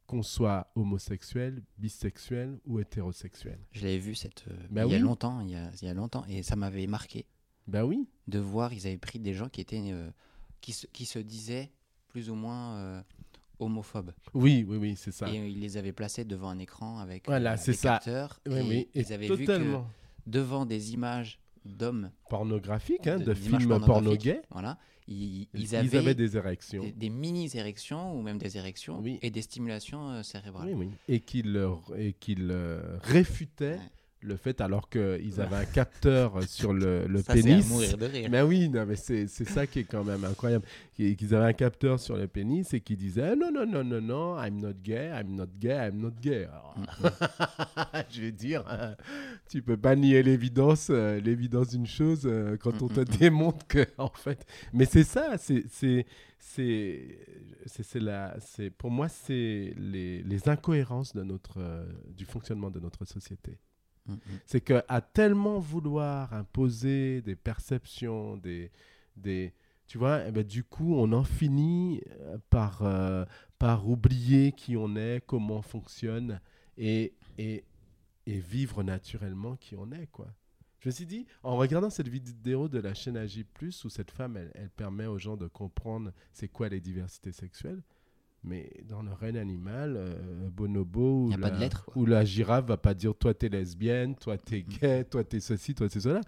qu'on 0.07 0.23
soit 0.23 0.71
homosexuel, 0.75 1.63
bisexuel 1.77 2.59
ou 2.65 2.81
hétérosexuel. 2.81 3.59
Je 3.73 3.83
l'avais 3.83 3.99
vu 3.99 4.15
cette, 4.15 4.45
Bah 4.71 4.87
il 4.87 4.93
y 4.93 4.95
a 4.95 4.99
longtemps, 4.99 5.41
il 5.43 5.51
y 5.51 5.55
a, 5.55 5.71
il 5.83 5.87
y 5.87 5.89
a 5.89 5.95
longtemps, 5.95 6.25
et 6.27 6.43
ça 6.43 6.57
m'avait 6.57 6.87
marqué. 6.87 7.27
Ben 7.67 7.85
oui, 7.85 8.09
de 8.27 8.39
voir, 8.39 8.73
ils 8.73 8.87
avaient 8.87 8.97
pris 8.97 9.19
des 9.19 9.35
gens 9.35 9.51
qui 9.51 9.61
étaient, 9.61 9.93
euh, 9.93 10.11
qui, 10.63 10.73
se, 10.73 10.87
qui 10.87 11.05
se 11.05 11.19
disaient 11.19 11.71
plus 12.09 12.31
ou 12.31 12.35
moins 12.35 12.77
euh, 12.79 13.03
homophobes. 13.59 14.13
oui, 14.35 14.65
oui, 14.69 14.77
oui, 14.77 14.95
c'est 14.97 15.13
ça. 15.13 15.29
Et 15.29 15.39
euh, 15.39 15.47
ils 15.49 15.61
les 15.61 15.77
avaient 15.77 15.93
placés 15.93 16.25
devant 16.25 16.49
un 16.51 16.59
écran 16.59 16.99
avec 16.99 17.27
Voilà, 17.27 17.53
euh, 17.55 17.57
c'est 17.59 17.73
des 17.73 17.77
ça. 17.79 17.91
capteurs. 17.95 18.41
Oui, 18.47 18.57
et 18.59 18.63
oui, 18.63 18.89
et 18.95 19.01
ils 19.01 19.13
avaient 19.13 19.29
vu 19.29 19.45
que 19.45 19.53
totalement 19.53 19.87
devant 20.27 20.67
des 20.67 20.93
images 20.93 21.39
d'hommes, 21.65 22.11
pornographique, 22.31 23.07
hein, 23.07 23.19
de- 23.19 23.25
de, 23.25 23.33
d'images 23.35 23.61
films 23.61 23.69
porno 23.71 23.87
pornographiques. 23.87 24.23
gays. 24.25 24.43
voilà, 24.51 24.79
ils, 25.07 25.43
Ils, 25.43 25.49
ils 25.55 25.75
avaient, 25.77 26.15
des 26.15 26.37
érections. 26.37 26.83
des, 26.83 26.93
des 26.93 27.11
mini-érections 27.11 28.15
ou 28.17 28.23
même 28.23 28.39
des 28.39 28.57
érections 28.57 29.01
Oui. 29.01 29.19
et 29.23 29.31
des 29.31 29.43
stimulations 29.43 30.11
euh, 30.11 30.23
cérébrales. 30.23 30.69
Oui, 30.69 30.75
oui. 30.75 30.91
Et 31.09 31.21
qu'ils 31.21 31.57
euh, 31.57 32.81
réfutaient 33.03 33.73
Ouais. 33.77 33.81
Le 34.21 34.37
fait 34.37 34.61
alors 34.61 34.89
qu'ils 34.89 35.41
avaient 35.41 35.57
un 35.57 35.65
capteur 35.65 36.43
sur 36.49 36.73
le, 36.73 37.07
le 37.07 37.19
Ça, 37.19 37.33
c'est 37.35 37.41
à 37.41 37.43
pénis. 37.43 37.69
mourir 37.69 37.97
de 37.97 38.07
rire. 38.07 38.29
Mais 38.31 38.43
oui, 38.43 38.69
non, 38.69 38.85
mais 38.87 38.97
c'est 38.97 39.27
c'est 39.29 39.45
ça 39.49 39.67
qui 39.67 39.81
est 39.81 39.85
quand 39.85 40.05
même 40.05 40.25
incroyable. 40.25 40.65
Qu'ils 40.95 41.35
avaient 41.35 41.45
un 41.47 41.53
capteur 41.53 42.01
sur 42.01 42.17
le 42.17 42.27
pénis 42.27 42.73
et 42.75 42.81
qu'ils 42.81 42.97
disaient 42.97 43.37
non, 43.37 43.51
non, 43.53 43.65
non, 43.67 43.85
non, 43.85 44.01
non, 44.01 44.37
I'm 44.43 44.61
not 44.61 44.75
gay, 44.83 45.11
I'm 45.15 45.35
not 45.37 45.47
gay, 45.59 45.89
I'm 45.89 45.99
not 46.01 46.13
gay. 46.21 46.45
Alors, 46.47 46.75
je 48.11 48.21
vais 48.23 48.33
dire, 48.33 48.65
euh, 48.69 48.95
tu 49.49 49.63
peux 49.63 49.77
pas 49.77 49.95
nier 49.95 50.23
l'évidence, 50.23 50.89
euh, 50.91 51.21
l'évidence 51.21 51.69
d'une 51.69 51.87
chose 51.87 52.23
euh, 52.27 52.57
quand 52.57 52.83
on 52.83 52.89
te 52.89 53.01
Mm, 53.01 53.05
mm, 53.05 53.15
mm. 53.15 53.17
démontre 53.19 53.67
que, 53.69 53.87
en 53.99 54.11
fait. 54.11 54.45
Mais 54.73 54.85
c'est 54.85 55.05
ça, 55.05 55.39
c'est. 55.39 55.65
c'est 55.71 56.07
c'est 56.41 57.19
c'est- 57.67 57.83
c'est 57.83 57.99
la 58.01 58.37
c'est 58.41 58.71
pour 58.71 58.91
moi 58.93 59.09
c'est 59.09 59.75
les, 59.77 60.23
les 60.23 60.49
incohérences 60.49 61.13
de 61.15 61.23
notre 61.25 61.59
euh, 61.61 61.85
du 62.17 62.25
fonctionnement 62.25 62.71
de 62.71 62.79
notre 62.81 63.05
société 63.05 63.59
Mm, 64.09 64.15
mm. 64.15 64.19
c'est 64.47 64.61
que 64.61 64.83
à 64.89 65.01
tellement 65.01 65.59
vouloir 65.59 66.33
imposer 66.33 67.23
des 67.23 67.37
perceptions, 67.37 68.37
des, 68.37 68.71
des 69.17 69.53
tu 69.89 69.97
vois, 69.97 70.27
eh 70.27 70.33
ben, 70.33 70.45
du 70.45 70.65
coup, 70.65 70.95
on 70.97 71.13
en 71.13 71.25
finit 71.25 72.03
euh, 72.21 72.37
par, 72.51 72.83
euh, 72.83 73.25
par 73.59 73.89
oublier 73.89 74.53
qui 74.53 74.77
on 74.77 74.97
est, 74.97 75.25
comment 75.27 75.57
on 75.57 75.63
fonctionne 75.63 76.41
et, 76.77 77.15
et, 77.39 77.65
et 78.27 78.39
vivre 78.39 78.83
naturellement 78.83 79.57
qui 79.57 79.77
on 79.77 79.91
est, 79.91 80.07
quoi. 80.09 80.29
Je 80.81 80.91
me 80.91 80.93
suis 80.93 81.07
dit, 81.07 81.27
en 81.43 81.57
regardant 81.57 81.91
cette 81.91 82.07
vidéo 82.07 82.69
de 82.69 82.79
la 82.79 82.95
chaîne 82.95 83.17
Agi+, 83.17 83.47
où 83.85 83.89
cette 83.89 84.11
femme, 84.11 84.37
elle, 84.37 84.53
elle 84.55 84.71
permet 84.71 85.07
aux 85.07 85.19
gens 85.19 85.37
de 85.37 85.49
comprendre 85.49 86.13
c'est 86.33 86.49
quoi 86.49 86.69
les 86.69 86.81
diversités 86.81 87.33
sexuelles, 87.33 87.83
mais 88.45 88.71
dans 88.89 89.03
le 89.03 89.13
règne 89.13 89.37
animal, 89.39 89.95
euh, 89.97 90.49
bonobo, 90.51 91.27
ou 91.29 91.33
a 91.33 91.39
pas 91.39 91.51
la- 91.51 91.57
de 91.57 91.61
lettres. 91.61 91.91
où 91.97 92.07
la 92.07 92.25
girafe 92.25 92.67
va 92.67 92.77
pas 92.77 92.95
dire 92.95 93.15
toi 93.15 93.35
t'es 93.35 93.49
lesbienne, 93.49 94.15
toi 94.17 94.39
t'es 94.39 94.63
gay, 94.63 95.05
toi 95.05 95.25
t'es 95.25 95.41
ceci, 95.41 95.75
toi 95.75 95.89
t'es 95.89 96.01
cela. 96.01 96.21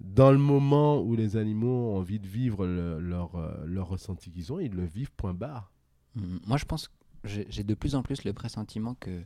Dans 0.00 0.30
le 0.30 0.38
moment 0.38 1.00
où 1.00 1.16
les 1.16 1.36
animaux 1.36 1.92
ont 1.92 1.96
envie 1.96 2.20
de 2.20 2.26
vivre 2.26 2.66
le- 2.66 3.00
leur, 3.00 3.34
euh, 3.34 3.64
leur 3.66 3.88
ressenti 3.88 4.30
qu'ils 4.30 4.52
ont, 4.52 4.60
ils 4.60 4.72
le 4.72 4.84
vivent 4.84 5.10
point 5.12 5.34
barre. 5.34 5.72
Mm, 6.14 6.36
Moi, 6.46 6.56
je 6.56 6.64
pense, 6.64 6.90
j'ai 7.24 7.64
de 7.64 7.74
plus 7.74 7.94
en 7.96 8.02
plus 8.02 8.22
le 8.24 8.32
pressentiment 8.32 8.94
que 8.94 9.22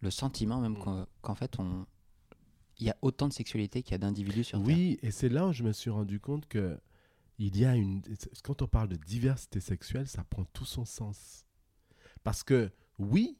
le 0.00 0.10
sentiment 0.10 0.60
même 0.60 0.74
Mm. 0.78 1.06
qu'en 1.22 1.34
fait, 1.34 1.58
on, 1.58 1.86
il 2.78 2.86
y 2.86 2.90
a 2.90 2.96
autant 3.02 3.26
de 3.28 3.32
sexualité 3.32 3.82
qu'il 3.82 3.92
y 3.92 3.94
a 3.94 3.98
d'individus 3.98 4.44
sur 4.44 4.58
Terre. 4.62 4.66
Oui, 4.76 4.98
et 5.02 5.10
c'est 5.10 5.28
là 5.28 5.46
où 5.48 5.52
je 5.52 5.62
me 5.64 5.72
suis 5.72 5.90
rendu 5.90 6.20
compte 6.20 6.46
que 6.46 6.78
il 7.38 7.56
y 7.58 7.64
a 7.64 7.74
une. 7.74 8.02
Quand 8.42 8.62
on 8.62 8.68
parle 8.68 8.88
de 8.88 8.96
diversité 8.96 9.60
sexuelle, 9.60 10.06
ça 10.08 10.24
prend 10.24 10.44
tout 10.46 10.64
son 10.66 10.84
sens. 10.84 11.44
Parce 12.22 12.42
que, 12.42 12.70
oui, 12.98 13.36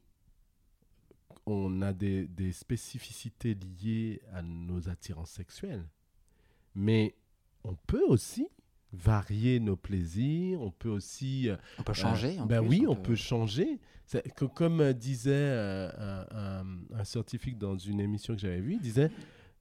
on 1.45 1.81
a 1.81 1.93
des, 1.93 2.27
des 2.27 2.51
spécificités 2.51 3.55
liées 3.81 4.21
à 4.33 4.41
nos 4.41 4.89
attirances 4.89 5.31
sexuelles, 5.31 5.85
mais 6.73 7.15
on 7.63 7.75
peut 7.87 8.03
aussi 8.07 8.47
varier 8.93 9.59
nos 9.59 9.75
plaisirs, 9.75 10.61
on 10.61 10.71
peut 10.71 10.89
aussi 10.89 11.49
euh, 11.49 11.57
On 11.79 11.83
peut 11.83 11.93
changer. 11.93 12.39
en 12.39 12.45
ben 12.45 12.61
plus, 12.61 12.69
oui, 12.69 12.85
on 12.87 12.95
peut 12.95 13.15
changer. 13.15 13.79
Que- 14.35 14.45
comme 14.45 14.81
euh, 14.81 14.93
disait 14.93 15.31
euh, 15.33 15.89
un, 15.97 16.61
un- 16.61 16.99
un 16.99 17.03
scientifique 17.03 17.57
dans 17.57 17.77
une 17.77 17.99
émission 17.99 18.35
que 18.35 18.39
j'avais 18.41 18.61
vue, 18.61 18.73
il 18.75 18.81
disait 18.81 19.11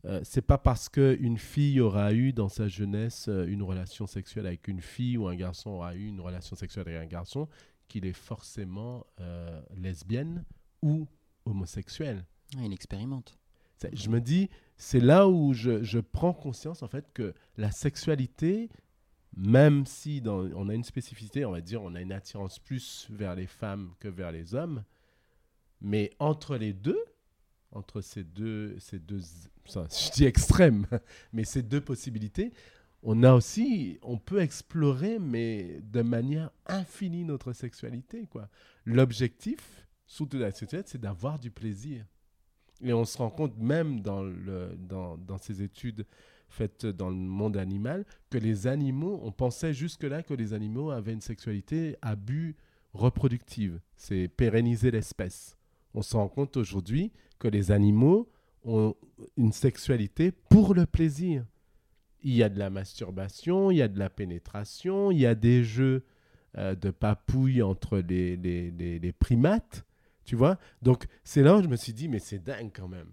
euh, 0.05 0.21
c'est 0.25 0.43
pas 0.43 0.59
parce 0.59 0.89
qu'une 0.89 1.39
fille 1.39 1.81
aura 1.81 2.13
eu 2.13 2.33
dans 2.33 2.49
sa 2.49 2.69
jeunesse 2.69 3.27
euh, 3.29 3.47
une 3.47 3.63
relation 3.63 4.07
sexuelle 4.07 4.47
avec 4.47 4.69
une 4.69 4.81
fille 4.81 5.17
ou 5.17 5.29
un 5.29 5.35
garçon 5.37 5.71
aura 5.71 5.95
eu 5.95 6.07
une 6.07 6.21
relation 6.21 6.57
sexuelle 6.57 6.89
avec 6.89 7.01
un 7.03 7.07
garçon 7.07 7.49
qu'il 7.89 8.05
est 8.07 8.13
forcément 8.13 9.07
euh, 9.21 9.61
lesbienne 9.77 10.45
ou 10.83 11.07
homosexuel. 11.45 12.25
Ah, 12.57 12.61
il 12.65 12.73
expérimente. 12.73 13.39
Je 13.93 14.09
me 14.09 14.21
dis, 14.21 14.49
c'est 14.77 15.01
là 15.01 15.29
où 15.29 15.53
je, 15.53 15.83
je 15.83 15.99
prends 15.99 16.33
conscience 16.33 16.83
en 16.83 16.89
fait 16.89 17.13
que 17.13 17.35
la 17.57 17.71
sexualité, 17.71 18.71
même 19.37 19.85
si 19.85 20.21
dans- 20.21 20.49
on 20.55 20.69
a 20.69 20.75
une 20.75 20.85
spécificité, 20.85 21.45
on 21.45 21.51
va 21.51 21.61
dire, 21.61 21.83
on 21.83 21.95
a 21.95 22.01
une 22.01 22.13
attirance 22.13 22.59
plus 22.59 23.07
vers 23.11 23.35
les 23.35 23.47
femmes 23.47 23.93
que 24.01 24.09
vers 24.09 24.33
les 24.33 24.55
hommes, 24.55 24.85
mais 25.81 26.11
entre 26.19 26.57
les 26.57 26.73
deux, 26.73 27.03
entre 27.73 28.01
ces 28.01 28.25
deux, 28.25 28.79
ces 28.79 28.99
deux, 28.99 29.21
je 29.67 30.13
dis 30.13 30.25
extrêmes, 30.25 30.87
mais 31.33 31.45
ces 31.45 31.63
deux 31.63 31.81
possibilités, 31.81 32.53
on 33.03 33.23
a 33.23 33.35
aussi, 33.35 33.99
on 34.03 34.17
peut 34.17 34.41
explorer, 34.41 35.19
mais 35.19 35.81
de 35.83 36.03
manière 36.03 36.51
infinie 36.67 37.25
notre 37.25 37.53
sexualité, 37.53 38.27
quoi. 38.31 38.49
L'objectif, 38.87 39.87
surtout 40.07 40.39
de 40.39 40.43
la 40.45 40.53
sexualité, 40.53 40.91
c'est 40.93 41.01
d'avoir 41.01 41.39
du 41.39 41.51
plaisir. 41.51 42.07
Et 42.83 42.93
on 42.93 43.05
se 43.05 43.19
rend 43.19 43.31
compte 43.31 43.57
même 43.59 44.01
dans, 44.01 44.23
le, 44.23 44.75
dans, 44.79 45.17
dans 45.19 45.39
ces 45.39 45.63
études 45.63 46.07
faites 46.49 46.87
dans 46.87 47.09
le 47.09 47.17
monde 47.17 47.57
animal 47.57 48.05
que 48.31 48.39
les 48.39 48.67
animaux, 48.67 49.21
on 49.23 49.33
pensait 49.33 49.75
jusque-là 49.75 50.23
que 50.23 50.35
les 50.35 50.53
animaux 50.53 50.91
avaient 50.91 51.13
une 51.13 51.21
sexualité 51.21 51.97
à 52.01 52.17
but 52.17 52.57
reproductive. 52.93 53.81
C'est 53.97 54.29
pérenniser 54.29 54.91
l'espèce. 54.91 55.57
On 55.95 56.03
se 56.03 56.17
rend 56.17 56.29
compte 56.29 56.57
aujourd'hui 56.57 57.13
que 57.39 57.49
les 57.49 57.71
animaux 57.71 58.31
ont 58.65 58.95
une 59.37 59.53
sexualité 59.53 60.33
pour 60.33 60.75
le 60.75 60.87
plaisir. 60.87 61.45
Il 62.23 62.35
y 62.35 62.43
a 62.43 62.49
de 62.49 62.59
la 62.59 62.71
masturbation, 62.71 63.71
il 63.71 63.77
y 63.79 63.83
a 63.83 63.89
de 63.89 63.99
la 63.99 64.09
pénétration, 64.11 65.11
il 65.11 65.19
y 65.21 65.27
a 65.27 65.35
des 65.35 65.63
jeux 65.65 66.05
euh, 66.57 66.75
de 66.75 66.91
papouilles 66.91 67.63
entre 67.63 67.99
les, 67.99 68.37
les, 68.37 68.71
les- 68.71 68.99
les 68.99 69.13
primates, 69.13 69.85
tu 70.25 70.37
vois. 70.37 70.59
Donc 70.83 71.05
c'est 71.25 71.43
là 71.43 71.57
où 71.59 71.63
je 71.63 71.69
me 71.69 71.77
suis 71.77 71.93
dit, 71.93 72.09
mais 72.09 72.19
c'est 72.21 72.39
dingue 72.43 72.71
quand 72.75 72.89
même. 72.89 73.09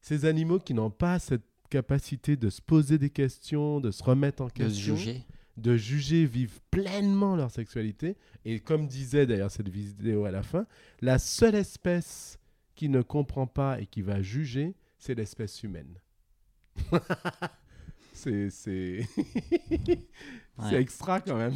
Ces 0.00 0.24
animaux 0.26 0.58
qui 0.58 0.74
n'ont 0.74 0.90
pas 0.90 1.18
cette 1.18 1.44
capacité 1.70 2.36
de 2.36 2.50
se 2.50 2.60
poser 2.60 2.98
des 2.98 3.08
questions, 3.08 3.80
de 3.80 3.90
se 3.90 4.02
remettre 4.02 4.42
en 4.42 4.48
De 4.48 4.52
question, 4.52 4.96
juger. 4.96 5.24
de 5.56 5.76
juger, 5.76 6.26
vivent 6.26 6.60
pleinement 6.70 7.36
leur 7.36 7.50
sexualité. 7.50 8.16
Et 8.44 8.60
comme 8.60 8.86
disait 8.86 9.26
d'ailleurs 9.26 9.50
cette 9.50 9.70
vidéo 9.70 10.26
à 10.26 10.30
la 10.30 10.42
fin, 10.42 10.66
la 11.00 11.18
seule 11.18 11.54
espèce 11.54 12.38
qui 12.74 12.88
ne 12.88 13.02
comprend 13.02 13.46
pas 13.46 13.80
et 13.80 13.86
qui 13.86 14.02
va 14.02 14.22
juger, 14.22 14.74
c'est 14.98 15.14
l'espèce 15.14 15.62
humaine. 15.62 16.00
c'est 18.12 18.50
c'est 18.50 19.06
c'est 19.70 19.98
Ouais. 20.58 20.80
extra 20.80 21.20
quand 21.20 21.36
même. 21.36 21.54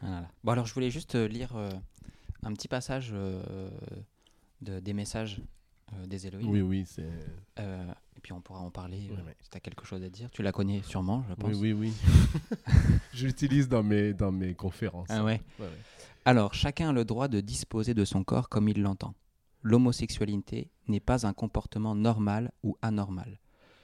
Voilà. 0.00 0.28
Bon, 0.44 0.52
alors 0.52 0.66
je 0.66 0.74
voulais 0.74 0.90
juste 0.90 1.14
euh, 1.14 1.26
lire 1.26 1.56
euh, 1.56 1.70
un 2.42 2.52
petit 2.52 2.68
passage 2.68 3.10
euh, 3.14 3.70
de, 4.60 4.78
des 4.80 4.92
messages 4.92 5.40
euh, 5.94 6.06
des 6.06 6.26
Elohim. 6.26 6.48
Oui, 6.50 6.60
oui, 6.60 6.84
c'est. 6.86 7.08
Et 7.58 8.20
puis 8.22 8.32
on 8.32 8.40
pourra 8.40 8.60
en 8.60 8.70
parler 8.70 9.10
ouais. 9.10 9.36
si 9.40 9.50
tu 9.50 9.56
as 9.56 9.60
quelque 9.60 9.84
chose 9.86 10.02
à 10.02 10.08
dire. 10.10 10.30
Tu 10.30 10.42
la 10.42 10.52
connais 10.52 10.82
sûrement, 10.82 11.24
je 11.28 11.34
pense. 11.34 11.54
Oui, 11.56 11.72
oui, 11.72 11.92
oui. 11.92 11.92
Je 13.14 13.26
l'utilise 13.26 13.68
dans 13.68 13.82
mes, 13.82 14.12
dans 14.12 14.30
mes 14.30 14.54
conférences. 14.54 15.08
Ah 15.10 15.24
ouais. 15.24 15.40
Ouais, 15.58 15.66
ouais. 15.66 15.78
Alors, 16.24 16.54
chacun 16.54 16.90
a 16.90 16.92
le 16.92 17.04
droit 17.04 17.26
de 17.26 17.40
disposer 17.40 17.94
de 17.94 18.04
son 18.04 18.22
corps 18.22 18.48
comme 18.48 18.68
il 18.68 18.80
l'entend. 18.80 19.14
L'homosexualité 19.62 20.70
n'est 20.88 21.00
pas 21.00 21.26
un 21.26 21.32
comportement 21.32 21.94
normal 21.94 22.52
ou 22.62 22.76
anormal. 22.82 23.40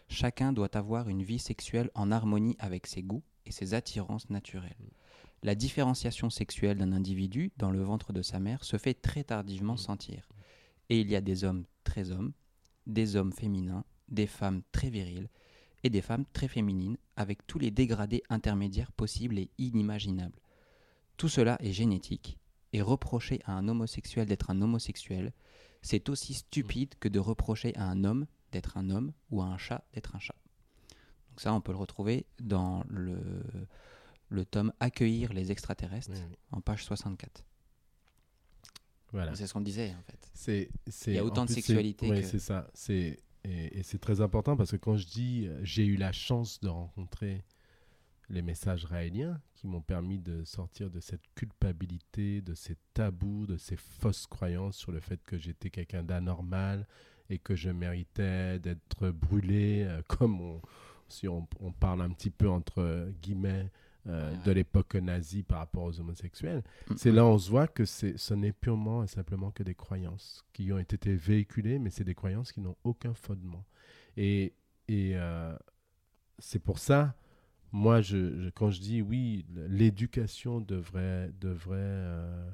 Chacun 0.09 0.53
doit 0.53 0.77
avoir 0.77 1.09
une 1.09 1.23
vie 1.23 1.39
sexuelle 1.39 1.91
en 1.95 2.11
harmonie 2.11 2.57
avec 2.59 2.87
ses 2.87 3.03
goûts 3.03 3.23
et 3.47 3.53
ses 3.53 3.75
attirances 3.75 4.31
naturelles. 4.31 4.91
La 5.43 5.55
différenciation 5.55 6.31
sexuelle 6.31 6.79
d'un 6.79 6.93
individu 6.93 7.53
dans 7.59 7.71
le 7.71 7.83
ventre 7.83 8.13
de 8.13 8.23
sa 8.23 8.41
mère 8.41 8.65
se 8.65 8.77
fait 8.77 8.95
très 8.95 9.23
tardivement 9.23 9.77
sentir. 9.77 10.29
Et 10.89 11.01
il 11.01 11.09
y 11.11 11.17
a 11.17 11.21
des 11.21 11.45
hommes 11.45 11.65
très 11.85 12.11
hommes, 12.11 12.33
des 12.87 13.15
hommes 13.15 13.33
féminins, 13.33 13.85
des 14.09 14.27
femmes 14.27 14.63
très 14.73 14.91
viriles 14.91 15.29
et 15.85 15.91
des 15.91 16.03
femmes 16.03 16.25
très 16.33 16.49
féminines, 16.49 16.97
avec 17.17 17.47
tous 17.47 17.61
les 17.61 17.71
dégradés 17.71 18.25
intermédiaires 18.31 18.91
possibles 18.91 19.39
et 19.39 19.51
inimaginables. 19.59 20.41
Tout 21.17 21.29
cela 21.29 21.57
est 21.61 21.73
génétique, 21.73 22.39
et 22.73 22.83
reprocher 22.83 23.41
à 23.45 23.53
un 23.53 23.69
homosexuel 23.69 24.27
d'être 24.27 24.51
un 24.51 24.61
homosexuel, 24.61 25.33
c'est 25.83 26.09
aussi 26.09 26.35
stupide 26.35 26.95
que 27.01 27.09
de 27.09 27.19
reprocher 27.19 27.75
à 27.77 27.85
un 27.85 28.05
homme 28.05 28.27
d'être 28.53 28.77
un 28.77 28.91
homme 28.91 29.13
ou 29.31 29.43
à 29.43 29.47
un 29.47 29.59
chat 29.59 29.85
d'être 29.93 30.17
un 30.17 30.19
chat. 30.19 30.35
Donc 31.31 31.41
ça, 31.41 31.53
on 31.53 31.61
peut 31.61 31.73
le 31.73 31.79
retrouver 31.79 32.27
dans 32.41 32.83
le, 32.89 33.19
le 34.31 34.45
tome 34.45 34.73
Accueillir 34.81 35.33
les 35.33 35.53
extraterrestres, 35.53 36.11
Oui, 36.13 36.19
oui. 36.31 36.37
en 36.53 36.61
page 36.61 36.85
64. 36.85 37.45
Voilà. 39.13 39.35
C'est 39.35 39.47
ce 39.47 39.53
qu'on 39.55 39.61
disait, 39.63 39.95
en 39.99 40.03
fait. 40.03 40.31
C'est, 40.35 40.71
c'est, 40.87 41.13
Il 41.13 41.15
y 41.15 41.19
a 41.19 41.25
autant 41.25 41.43
de 41.43 41.47
plus, 41.47 41.55
c'est- 41.55 41.61
sexualité 41.63 42.11
ouais, 42.11 42.21
que- 42.21 42.27
c'est 42.27 42.39
ça. 42.39 42.69
C'est, 42.75 43.19
et, 43.45 43.79
et 43.79 43.83
c'est 43.83 43.99
très 43.99 44.21
important 44.21 44.57
parce 44.57 44.71
que 44.73 44.77
quand 44.77 44.97
je 44.97 45.07
dis 45.07 45.47
euh, 45.47 45.59
j'ai 45.63 45.87
eu 45.87 45.97
la 45.97 46.13
chance 46.13 46.61
de 46.61 46.69
rencontrer 46.69 47.45
les 48.31 48.43
messages 48.43 48.85
raéliens 48.85 49.41
qui 49.55 49.67
m'ont 49.67 49.81
permis 49.81 50.19
de 50.19 50.45
sortir 50.45 50.91
de 50.91 51.01
cette 51.01 51.23
culpabilité, 51.35 52.41
de 52.43 52.55
ces 52.55 52.77
tabous, 52.95 53.47
de 53.47 53.57
ces 53.57 53.77
fausses 53.77 54.27
croyances 54.27 54.77
sur 54.77 54.93
le 54.93 55.01
fait 55.01 55.23
que 55.25 55.39
j'étais 55.39 55.71
quelqu'un 55.71 56.03
d'anormal 56.03 56.87
et 57.31 57.39
que 57.39 57.55
je 57.55 57.71
méritais 57.71 58.59
d'être 58.59 59.11
brûlé, 59.11 59.85
euh, 59.87 60.03
comme 60.09 60.41
on, 60.41 60.61
si 61.09 61.29
on, 61.29 61.47
on 61.61 61.73
parle 61.73 62.03
un 62.03 62.11
petit 62.11 62.31
peu 62.31 62.49
entre 62.49 63.11
guillemets 63.23 63.71
euh, 64.07 64.35
de 64.45 64.53
l'époque 64.53 64.95
nazie 64.95 65.43
par 65.43 65.59
rapport 65.59 65.83
aux 65.85 66.01
homosexuels. 66.01 66.63
Mm, 66.89 66.95
C'est 66.97 67.13
là 67.13 67.25
où 67.25 67.29
on 67.29 67.39
se 67.39 67.51
voit 67.51 67.67
que 67.67 67.85
ce 67.85 68.35
n'est 68.35 68.53
purement 68.53 69.05
et 69.05 69.07
simplement 69.07 69.51
que 69.51 69.63
des 69.63 69.75
croyances 69.75 70.45
qui 70.53 70.73
ont 70.73 70.79
été 70.79 71.15
véhiculées, 71.15 71.79
mais 71.79 71.91
c'est 71.91 72.05
des 72.05 72.15
croyances 72.15 72.53
qui 72.53 72.61
n'ont 72.61 72.77
aucun 72.85 73.13
fondement. 73.13 73.65
Et, 74.17 74.55
et 74.89 75.13
euh, 75.15 75.55
c'est 76.39 76.59
pour 76.59 76.79
ça, 76.79 77.17
moi, 77.73 78.01
je, 78.01 78.49
quand 78.51 78.71
je 78.71 78.81
dis 78.81 79.03
oui, 79.03 79.45
l'éducation 79.69 80.61
devrait, 80.61 81.31
devrait, 81.41 81.77
euh, 81.79 82.51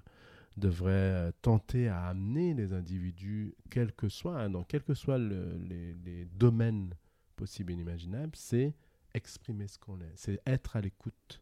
devrait 0.56 0.90
euh, 0.92 1.32
tenter 1.42 1.88
à 1.88 2.06
amener 2.06 2.54
les 2.54 2.72
individus, 2.72 3.54
quel 3.70 3.92
que 3.92 4.08
soit, 4.08 4.40
hein, 4.40 4.50
dans 4.50 4.64
quel 4.64 4.82
que 4.82 4.94
soit 4.94 5.18
le- 5.18 5.56
les, 5.58 5.94
les 6.04 6.24
domaines 6.24 6.94
possibles 7.36 7.72
et 7.72 7.74
inimaginables, 7.74 8.34
c'est 8.36 8.74
exprimer 9.14 9.68
ce 9.68 9.78
qu'on 9.78 10.00
est, 10.00 10.12
c'est 10.16 10.40
être 10.46 10.76
à 10.76 10.80
l'écoute 10.80 11.40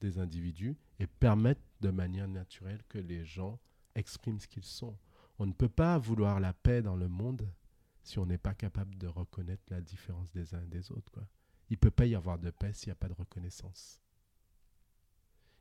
des 0.00 0.18
individus 0.18 0.76
et 1.00 1.06
permettre 1.06 1.60
de 1.80 1.90
manière 1.90 2.28
naturelle 2.28 2.80
que 2.88 2.98
les 2.98 3.24
gens 3.24 3.58
expriment 3.94 4.38
ce 4.38 4.46
qu'ils 4.48 4.64
sont. 4.64 4.96
On 5.38 5.46
ne 5.46 5.52
peut 5.52 5.68
pas 5.68 5.98
vouloir 5.98 6.38
la 6.40 6.52
paix 6.52 6.82
dans 6.82 6.96
le 6.96 7.08
monde 7.08 7.48
si 8.04 8.18
on 8.18 8.26
n'est 8.26 8.38
pas 8.38 8.54
capable 8.54 8.96
de 8.98 9.06
reconnaître 9.06 9.62
la 9.70 9.80
différence 9.80 10.30
des 10.32 10.54
uns 10.54 10.62
et 10.62 10.66
des 10.66 10.90
autres. 10.92 11.10
Quoi. 11.12 11.24
Il 11.72 11.76
ne 11.76 11.78
peut 11.78 11.90
pas 11.90 12.04
y 12.04 12.14
avoir 12.14 12.38
de 12.38 12.50
paix 12.50 12.74
s'il 12.74 12.90
n'y 12.90 12.92
a 12.92 12.96
pas 12.96 13.08
de 13.08 13.14
reconnaissance. 13.14 13.98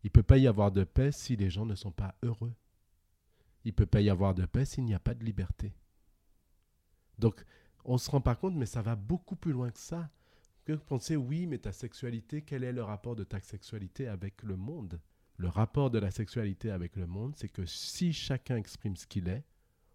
Il 0.04 0.08
ne 0.08 0.12
peut 0.12 0.24
pas 0.24 0.38
y 0.38 0.46
avoir 0.46 0.70
de 0.70 0.84
paix 0.84 1.14
si 1.14 1.38
les 1.38 1.50
gens 1.50 1.66
ne 1.66 1.74
sont 1.74 1.94
pas 1.94 2.16
heureux. 2.22 2.54
Il 3.64 3.70
ne 3.70 3.76
peut 3.76 3.86
pas 3.86 4.02
y 4.02 4.10
avoir 4.10 4.36
de 4.36 4.46
paix 4.46 4.66
s'il 4.66 4.84
n'y 4.84 4.94
a 4.94 5.00
pas 5.00 5.14
de 5.14 5.24
liberté. 5.24 5.74
Donc, 7.18 7.46
on 7.86 7.94
ne 7.94 7.98
se 7.98 8.12
rend 8.12 8.20
pas 8.20 8.36
compte, 8.36 8.56
mais 8.56 8.66
ça 8.66 8.82
va 8.82 8.98
beaucoup 8.98 9.38
plus 9.38 9.54
loin 9.54 9.72
que 9.72 9.80
ça. 9.80 10.10
Que 10.66 10.74
penser, 10.74 11.16
oui, 11.16 11.48
mais 11.48 11.60
ta 11.60 11.72
sexualité, 11.72 12.42
quel 12.42 12.66
est 12.66 12.74
le 12.74 12.84
rapport 12.84 13.16
de 13.16 13.24
ta 13.24 13.40
sexualité 13.40 14.10
avec 14.10 14.44
le 14.44 14.58
monde? 14.58 15.00
Le 15.38 15.48
rapport 15.48 15.90
de 15.92 16.00
la 16.00 16.12
sexualité 16.12 16.72
avec 16.72 16.98
le 16.98 17.08
monde, 17.08 17.38
c'est 17.38 17.48
que 17.48 17.66
si 17.66 18.12
chacun 18.12 18.58
exprime 18.58 18.98
ce 18.98 19.08
qu'il 19.08 19.30
est, 19.30 19.46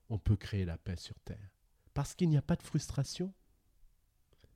on 0.09 0.19
peut 0.19 0.37
créer 0.37 0.65
la 0.65 0.79
paix 0.79 0.97
sur 0.97 1.21
Terre. 1.21 1.53
Parce 1.93 2.15
qu'il 2.15 2.31
n'y 2.31 2.39
a 2.39 2.43
pas 2.43 2.57
de 2.57 2.63
frustration. 2.63 3.35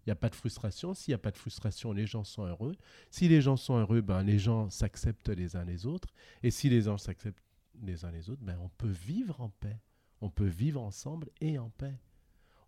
Il 0.01 0.09
n'y 0.09 0.13
a 0.13 0.17
pas 0.17 0.31
de 0.31 0.35
frustration. 0.35 0.95
S'il 0.95 1.13
n'y 1.13 1.17
a 1.17 1.19
pas 1.19 1.31
de 1.31 1.37
frustration, 1.37 1.93
les 1.93 2.07
gens 2.07 2.25
sont 2.25 2.45
heureux. 2.45 2.75
Si 3.11 3.29
les 3.29 3.43
gens 3.43 3.57
sont 3.57 3.77
heureux, 3.77 4.01
ben, 4.01 4.23
les 4.23 4.39
gens 4.39 4.71
s'acceptent 4.71 5.29
les 5.29 5.57
uns 5.57 5.65
les 5.65 5.87
autres. 5.87 6.09
Et 6.43 6.51
si 6.51 6.69
les 6.71 6.83
gens 6.83 6.99
s'acceptent 6.99 7.43
les 7.83 8.05
uns 8.05 8.11
les 8.11 8.31
autres, 8.31 8.43
ben, 8.43 8.59
on 8.63 8.69
peut 8.69 8.89
vivre 8.89 9.41
en 9.41 9.51
paix. 9.51 9.79
On 10.21 10.31
peut 10.31 10.47
vivre 10.47 10.81
ensemble 10.81 11.29
et 11.41 11.59
en 11.59 11.71
paix. 11.71 11.99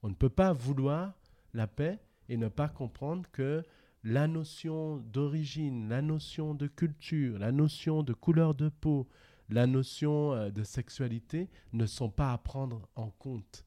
On 0.03 0.09
ne 0.09 0.15
peut 0.15 0.29
pas 0.29 0.53
vouloir 0.53 1.15
la 1.55 1.67
paix 1.67 1.99
et 2.29 2.37
ne 2.37 2.49
pas 2.49 2.69
comprendre 2.69 3.29
que 3.31 3.63
la 4.05 4.27
notion 4.27 4.97
d'origine, 4.97 5.89
la 5.89 6.03
notion 6.03 6.55
de 6.55 6.67
culture, 6.67 7.39
la 7.39 7.53
notion 7.53 8.03
de 8.03 8.13
couleur 8.13 8.55
de 8.55 8.69
peau, 8.69 9.09
la 9.49 9.67
notion 9.67 10.33
euh, 10.33 10.51
de 10.51 10.65
sexualité 10.65 11.49
ne 11.73 11.87
sont 11.87 12.11
pas 12.11 12.33
à 12.33 12.39
prendre 12.39 12.89
en 12.97 13.11
compte. 13.11 13.65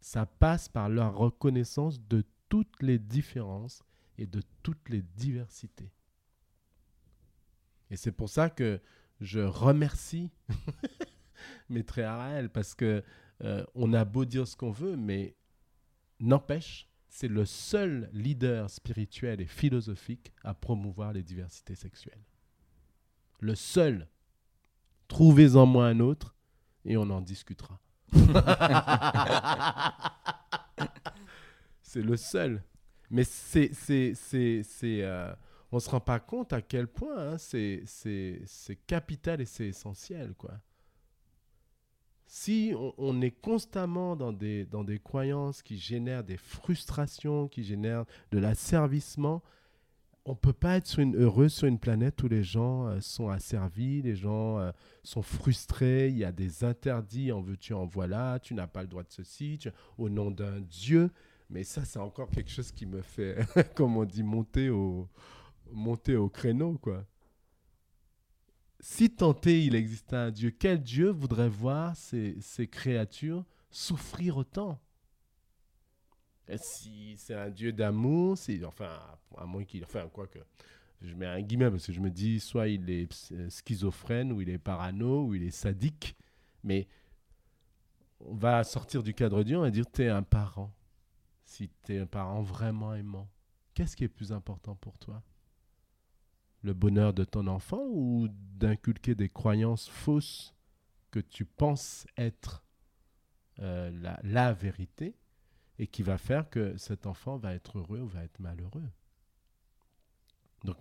Ça 0.00 0.26
passe 0.26 0.68
par 0.68 0.88
la 0.88 1.08
reconnaissance 1.08 2.00
de 2.08 2.24
toutes 2.50 2.82
les 2.82 2.98
différences 2.98 3.82
et 4.18 4.26
de 4.26 4.42
toutes 4.62 4.90
les 4.90 5.00
diversités. 5.00 5.90
Et 7.90 7.96
c'est 7.96 8.12
pour 8.12 8.28
ça 8.28 8.50
que 8.50 8.82
je 9.20 9.40
remercie 9.40 10.30
Maître 11.70 12.00
Araël 12.00 12.50
parce 12.50 12.74
que 12.74 13.02
euh, 13.42 13.64
on 13.74 13.94
a 13.94 14.04
beau 14.04 14.26
dire 14.26 14.46
ce 14.46 14.56
qu'on 14.56 14.72
veut, 14.72 14.96
mais 14.96 15.36
n'empêche, 16.18 16.88
c'est 17.08 17.28
le 17.28 17.46
seul 17.46 18.10
leader 18.12 18.68
spirituel 18.68 19.40
et 19.40 19.46
philosophique 19.46 20.32
à 20.44 20.52
promouvoir 20.52 21.14
les 21.14 21.22
diversités 21.22 21.74
sexuelles. 21.74 22.22
Le 23.40 23.54
seul. 23.54 24.08
Trouvez-en 25.08 25.66
moi 25.66 25.86
un 25.86 26.00
autre 26.00 26.36
et 26.84 26.96
on 26.96 27.08
en 27.10 27.20
discutera. 27.20 27.80
c'est 31.90 32.02
le 32.02 32.16
seul. 32.16 32.62
Mais 33.10 33.24
c'est, 33.24 33.70
c'est, 33.74 34.12
c'est, 34.14 34.62
c'est, 34.62 35.02
euh, 35.02 35.32
on 35.72 35.76
ne 35.76 35.80
se 35.80 35.90
rend 35.90 35.98
pas 35.98 36.20
compte 36.20 36.52
à 36.52 36.62
quel 36.62 36.86
point 36.86 37.32
hein, 37.32 37.38
c'est, 37.38 37.82
c'est, 37.84 38.42
c'est 38.46 38.76
capital 38.76 39.40
et 39.40 39.44
c'est 39.44 39.66
essentiel. 39.66 40.34
Quoi. 40.38 40.52
Si 42.26 42.72
on, 42.96 43.20
est 43.20 43.32
constamment 43.32 44.14
dans 44.14 44.32
des, 44.32 44.66
dans 44.66 44.84
des 44.84 45.00
croyances 45.00 45.62
qui 45.62 45.78
génèrent 45.78 46.22
des 46.22 46.36
frustrations, 46.36 47.48
qui 47.48 47.64
génèrent 47.64 48.04
de 48.30 48.38
l'asservissement, 48.38 49.42
on 50.24 50.32
ne 50.32 50.36
peut 50.36 50.52
pas 50.52 50.76
être 50.76 51.00
heureux 51.16 51.48
sur 51.48 51.66
une 51.66 51.80
planète 51.80 52.22
où 52.22 52.28
les 52.28 52.44
gens 52.44 52.86
euh, 52.86 53.00
sont 53.00 53.30
asservis, 53.30 54.02
les 54.02 54.14
gens 54.14 54.60
euh, 54.60 54.70
sont 55.02 55.22
frustrés, 55.22 56.08
il 56.08 56.18
y 56.18 56.24
a 56.24 56.30
des 56.30 56.62
interdits, 56.62 57.32
en 57.32 57.40
veux-tu, 57.40 57.74
en 57.74 57.86
voilà, 57.86 58.38
tu 58.38 58.54
n'as 58.54 58.68
pas 58.68 58.82
le 58.82 58.88
droit 58.88 59.02
de 59.02 59.10
ceci, 59.10 59.58
au 59.98 60.08
nom 60.08 60.30
d'un 60.30 60.60
Dieu. 60.60 61.10
Mais 61.50 61.64
ça, 61.64 61.84
c'est 61.84 61.98
encore 61.98 62.30
quelque 62.30 62.50
chose 62.50 62.70
qui 62.70 62.86
me 62.86 63.02
fait, 63.02 63.36
comme 63.74 63.96
on 63.96 64.04
dit, 64.04 64.22
monter 64.22 64.70
au, 64.70 65.08
monter 65.72 66.14
au 66.14 66.28
créneau, 66.28 66.78
quoi. 66.78 67.04
Si 68.78 69.10
tenté 69.10 69.64
il 69.66 69.74
existait 69.74 70.16
un 70.16 70.30
Dieu, 70.30 70.50
quel 70.50 70.80
Dieu 70.80 71.10
voudrait 71.10 71.50
voir 71.50 71.94
ces, 71.96 72.68
créatures 72.70 73.44
souffrir 73.70 74.38
autant? 74.38 74.80
Et 76.48 76.56
Si 76.56 77.14
c'est 77.18 77.34
un 77.34 77.50
Dieu 77.50 77.72
d'amour, 77.72 78.38
c'est 78.38 78.64
enfin 78.64 78.98
à 79.36 79.44
moins 79.44 79.64
qu'il, 79.64 79.84
enfin 79.84 80.08
quoi 80.08 80.26
que, 80.28 80.38
je 81.02 81.14
mets 81.14 81.26
un 81.26 81.42
guillemet 81.42 81.70
parce 81.70 81.86
que 81.86 81.92
je 81.92 82.00
me 82.00 82.10
dis 82.10 82.40
soit 82.40 82.68
il 82.68 82.88
est 82.88 83.32
euh, 83.32 83.50
schizophrène 83.50 84.32
ou 84.32 84.40
il 84.40 84.48
est 84.48 84.58
parano 84.58 85.26
ou 85.26 85.34
il 85.34 85.42
est 85.42 85.50
sadique, 85.50 86.16
mais 86.64 86.88
on 88.20 88.34
va 88.34 88.64
sortir 88.64 89.02
du 89.02 89.12
cadre 89.12 89.42
Dieu, 89.42 89.58
va 89.58 89.70
dire 89.70 89.90
tu 89.90 90.02
es 90.02 90.08
un 90.08 90.22
parent. 90.22 90.72
Si 91.50 91.68
tu 91.82 91.96
es 91.96 91.98
un 91.98 92.06
parent 92.06 92.42
vraiment 92.42 92.94
aimant, 92.94 93.28
qu'est-ce 93.74 93.96
qui 93.96 94.04
est 94.04 94.08
plus 94.08 94.30
important 94.30 94.76
pour 94.76 94.96
toi? 94.98 95.20
Le 96.62 96.74
bonheur 96.74 97.12
de 97.12 97.24
ton 97.24 97.48
enfant 97.48 97.82
ou 97.88 98.28
d'inculquer 98.30 99.16
des 99.16 99.28
croyances 99.28 99.88
fausses 99.88 100.54
que 101.10 101.18
tu 101.18 101.44
penses 101.44 102.06
être 102.16 102.62
euh, 103.58 103.90
la, 104.22 104.52
vérité 104.52 105.16
et 105.80 105.88
qui 105.88 106.04
va 106.04 106.18
faire 106.18 106.48
que 106.48 106.76
cet 106.76 107.04
enfant 107.04 107.36
va 107.36 107.52
être 107.52 107.78
heureux 107.78 107.98
ou 107.98 108.06
va 108.06 108.22
être 108.22 108.38
malheureux? 108.38 108.88
Donc, 110.62 110.76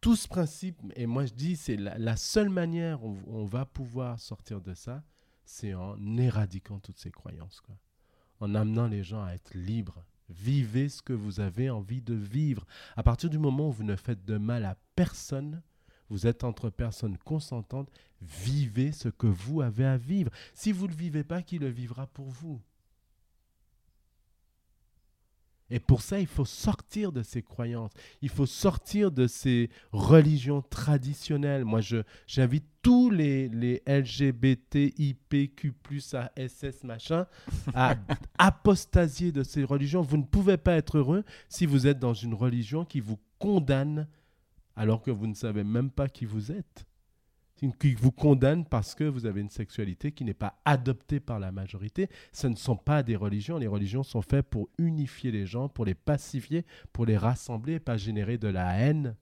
tout 0.00 0.16
ce 0.16 0.26
principe, 0.26 0.76
et 0.96 1.06
moi 1.06 1.24
je 1.24 1.34
dis, 1.34 1.54
c'est 1.54 1.76
la, 1.76 2.16
seule 2.16 2.50
manière 2.50 3.04
où 3.04 3.16
on 3.28 3.44
va 3.44 3.64
pouvoir 3.64 4.18
sortir 4.18 4.60
de 4.60 4.74
ça, 4.74 5.04
c'est 5.44 5.72
en 5.72 6.16
éradiquant 6.16 6.80
toutes 6.80 6.98
ces 6.98 7.12
croyances. 7.12 7.62
En 8.40 8.54
amenant 8.54 8.86
les 8.86 9.02
gens 9.02 9.24
à 9.24 9.32
être 9.32 9.54
libres. 9.54 10.04
Vivez 10.28 10.88
ce 10.88 11.02
que 11.02 11.12
vous 11.12 11.40
avez 11.40 11.70
envie 11.70 12.00
de 12.00 12.14
vivre. 12.14 12.66
À 12.96 13.02
partir 13.02 13.30
du 13.30 13.38
moment 13.38 13.68
où 13.68 13.72
vous 13.72 13.84
ne 13.84 13.96
faites 13.96 14.24
de 14.24 14.38
mal 14.38 14.64
à 14.64 14.76
personne, 14.96 15.62
vous 16.08 16.26
êtes 16.26 16.44
entre 16.44 16.70
personnes 16.70 17.18
consentantes, 17.18 17.90
vivez 18.20 18.92
ce 18.92 19.08
que 19.08 19.26
vous 19.26 19.60
avez 19.60 19.84
à 19.84 19.96
vivre. 19.96 20.30
Si 20.54 20.72
vous 20.72 20.86
ne 20.86 20.92
le 20.92 20.96
vivez 20.96 21.24
pas, 21.24 21.42
qui 21.42 21.58
le 21.58 21.68
vivra 21.68 22.06
pour 22.06 22.28
vous? 22.28 22.60
Et 25.70 25.80
pour 25.80 26.02
ça, 26.02 26.20
il 26.20 26.26
faut 26.26 26.44
sortir 26.44 27.10
de 27.10 27.22
ces 27.22 27.42
croyances. 27.42 27.92
Il 28.20 28.28
faut 28.28 28.46
sortir 28.46 29.10
de 29.10 29.26
ces 29.26 29.70
religions 29.92 30.62
traditionnelles. 30.62 31.64
Moi, 31.64 31.80
j'invite 32.26 32.66
tous 32.82 33.10
les, 33.10 33.48
les 33.48 33.82
LGBT, 33.86 34.92
IPQ, 34.98 35.74
ASS, 36.12 36.84
machin, 36.84 37.26
à 37.74 37.96
apostasier 38.38 39.32
de 39.32 39.42
ces 39.42 39.64
religions. 39.64 40.02
Vous 40.02 40.18
ne 40.18 40.22
pouvez 40.22 40.58
pas 40.58 40.74
être 40.74 40.98
heureux 40.98 41.24
si 41.48 41.64
vous 41.64 41.86
êtes 41.86 41.98
dans 41.98 42.14
une 42.14 42.34
religion 42.34 42.84
qui 42.84 43.00
vous 43.00 43.18
condamne 43.38 44.06
alors 44.76 45.00
que 45.02 45.10
vous 45.10 45.26
ne 45.26 45.34
savez 45.34 45.64
même 45.64 45.90
pas 45.90 46.08
qui 46.08 46.24
vous 46.24 46.52
êtes 46.52 46.84
qui 47.72 47.94
vous 47.94 48.12
condamne 48.12 48.64
parce 48.64 48.94
que 48.94 49.04
vous 49.04 49.26
avez 49.26 49.40
une 49.40 49.50
sexualité 49.50 50.12
qui 50.12 50.24
n'est 50.24 50.34
pas 50.34 50.60
adoptée 50.64 51.20
par 51.20 51.38
la 51.38 51.52
majorité. 51.52 52.08
Ce 52.32 52.46
ne 52.46 52.56
sont 52.56 52.76
pas 52.76 53.02
des 53.02 53.16
religions. 53.16 53.58
Les 53.58 53.66
religions 53.66 54.02
sont 54.02 54.22
faites 54.22 54.46
pour 54.46 54.68
unifier 54.78 55.30
les 55.30 55.46
gens, 55.46 55.68
pour 55.68 55.84
les 55.84 55.94
pacifier, 55.94 56.64
pour 56.92 57.06
les 57.06 57.16
rassembler, 57.16 57.80
pas 57.80 57.96
générer 57.96 58.38
de 58.38 58.48
la 58.48 58.76
haine, 58.78 59.16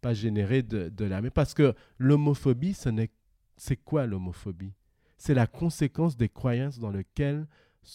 pas 0.00 0.14
générer 0.14 0.62
de, 0.62 0.88
de 0.88 1.04
la... 1.04 1.20
Mais 1.20 1.30
parce 1.30 1.54
que 1.54 1.74
l'homophobie, 1.98 2.74
ce 2.74 2.88
n'est... 2.88 3.10
c'est 3.56 3.76
quoi 3.76 4.06
l'homophobie? 4.06 4.74
C'est 5.18 5.34
la 5.34 5.46
conséquence 5.46 6.16
des 6.16 6.28
croyances 6.28 6.78
dans 6.78 6.90
lesquelles 6.90 7.46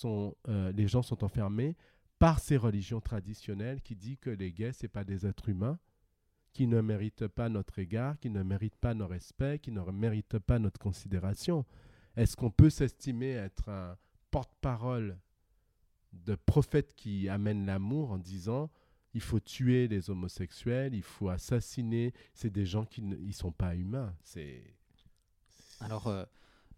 euh, 0.05 0.71
les 0.71 0.88
gens 0.88 1.01
sont 1.01 1.23
enfermés 1.23 1.75
par 2.17 2.39
ces 2.39 2.57
religions 2.57 3.01
traditionnelles 3.01 3.82
qui 3.82 3.95
disent 3.95 4.17
que 4.19 4.29
les 4.29 4.51
gays, 4.51 4.73
ce 4.73 4.88
pas 4.88 5.03
des 5.03 5.25
êtres 5.25 5.49
humains, 5.49 5.79
qui 6.54 6.68
ne 6.68 6.82
méritent 6.82 7.28
pas 7.28 7.49
notre 7.49 7.80
égard, 7.80 8.20
qui 8.20 8.30
ne 8.30 8.43
méritent 8.43 8.78
pas 8.78 8.93
nos 8.93 9.08
respects, 9.08 9.62
qui 9.62 9.72
ne 9.72 9.82
méritent 9.91 10.39
pas 10.39 10.60
notre 10.60 10.80
considération. 10.80 11.66
Est-ce 12.16 12.36
qu'on 12.36 12.52
peut 12.52 12.70
s'estimer 12.70 13.32
être 13.32 13.70
un 13.70 13.97
porte-parole 14.32 15.18
de 16.14 16.36
prophète 16.36 16.93
qui 16.95 17.30
amène 17.30 17.66
l'amour 17.66 18.12
en 18.12 18.18
disant 18.18 18.70
il 19.14 19.22
faut 19.22 19.39
tuer 19.39 19.88
les 19.88 20.10
homosexuels, 20.10 20.93
il 20.93 21.04
faut 21.04 21.30
assassiner, 21.30 22.14
c'est 22.34 22.49
des 22.49 22.66
gens 22.66 22.86
qui 22.86 23.02
ne 23.02 23.32
sont 23.32 23.52
pas 23.52 23.76
humains. 23.76 24.16
C'est 24.24 24.64
Alors, 25.80 26.08
euh, 26.08 26.24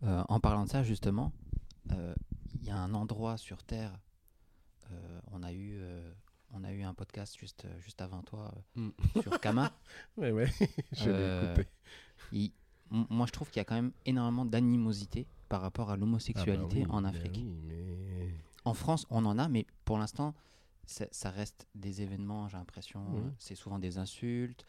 euh, 0.04 0.24
en 0.30 0.40
parlant 0.40 0.64
de 0.64 0.70
ça, 0.70 0.84
justement, 0.84 1.32
euh, 1.92 2.16
il 2.56 2.64
y 2.64 2.72
a 2.72 2.78
un 2.78 2.94
endroit 2.94 3.38
sur 3.38 3.64
Terre, 3.64 4.00
on 5.32 5.42
a 5.42 5.52
eu 5.52 5.82
on 6.54 6.64
a 6.64 6.72
eu 6.72 6.84
un 6.84 6.94
podcast 6.94 7.38
juste, 7.38 7.66
euh, 7.66 7.80
juste 7.82 8.02
avant 8.02 8.22
toi 8.22 8.54
euh, 8.78 8.82
mm. 9.16 9.22
sur 9.22 9.40
Kama. 9.40 9.72
Oui, 10.18 10.30
oui, 10.32 10.46
je 10.92 11.10
l'ai 11.10 11.16
euh, 11.16 11.54
écouté. 11.54 12.54
moi, 12.90 13.26
je 13.26 13.32
trouve 13.32 13.50
qu'il 13.50 13.60
y 13.60 13.62
a 13.62 13.66
quand 13.66 13.76
même 13.76 13.92
énormément 14.06 14.46
d'animosité 14.46 15.28
par 15.50 15.62
rapport 15.62 15.90
à 15.90 15.98
l'homosexualité 15.98 16.84
ah 16.84 16.88
bah 16.88 16.94
en 16.96 17.04
Afrique. 17.06 17.46
En 18.66 18.74
France, 18.74 19.06
on 19.10 19.26
en 19.26 19.38
a, 19.40 19.48
mais 19.50 19.66
pour 19.86 19.98
l'instant, 19.98 20.34
ça, 20.86 21.30
reste 21.30 21.68
des 21.76 22.02
événements, 22.02 22.48
j'ai 22.48 22.58
l'impression. 22.58 23.34
C'est 23.40 23.56
souvent 23.56 23.80
des 23.80 23.98
insultes, 23.98 24.66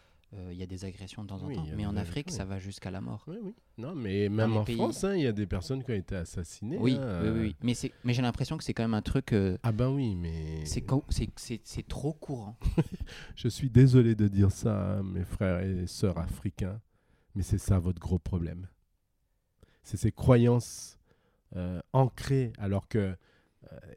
il 0.51 0.57
y 0.59 0.63
a 0.63 0.67
des 0.67 0.85
agressions 0.85 1.23
de 1.23 1.29
temps 1.29 1.43
en 1.43 1.53
temps. 1.53 1.65
Mais 1.77 1.87
en 1.87 1.97
Afrique, 1.97 2.31
ça 2.31 2.45
va 2.45 2.59
jusqu'à 2.59 2.91
la 2.91 3.01
mort. 3.01 3.25
Oui, 3.27 3.37
oui. 3.43 3.55
Non, 3.79 3.95
mais 3.95 4.29
même 4.29 4.57
en 4.57 4.65
France, 4.65 5.05
hein, 5.05 5.15
il 5.15 5.23
y 5.23 5.27
a 5.27 5.33
des 5.33 5.47
personnes 5.47 5.83
qui 5.83 5.91
ont 5.91 5.95
été 5.95 6.15
assassinées. 6.17 6.79
Oui, 6.79 6.97
hein, 7.01 7.21
oui, 7.23 7.31
oui, 7.31 7.57
Mais, 7.63 7.75
mais 8.05 8.15
j'ai 8.15 8.23
l'impression 8.23 8.57
que 8.57 8.65
c'est 8.65 8.75
quand 8.75 8.85
même 8.85 8.95
un 8.95 9.03
truc. 9.03 9.33
Euh, 9.33 9.59
ah 9.63 9.73
ben 9.73 9.89
oui, 9.89 10.15
mais. 10.15 10.65
C'est 10.65 11.89
trop 11.89 12.13
courant. 12.13 12.57
Je 13.37 13.49
suis 13.49 13.71
désolé 13.71 14.15
de 14.15 14.29
dire 14.29 14.51
ça, 14.51 14.99
hein, 14.99 15.03
mes 15.03 15.25
frères 15.25 15.61
et 15.61 15.87
sœurs 15.87 16.19
africains, 16.19 16.81
mais 17.35 17.43
c'est 17.43 17.59
ça 17.59 17.79
votre 17.79 18.01
gros 18.01 18.19
problème. 18.19 18.69
C'est 19.83 19.97
ces 19.97 20.13
croyances 20.13 20.99
euh, 21.57 21.81
ancrées, 21.93 22.53
alors 22.59 22.89
que 22.89 22.99
euh, 22.99 23.15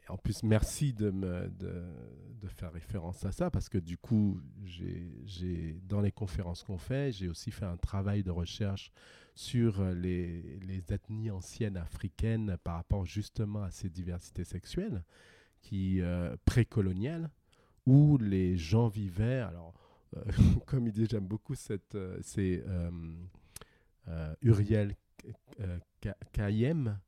en 0.08 0.16
plus, 0.16 0.42
merci 0.42 0.92
de, 0.92 1.10
me, 1.10 1.48
de, 1.48 2.48
faire 2.48 2.72
référence 2.72 3.24
à 3.24 3.32
ça, 3.32 3.50
parce 3.50 3.68
que 3.68 3.78
du 3.78 3.98
coup, 3.98 4.40
j'ai, 4.64 5.80
dans 5.84 6.00
les 6.00 6.12
conférences 6.12 6.62
qu'on 6.62 6.78
fait, 6.78 7.12
j'ai 7.12 7.28
aussi 7.28 7.50
fait 7.50 7.66
un 7.66 7.76
travail 7.76 8.22
de 8.22 8.30
recherche 8.30 8.90
sur 9.34 9.84
les, 9.84 10.58
les, 10.60 10.82
ethnies 10.92 11.30
anciennes 11.30 11.76
africaines 11.76 12.56
par 12.64 12.76
rapport 12.76 13.04
justement 13.04 13.62
à 13.62 13.70
ces 13.70 13.88
diversités 13.88 14.44
sexuelles 14.44 15.04
qui 15.60 16.00
euh, 16.00 16.36
précoloniales, 16.44 17.30
où 17.86 18.18
les 18.18 18.56
gens 18.56 18.88
vivaient. 18.88 19.40
Alors, 19.40 19.74
euh, 20.16 20.24
comme 20.66 20.88
dit, 20.88 21.06
j'aime 21.08 21.26
beaucoup 21.26 21.54
cette, 21.54 21.96
c'est 22.22 22.64
Uriel 24.40 24.96
Kayem 26.32 26.98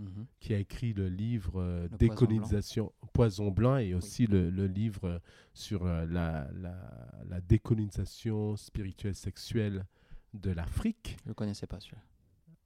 Mhm. 0.00 0.26
qui 0.40 0.54
a 0.54 0.58
écrit 0.58 0.94
le 0.94 1.08
livre 1.08 1.60
euh, 1.60 1.86
Décolonisation, 1.98 2.90
Poison 3.12 3.50
Blanc, 3.50 3.76
et 3.76 3.92
aussi 3.92 4.26
le, 4.26 4.48
livre 4.66 5.20
sur 5.52 5.84
euh, 5.84 6.06
la, 6.06 6.48
la, 7.28 7.40
décolonisation 7.42 8.56
spirituelle 8.56 9.14
sexuelle 9.14 9.84
de 10.32 10.52
l'Afrique. 10.52 11.18
Je 11.24 11.28
ne 11.28 11.34
connaissais 11.34 11.66
pas 11.66 11.80
celui-là. 11.80 12.02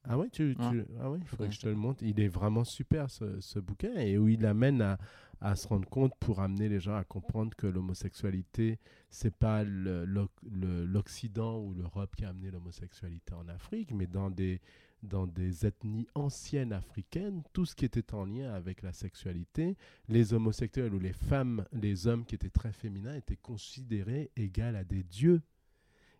Ah 0.06 0.18
ouais, 0.18 0.28
tu, 0.30 0.54
ah 0.60 1.10
ouais, 1.10 1.18
il 1.18 1.26
faudrait 1.26 1.48
que 1.48 1.54
je 1.54 1.60
te 1.60 1.68
le 1.68 1.74
montre. 1.74 2.04
Il 2.04 2.20
est 2.20 2.28
vraiment 2.28 2.62
super 2.62 3.10
ce, 3.10 3.40
ce 3.40 3.58
bouquin 3.58 3.94
et 3.94 4.16
où 4.18 4.28
il 4.28 4.44
amène 4.44 4.82
à, 4.82 4.98
à, 5.40 5.56
se 5.56 5.66
rendre 5.66 5.88
compte 5.88 6.12
pour 6.20 6.40
amener 6.40 6.68
les 6.68 6.78
gens 6.78 6.94
à 6.94 7.04
comprendre 7.04 7.56
que 7.56 7.66
l'homosexualité, 7.66 8.78
c'est 9.10 9.34
pas 9.34 9.64
l'Occident 9.64 11.58
ou 11.58 11.72
l'Europe 11.72 12.14
qui 12.16 12.26
a 12.26 12.28
amené 12.28 12.50
l'homosexualité 12.50 13.32
en 13.32 13.48
Afrique, 13.48 13.92
mais 13.92 14.06
dans 14.06 14.30
des, 14.30 14.60
dans 15.04 15.26
des 15.26 15.66
ethnies 15.66 16.08
anciennes 16.14 16.72
africaines, 16.72 17.42
tout 17.52 17.66
ce 17.66 17.74
qui 17.74 17.84
était 17.84 18.14
en 18.14 18.24
lien 18.24 18.52
avec 18.52 18.82
la 18.82 18.92
sexualité, 18.92 19.76
les 20.08 20.32
homosexuels 20.32 20.94
ou 20.94 20.98
les 20.98 21.12
femmes, 21.12 21.64
les 21.72 22.06
hommes 22.06 22.24
qui 22.24 22.34
étaient 22.34 22.50
très 22.50 22.72
féminins 22.72 23.14
étaient 23.14 23.36
considérés 23.36 24.30
égaux 24.36 24.62
à 24.62 24.84
des 24.84 25.02
dieux. 25.02 25.42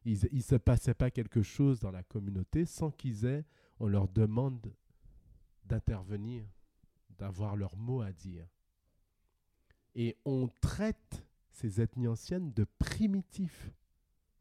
Il 0.04 0.18
ne 0.32 0.40
se 0.40 0.56
passait 0.56 0.94
pas 0.94 1.10
quelque 1.10 1.42
chose 1.42 1.80
dans 1.80 1.90
la 1.90 2.02
communauté 2.02 2.66
sans 2.66 2.90
qu'ils 2.90 3.24
aient, 3.24 3.44
on 3.80 3.88
leur 3.88 4.08
demande 4.08 4.72
d'intervenir, 5.64 6.44
d'avoir 7.10 7.56
leur 7.56 7.76
mot 7.76 8.02
à 8.02 8.12
dire. 8.12 8.46
Et 9.94 10.16
on 10.24 10.48
traite 10.60 11.24
ces 11.50 11.80
ethnies 11.80 12.08
anciennes 12.08 12.52
de 12.52 12.64
primitifs. 12.78 13.70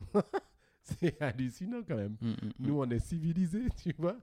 c'est 0.84 1.22
hallucinant 1.22 1.82
quand 1.88 1.96
même. 1.96 2.18
Mm, 2.22 2.30
mm, 2.30 2.32
mm. 2.32 2.52
Nous, 2.60 2.80
on 2.80 2.90
est 2.90 3.00
civilisés, 3.00 3.70
tu 3.78 3.94
vois. 3.98 4.18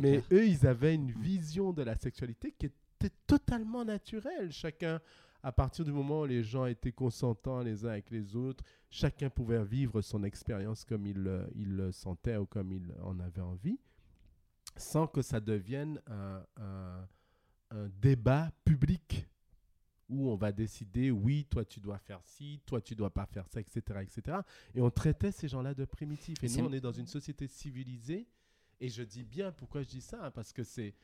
Mais 0.00 0.22
eux, 0.32 0.46
ils 0.46 0.66
avaient 0.66 0.94
une 0.94 1.10
vision 1.12 1.72
de 1.72 1.82
la 1.82 1.94
sexualité 1.94 2.52
qui 2.52 2.66
était 2.66 3.14
totalement 3.26 3.84
naturelle. 3.84 4.52
Chacun, 4.52 5.00
à 5.42 5.52
partir 5.52 5.84
du 5.84 5.92
moment 5.92 6.22
où 6.22 6.26
les 6.26 6.42
gens 6.42 6.66
étaient 6.66 6.92
consentants 6.92 7.60
les 7.60 7.84
uns 7.84 7.90
avec 7.90 8.10
les 8.10 8.36
autres, 8.36 8.64
chacun 8.90 9.30
pouvait 9.30 9.64
vivre 9.64 10.02
son 10.02 10.22
expérience 10.24 10.84
comme 10.84 11.06
il, 11.06 11.46
il 11.54 11.76
le 11.76 11.92
sentait 11.92 12.36
ou 12.36 12.46
comme 12.46 12.72
il 12.72 12.94
en 13.02 13.18
avait 13.20 13.40
envie, 13.40 13.78
sans 14.76 15.06
que 15.06 15.22
ça 15.22 15.40
devienne 15.40 16.00
un, 16.06 16.44
un, 16.56 17.08
un 17.70 17.88
débat 18.00 18.50
public 18.64 19.26
où 20.08 20.28
on 20.28 20.34
va 20.34 20.50
décider, 20.50 21.10
oui, 21.12 21.46
toi 21.48 21.64
tu 21.64 21.78
dois 21.80 21.98
faire 21.98 22.20
ci, 22.24 22.60
toi 22.66 22.80
tu 22.80 22.96
dois 22.96 23.10
pas 23.10 23.26
faire 23.26 23.46
ça, 23.46 23.60
etc. 23.60 23.80
etc. 24.02 24.38
Et 24.74 24.80
on 24.80 24.90
traitait 24.90 25.30
ces 25.30 25.46
gens-là 25.48 25.72
de 25.72 25.84
primitifs. 25.84 26.42
Et 26.42 26.48
nous, 26.48 26.66
on 26.66 26.72
est 26.72 26.80
dans 26.80 26.92
une 26.92 27.06
société 27.06 27.46
civilisée 27.46 28.26
et 28.80 28.88
je 28.88 29.02
dis 29.02 29.24
bien 29.24 29.52
pourquoi 29.52 29.82
je 29.82 29.88
dis 29.88 30.00
ça, 30.00 30.24
hein, 30.24 30.30
parce 30.30 30.52
que 30.52 30.64
c'est 30.64 30.94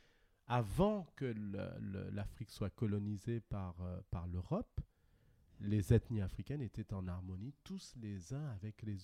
avant 0.47 1.07
que 1.16 1.35
l'Afrique 2.12 2.51
soit 2.51 2.70
colonisée 2.70 3.41
par, 3.41 3.81
euh, 3.83 4.01
par 4.11 4.27
l'Europe, 4.29 4.81
les 5.61 5.93
ethnies 5.93 6.20
africaines 6.20 6.62
étaient 6.62 6.93
en 6.93 7.09
harmonie, 7.09 7.55
tous 7.64 7.95
les 8.01 8.33
uns 8.33 8.47
avec 8.51 8.83
les, 8.83 8.99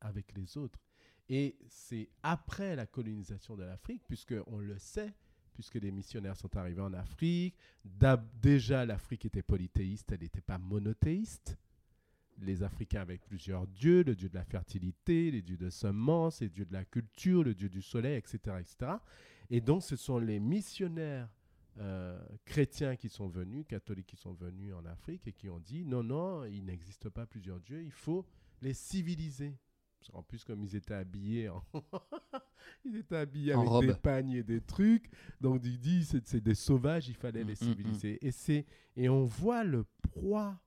avec 0.00 0.32
les 0.36 0.56
autres. 0.56 0.80
Et 1.28 1.58
c'est 1.68 2.08
après 2.22 2.76
la 2.76 2.86
colonisation 2.86 3.56
de 3.56 3.64
l'Afrique, 3.64 4.02
puisque 4.06 4.34
on 4.46 4.58
le 4.58 4.78
sait, 4.78 5.12
puisque 5.52 5.74
les 5.74 5.90
missionnaires 5.90 6.36
sont 6.36 6.56
arrivés 6.56 6.80
en 6.80 6.94
Afrique, 6.94 7.56
déjà 7.84 8.86
l'Afrique 8.86 9.26
était 9.26 9.42
polythéiste, 9.42 10.12
elle 10.12 10.20
n'était 10.20 10.40
pas 10.40 10.58
monothéiste 10.58 11.58
les 12.40 12.62
Africains 12.62 13.00
avec 13.00 13.24
plusieurs 13.24 13.66
dieux, 13.66 14.02
le 14.02 14.14
dieu 14.14 14.28
de 14.28 14.34
la 14.34 14.44
fertilité, 14.44 15.30
les 15.30 15.42
dieux 15.42 15.56
de 15.56 15.70
semences, 15.70 16.40
les 16.40 16.48
dieux 16.48 16.64
de 16.64 16.72
la 16.72 16.84
culture, 16.84 17.42
le 17.42 17.54
dieu 17.54 17.68
du 17.68 17.82
soleil, 17.82 18.16
etc. 18.16 18.56
etc. 18.60 18.92
Et 19.50 19.60
donc 19.60 19.82
ce 19.82 19.96
sont 19.96 20.18
les 20.18 20.40
missionnaires 20.40 21.28
euh, 21.78 22.20
chrétiens 22.44 22.96
qui 22.96 23.08
sont 23.08 23.28
venus, 23.28 23.64
catholiques 23.68 24.06
qui 24.06 24.16
sont 24.16 24.32
venus 24.32 24.74
en 24.74 24.84
Afrique 24.84 25.26
et 25.28 25.32
qui 25.32 25.48
ont 25.48 25.60
dit 25.60 25.84
non, 25.84 26.02
non, 26.02 26.44
il 26.44 26.64
n'existe 26.64 27.08
pas 27.08 27.26
plusieurs 27.26 27.60
dieux, 27.60 27.82
il 27.82 27.92
faut 27.92 28.26
les 28.60 28.74
civiliser. 28.74 29.56
En 30.12 30.22
plus, 30.22 30.44
comme 30.44 30.62
ils 30.62 30.74
étaient 30.76 30.94
habillés, 30.94 31.48
en 31.48 31.62
ils 32.84 32.96
étaient 32.96 33.16
habillés 33.16 33.52
avec 33.52 33.88
des 33.88 33.94
pagnes 33.94 34.32
et 34.32 34.42
des 34.42 34.60
trucs, 34.60 35.10
donc 35.40 35.60
il 35.64 35.78
dit 35.78 36.04
c'est 36.04 36.40
des 36.40 36.54
sauvages, 36.54 37.08
il 37.08 37.14
fallait 37.14 37.44
mm, 37.44 37.48
les 37.48 37.52
mm, 37.54 37.56
mm. 37.56 37.68
civiliser. 37.68 38.26
Et 38.26 38.30
c'est 38.30 38.64
et 38.96 39.08
on 39.08 39.24
voit 39.24 39.64
le 39.64 39.84
poids 40.12 40.58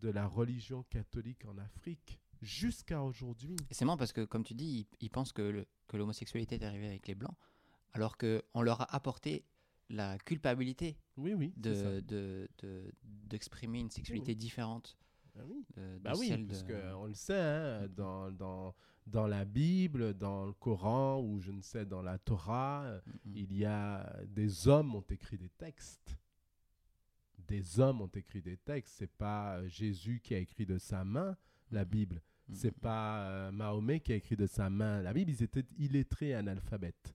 de 0.00 0.08
la 0.10 0.26
religion 0.26 0.82
catholique 0.90 1.44
en 1.46 1.56
Afrique 1.58 2.20
jusqu'à 2.42 3.02
aujourd'hui. 3.02 3.56
C'est 3.70 3.84
marrant 3.84 3.96
parce 3.96 4.12
que, 4.12 4.24
comme 4.24 4.44
tu 4.44 4.54
dis, 4.54 4.86
ils, 5.00 5.10
pensent 5.10 5.32
que 5.32 5.66
l'homosexualité 5.92 6.56
est 6.56 6.64
arrivée 6.64 6.86
avec 6.88 7.06
les 7.08 7.14
Blancs, 7.14 7.34
alors 7.92 8.16
qu'on 8.18 8.62
leur 8.62 8.80
a 8.82 8.94
apporté 8.94 9.44
la 9.88 10.18
culpabilité 10.18 10.98
Oui, 11.16 11.32
oui. 11.34 11.54
c'est 11.62 11.74
ça. 11.74 11.90
de, 11.92 12.00
de, 12.00 12.48
de- 12.62 12.92
d'exprimer 13.04 13.80
une 13.80 13.90
sexualité 13.90 14.34
différente. 14.34 14.96
Ah 15.38 15.42
oui. 15.46 15.64
de- 15.76 15.98
de 15.98 16.18
oui, 16.18 16.28
celle 16.28 16.46
parce 16.46 16.62
de- 16.64 16.68
que 16.68 16.94
on 16.94 17.06
le 17.06 17.14
sait, 17.14 17.38
hein, 17.40 17.88
dans, 17.88 18.30
dans, 18.32 18.74
dans 19.06 19.26
la 19.26 19.44
Bible, 19.44 20.14
dans 20.14 20.44
le 20.46 20.52
Coran, 20.52 21.20
ou 21.22 21.40
je 21.40 21.52
ne 21.52 21.60
sais, 21.62 21.86
dans 21.86 22.02
la 22.02 22.18
Torah, 22.18 22.82
euh, 22.84 23.00
Mm, 23.06 23.10
mm. 23.30 23.36
il 23.36 23.52
y 23.56 23.64
a 23.64 24.16
des 24.26 24.66
hommes 24.68 24.94
ont 24.94 25.04
écrit 25.08 25.38
des 25.38 25.50
textes. 25.50 26.16
Des 27.48 27.80
hommes 27.80 28.00
ont 28.00 28.08
écrit 28.14 28.42
des 28.42 28.56
textes. 28.56 28.94
C'est 28.98 29.10
pas 29.12 29.56
euh, 29.58 29.68
Jésus 29.68 30.20
qui 30.22 30.34
a 30.34 30.38
écrit 30.38 30.66
de 30.66 30.78
sa 30.78 31.04
main 31.04 31.36
la 31.70 31.84
Mhm. 31.84 31.90
Bible. 31.90 32.22
Mm, 32.48 32.54
C'est 32.54 32.70
pas 32.78 33.28
euh, 33.28 33.50
Mahomet 33.52 34.00
qui 34.00 34.12
a 34.12 34.16
écrit 34.16 34.36
de 34.36 34.46
sa 34.46 34.70
main 34.70 35.02
la 35.02 35.12
Bible. 35.12 35.30
Ils 35.30 35.42
étaient 35.42 35.64
illettrés 35.78 36.28
et 36.30 36.34
analphabètes. 36.34 37.14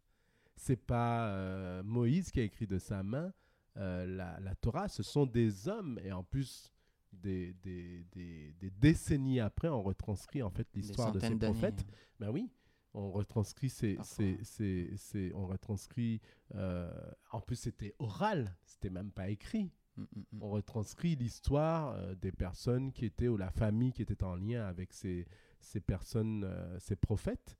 C'est 0.55 0.75
pas 0.85 1.27
euh, 1.29 1.83
Moïse 1.83 2.31
qui 2.31 2.39
a 2.39 2.43
écrit 2.43 2.67
de 2.67 2.77
sa 2.77 3.01
main 3.03 3.33
euh, 3.77 4.05
la, 4.05 4.39
la 4.41 4.55
Torah. 4.55 4.87
Ce 4.89 5.01
sont 5.03 5.25
des 5.25 5.67
hommes 5.67 5.99
et 6.03 6.11
en 6.11 6.23
plus 6.23 6.71
des, 7.13 7.53
des, 7.63 8.05
des- 8.11 8.53
des 8.59 8.69
décennies 8.69 9.39
après, 9.39 9.67
on 9.69 9.81
retranscrit 9.81 10.41
en 10.43 10.49
fait 10.49 10.67
l'histoire 10.75 11.11
de 11.11 11.19
ces 11.19 11.35
prophètes. 11.35 11.85
Ben 12.19 12.29
oui, 12.29 12.49
on 12.93 13.11
retranscrit 13.11 13.69
ces, 13.69 13.95
Parfois. 13.95 14.15
ces, 14.15 14.39
ces- 14.43 14.97
ces- 14.97 15.31
on 15.33 15.47
retranscrit. 15.47 16.21
euh, 16.55 16.91
en 17.31 17.41
plus, 17.41 17.55
c'était 17.57 17.95
oral, 17.99 18.55
c'était 18.65 18.89
même 18.89 19.11
pas 19.11 19.29
écrit. 19.29 19.71
Mm, 19.97 20.01
mm, 20.01 20.05
mm. 20.31 20.43
On 20.43 20.49
retranscrit 20.49 21.15
l'histoire 21.15 21.95
euh, 21.95 22.15
des 22.15 22.31
personnes 22.31 22.91
qui 22.91 23.05
étaient 23.05 23.27
ou 23.27 23.37
la 23.37 23.51
famille 23.51 23.91
qui 23.91 24.01
était 24.01 24.23
en 24.23 24.35
lien 24.35 24.65
avec 24.65 24.93
ces, 24.93 25.27
ces 25.59 25.81
personnes, 25.81 26.43
euh, 26.45 26.79
ces 26.79 26.95
prophètes, 26.95 27.57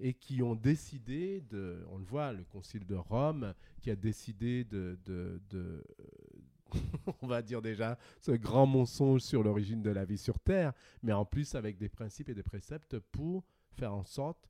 et 0.00 0.14
qui 0.14 0.42
ont 0.42 0.54
décidé 0.54 1.40
de, 1.42 1.84
on 1.90 1.98
le 1.98 2.04
voit, 2.04 2.32
le 2.32 2.44
Concile 2.44 2.86
de 2.86 2.94
Rome, 2.94 3.54
qui 3.80 3.90
a 3.90 3.96
décidé 3.96 4.64
de, 4.64 4.98
de, 5.04 5.40
de, 5.50 5.84
euh, 6.00 6.78
on 7.22 7.26
va 7.26 7.42
dire 7.42 7.62
déjà, 7.62 7.98
ce 8.20 8.32
grand 8.32 8.66
mensonge 8.66 9.20
sur 9.20 9.42
l'origine 9.42 9.82
de 9.82 9.90
la 9.90 10.04
vie 10.04 10.18
sur 10.18 10.38
Terre, 10.38 10.72
mais 11.02 11.12
en 11.12 11.24
plus 11.24 11.54
avec 11.54 11.78
des 11.78 11.88
principes 11.88 12.28
et 12.28 12.34
des 12.34 12.42
préceptes 12.42 12.98
pour 12.98 13.44
faire 13.70 13.94
en 13.94 14.04
sorte 14.04 14.48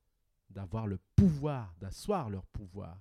d'avoir 0.51 0.87
le 0.87 0.99
pouvoir, 1.16 1.74
d'asseoir 1.80 2.30
leur 2.30 2.47
pouvoir. 2.47 2.99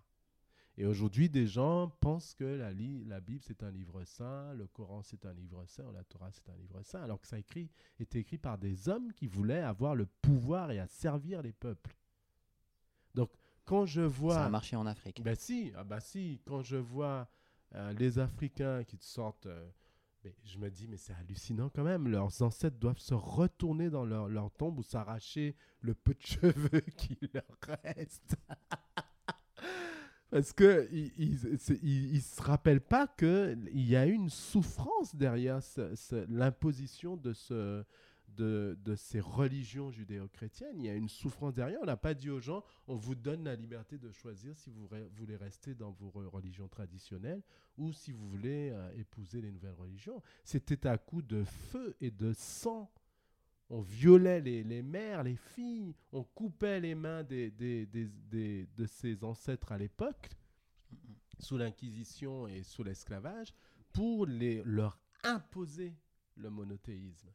Et 0.77 0.85
aujourd'hui, 0.85 1.29
des 1.29 1.47
gens 1.47 1.89
pensent 1.99 2.33
que 2.33 2.45
la, 2.45 2.71
Bible, 3.19 3.41
c'est 3.45 3.61
un 3.61 3.71
livre 3.71 4.03
saint, 4.05 4.53
le 4.53 4.67
Coran, 4.67 5.01
c'est 5.03 5.25
un 5.25 5.33
livre 5.33 5.63
saint, 5.67 5.91
la 5.91 6.03
Torah, 6.03 6.29
c'est 6.31 6.49
un 6.49 6.55
livre 6.55 6.81
saint, 6.83 7.01
alors 7.01 7.19
que 7.19 7.27
ça 7.27 7.35
a 7.35 7.39
écrit, 7.39 7.69
était 7.99 8.19
écrit 8.19 8.37
par 8.37 8.57
des 8.57 8.87
hommes 8.87 9.11
qui 9.13 9.27
voulaient 9.27 9.61
avoir 9.61 9.95
le 9.95 10.05
pouvoir 10.05 10.71
et 10.71 10.79
à 10.79 10.87
servir 10.87 11.41
les 11.41 11.51
peuples. 11.51 11.95
Donc, 13.15 13.29
quand 13.65 13.85
je 13.85 14.01
vois... 14.01 14.35
Ça 14.35 14.45
a 14.45 14.49
marché 14.49 14.75
en 14.77 14.85
Afrique. 14.85 15.21
Ben 15.21 15.35
si, 15.35 15.73
ah 15.75 15.83
bah 15.83 15.99
si, 15.99 16.41
quand 16.45 16.61
je 16.61 16.77
vois 16.77 17.29
euh, 17.75 17.91
les 17.93 18.17
Africains 18.17 18.85
qui 18.85 18.97
te 18.97 19.05
sortent, 19.05 19.47
euh, 19.47 19.69
mais 20.23 20.33
je 20.45 20.57
me 20.57 20.69
dis, 20.69 20.87
mais 20.87 20.97
c'est 20.97 21.13
hallucinant 21.13 21.69
quand 21.69 21.83
même, 21.83 22.07
leurs 22.07 22.41
ancêtres 22.41 22.77
doivent 22.77 22.97
se 22.97 23.13
retourner 23.13 23.89
dans 23.89 24.05
leur, 24.05 24.29
leur 24.29 24.51
tombe 24.51 24.79
ou 24.79 24.83
s'arracher 24.83 25.55
le 25.81 25.93
peu 25.95 26.13
de 26.13 26.21
cheveux 26.25 26.81
qui 26.95 27.17
leur 27.33 27.43
reste. 27.83 28.37
Parce 30.31 30.53
que 30.53 30.87
ils 30.91 32.21
se 32.21 32.41
rappellent 32.41 32.79
pas 32.79 33.05
qu'il 33.05 33.87
y 33.87 33.95
a 33.97 34.05
une 34.05 34.29
souffrance 34.29 35.13
derrière 35.13 35.59
l'imposition 36.29 37.17
de, 37.17 37.33
ce, 37.33 37.83
de, 38.29 38.77
de 38.81 38.95
ces 38.95 39.19
religions 39.19 39.91
judéo-chrétiennes? 39.91 40.79
Il 40.79 40.85
y 40.85 40.89
a 40.89 40.95
une 40.95 41.09
souffrance 41.09 41.53
derrière. 41.53 41.79
On 41.81 41.85
n'a 41.85 41.97
pas 41.97 42.13
dit 42.13 42.29
aux 42.29 42.39
gens, 42.39 42.63
on 42.87 42.95
vous 42.95 43.13
donne 43.13 43.43
la 43.43 43.55
liberté 43.55 43.97
de 43.97 44.09
choisir 44.11 44.57
si 44.57 44.69
vous 44.69 44.87
voulez 45.17 45.35
rester 45.35 45.75
dans 45.75 45.91
vos 45.91 46.09
re- 46.09 46.25
religions 46.27 46.69
traditionnelles 46.69 47.43
ou 47.77 47.91
si 47.91 48.13
vous 48.13 48.29
voulez 48.29 48.69
euh, 48.71 48.89
épouser 48.97 49.41
les 49.41 49.51
nouvelles 49.51 49.75
religions. 49.77 50.21
C'était 50.45 50.87
à 50.87 50.97
coup 50.97 51.21
de 51.21 51.43
feu 51.43 51.95
et 51.99 52.09
de 52.09 52.31
sang. 52.31 52.89
On 53.73 53.79
violait 53.81 54.41
les, 54.41 54.63
les 54.65 54.81
mères, 54.81 55.23
les 55.23 55.37
filles, 55.37 55.95
on 56.11 56.23
coupait 56.23 56.81
les 56.81 56.93
mains 56.93 57.23
des, 57.23 57.49
des- 57.51 57.85
des- 57.85 58.09
des- 58.29 58.67
de 58.75 58.85
ses 58.85 59.23
ancêtres 59.23 59.71
à 59.71 59.77
l'époque, 59.77 60.29
sous 61.39 61.57
l'Inquisition 61.57 62.47
et 62.49 62.63
sous 62.63 62.83
l'esclavage, 62.83 63.53
pour 63.93 64.25
les, 64.25 64.61
leur 64.65 64.99
imposer 65.23 65.95
le 66.35 66.49
monothéisme. 66.49 67.29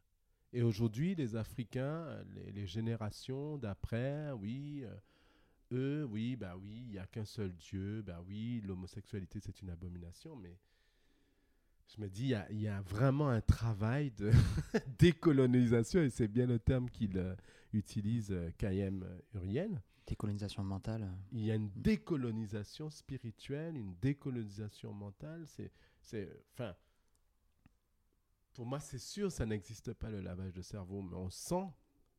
Et 0.53 0.61
aujourd'hui, 0.61 1.15
les 1.15 1.35
Africains, 1.35 2.23
les, 2.35 2.51
les 2.51 2.67
générations 2.67 3.57
d'après, 3.57 4.31
oui, 4.31 4.83
euh, 4.83 4.95
eux, 5.71 6.05
oui, 6.05 6.35
bah 6.35 6.55
oui, 6.55 6.83
il 6.85 6.91
n'y 6.91 6.99
a 6.99 7.07
qu'un 7.07 7.25
seul 7.25 7.51
Dieu, 7.55 8.03
bah 8.03 8.23
oui, 8.27 8.61
l'homosexualité 8.63 9.39
c'est 9.39 9.61
une 9.63 9.71
abomination, 9.71 10.35
mais 10.35 10.57
je 11.87 12.01
me 12.01 12.09
dis, 12.09 12.23
il 12.23 12.29
y 12.29 12.33
a, 12.35 12.51
il 12.51 12.59
y 12.61 12.67
a 12.67 12.81
vraiment 12.81 13.29
un 13.29 13.41
travail 13.41 14.11
de 14.11 14.31
décolonisation, 14.99 16.01
et 16.01 16.09
c'est 16.09 16.27
bien 16.27 16.45
le 16.45 16.59
terme 16.59 16.89
qu'il 16.89 17.17
euh, 17.17 17.35
utilise, 17.73 18.31
euh, 18.31 18.51
Kayem 18.57 19.05
Uriel. 19.33 19.81
Décolonisation 20.05 20.63
mentale. 20.63 21.03
euh, 21.03 21.15
Il 21.31 21.43
y 21.45 21.51
a 21.51 21.55
une 21.55 21.69
décolonisation 21.75 22.89
spirituelle, 22.89 23.75
une 23.75 23.95
décolonisation 24.01 24.93
mentale. 24.93 25.45
C'est, 25.47 25.71
c'est, 26.01 26.29
enfin, 26.53 26.75
pour 28.53 28.65
moi, 28.65 28.79
c'est 28.79 28.99
sûr, 28.99 29.31
ça 29.31 29.45
n'existe 29.45 29.93
pas 29.93 30.09
le 30.09 30.21
lavage 30.21 30.53
de 30.53 30.61
cerveau, 30.61 31.01
mais 31.01 31.15
on 31.15 31.29
sent 31.29 31.67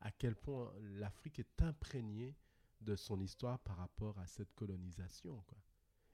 à 0.01 0.11
quel 0.13 0.35
point 0.37 0.73
l'Afrique 0.99 1.41
est 1.41 1.63
imprégnée 1.63 2.37
de 2.81 2.95
son 2.95 3.21
histoire 3.21 3.59
par 3.59 3.77
rapport 3.79 4.19
à 4.21 4.27
cette 4.27 4.53
colonisation. 4.55 5.43
Quoi. 5.47 5.59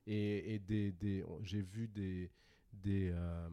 Et, 0.07 0.55
et 0.55 0.59
des, 0.59 0.93
des- 0.93 1.25
j'ai 1.43 1.61
vu 1.61 1.89
des, 1.89 2.31
des, 2.83 3.11
euh, 3.13 3.49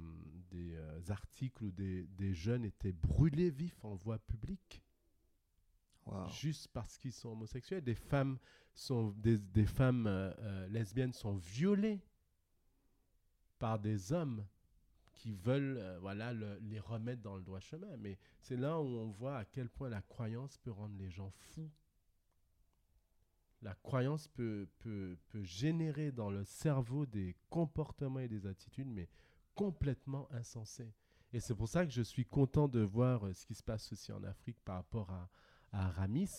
des 0.50 0.76
euh, 0.76 1.00
articles 1.10 1.64
où 1.64 1.72
des, 1.72 2.06
des 2.08 2.34
jeunes 2.34 2.66
étaient 2.66 2.92
brûlés 2.94 3.50
vifs 3.50 3.84
en 3.86 3.96
voie 3.96 4.20
publique 4.20 4.82
juste 6.30 6.68
parce 6.70 6.98
qu'ils 6.98 7.14
sont 7.14 7.30
homosexuels. 7.30 7.84
Des 7.84 7.96
femmes, 7.96 8.38
sont, 8.74 9.12
des, 9.18 9.38
des 9.38 9.66
femmes 9.66 10.08
euh, 10.08 10.34
euh, 10.40 10.68
lesbiennes 10.68 11.14
sont 11.14 11.36
violées 11.38 12.02
par 13.60 13.80
des 13.80 14.12
hommes 14.12 14.46
qui 15.14 15.32
veulent 15.32 15.78
euh, 15.78 16.00
voilà, 16.00 16.34
le- 16.34 16.58
les 16.62 16.80
remettre 16.80 17.22
dans 17.22 17.36
le 17.36 17.44
droit 17.44 17.60
chemin. 17.60 17.96
Mais 17.98 18.18
c'est 18.42 18.58
là 18.58 18.80
où 18.82 18.86
on 18.86 19.12
voit 19.12 19.38
à 19.38 19.46
quel 19.46 19.70
point 19.70 19.90
la 19.90 20.02
croyance 20.02 20.58
peut 20.58 20.72
rendre 20.72 20.96
les 20.98 21.12
gens 21.12 21.30
fous. 21.30 21.70
La 23.62 23.76
croyance 23.76 24.28
peut, 24.28 24.68
peut, 24.80 25.18
peut 25.30 25.44
générer 25.44 26.12
dans 26.12 26.32
le 26.32 26.44
cerveau 26.44 27.06
des 27.06 27.36
comportements 27.50 28.20
et 28.20 28.28
des 28.28 28.48
attitudes, 28.48 28.90
mais 28.90 29.08
complètement 29.54 30.28
insensés. 30.32 30.94
Et 31.34 31.40
c'est 31.40 31.56
pour 31.56 31.68
ça 31.68 31.86
que 31.86 31.92
je 31.92 32.02
suis 32.02 32.26
content 32.26 32.68
de 32.68 32.82
voir 32.82 33.26
euh, 33.26 33.34
ce 33.34 33.46
qui 33.46 33.56
se 33.56 33.64
passe 33.64 33.92
aussi 33.92 34.12
en 34.12 34.24
Afrique 34.24 34.58
par 34.66 34.76
rapport 34.76 35.10
à, 35.12 35.30
à 35.72 35.88
Aramis, 35.88 36.30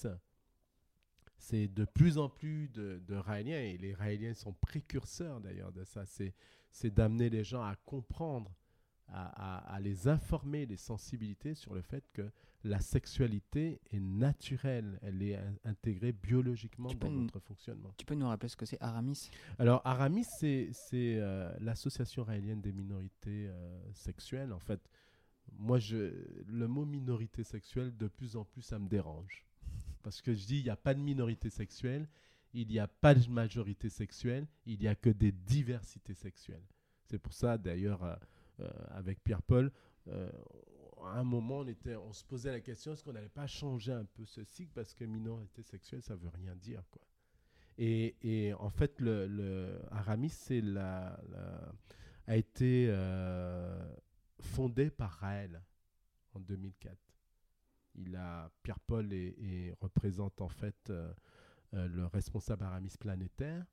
c'est 1.38 1.66
de 1.68 1.84
plus 1.84 2.18
en 2.18 2.28
plus 2.28 2.68
de, 2.68 3.02
de 3.06 3.14
Raéliens, 3.14 3.60
et 3.60 3.76
les 3.76 3.94
Raéliens 3.94 4.34
sont 4.34 4.52
précurseurs 4.52 5.40
d'ailleurs 5.40 5.72
de 5.72 5.84
ça, 5.84 6.04
c'est 6.06 6.94
d'amener 6.94 7.30
les 7.30 7.42
gens 7.42 7.62
à 7.62 7.74
comprendre, 7.74 8.54
à, 9.12 9.58
à- 9.58 9.74
à 9.74 9.80
les 9.80 10.08
informer, 10.08 10.66
les 10.66 10.76
sensibilités 10.76 11.54
sur 11.54 11.74
le 11.74 11.82
fait 11.82 12.04
que 12.12 12.30
la 12.64 12.80
sexualité 12.80 13.80
est 13.90 13.98
naturelle, 14.00 14.98
elle 15.02 15.20
est 15.22 15.36
in- 15.36 15.54
intégrée 15.64 16.12
biologiquement 16.12 16.88
Tu 16.88 16.96
dans 16.96 17.10
notre 17.10 17.40
fonctionnement. 17.40 17.92
Tu 17.96 18.06
peux 18.06 18.14
nous 18.14 18.26
rappeler 18.28 18.48
ce 18.48 18.56
que 18.56 18.66
c'est 18.66 18.80
Aramis? 18.80 19.30
Alors, 19.58 19.82
Aramis, 19.84 20.24
c'est 20.38 20.70
euh, 20.94 21.52
l'association 21.60 22.22
raélienne 22.24 22.60
des 22.60 22.72
minorités 22.72 23.48
euh, 23.48 23.92
sexuelles. 23.94 24.52
En 24.52 24.60
fait, 24.60 24.80
moi, 25.58 25.78
je, 25.78 26.12
le 26.46 26.68
mot 26.68 26.84
minorité 26.84 27.42
sexuelle, 27.44 27.96
de 27.96 28.08
plus 28.08 28.36
en 28.36 28.44
plus, 28.44 28.62
ça 28.62 28.78
me 28.78 28.88
dérange. 28.88 29.44
Parce 30.02 30.20
que 30.22 30.32
je 30.32 30.46
dis, 30.46 30.58
il 30.58 30.64
n'y 30.64 30.70
a 30.70 30.76
pas 30.76 30.94
de 30.94 31.00
minorité 31.00 31.50
sexuelle, 31.50 32.08
il 32.54 32.68
n'y 32.68 32.78
a 32.78 32.86
pas 32.86 33.14
de 33.14 33.28
majorité 33.28 33.88
sexuelle, 33.88 34.46
il 34.66 34.78
n'y 34.78 34.86
a 34.88 34.94
que 34.94 35.10
des 35.10 35.32
diversités 35.32 36.14
sexuelles. 36.14 36.64
C'est 37.06 37.18
pour 37.18 37.32
ça, 37.32 37.58
d'ailleurs, 37.58 38.04
euh, 38.04 38.14
avec 38.90 39.22
Pierre-Paul, 39.22 39.72
euh, 40.08 40.30
à 41.04 41.18
un 41.18 41.24
moment, 41.24 41.58
on, 41.58 41.66
était, 41.66 41.96
on 41.96 42.12
se 42.12 42.24
posait 42.24 42.52
la 42.52 42.60
question, 42.60 42.92
est-ce 42.92 43.02
qu'on 43.02 43.12
n'allait 43.12 43.28
pas 43.28 43.46
changer 43.46 43.92
un 43.92 44.04
peu 44.04 44.24
ce 44.24 44.44
cycle 44.44 44.72
Parce 44.74 44.94
que 44.94 45.04
minorité 45.04 45.62
sexuelle, 45.62 46.02
ça 46.02 46.14
veut 46.14 46.28
rien 46.28 46.54
dire, 46.54 46.82
quoi. 46.90 47.02
Et, 47.78 48.52
en 48.58 48.70
fait, 48.70 49.00
le, 49.00 49.26
le 49.26 49.80
Aramis 49.90 50.32
a 52.26 52.36
été 52.36 52.86
euh, 52.88 53.96
fondé 54.40 54.90
par 54.90 55.10
Raël 55.10 55.62
en 56.34 56.40
2004. 56.40 56.96
Il 57.94 58.16
a 58.16 58.50
Pierre-Paul 58.62 59.12
et, 59.12 59.74
représente 59.80 60.40
en 60.40 60.48
fait 60.48 60.90
euh, 60.90 61.12
euh, 61.74 61.88
le 61.88 62.06
responsable 62.06 62.64
Aramis 62.64 62.94
planétaire. 62.98 63.66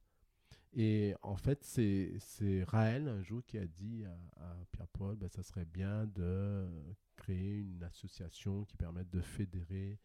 Et 0.74 1.16
en 1.24 1.36
fait, 1.36 1.64
c'est 1.64 2.64
Raël 2.68 3.08
un 3.08 3.22
jour 3.24 3.44
qui 3.46 3.58
a 3.58 3.66
dit 3.66 4.06
à, 4.38 4.56
Pierre-Paul, 4.72 5.16
ben, 5.16 5.30
ça 5.30 5.44
serait 5.44 5.66
bien 5.66 6.06
de 6.06 6.68
créer 7.16 7.60
une 7.60 7.84
association 7.84 8.66
qui 8.66 8.78
permette 8.78 9.10
de 9.10 9.22
fédérer 9.22 10.00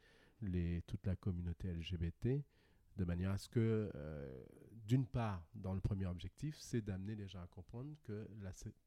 toute 0.87 1.07
la 1.07 1.17
communauté 1.17 1.73
LGBT 1.73 2.45
de 2.97 3.05
manière 3.05 3.33
à 3.33 3.39
ce 3.39 3.49
que, 3.49 3.91
euh, 3.95 4.45
d'une 4.87 5.07
part, 5.07 5.45
dans 5.55 5.75
le 5.75 5.81
premier 5.81 6.07
objectif, 6.07 6.57
c'est 6.59 6.81
d'amener 6.81 7.17
les 7.17 7.27
gens 7.27 7.43
à 7.43 7.47
comprendre 7.47 7.95
que 8.05 8.29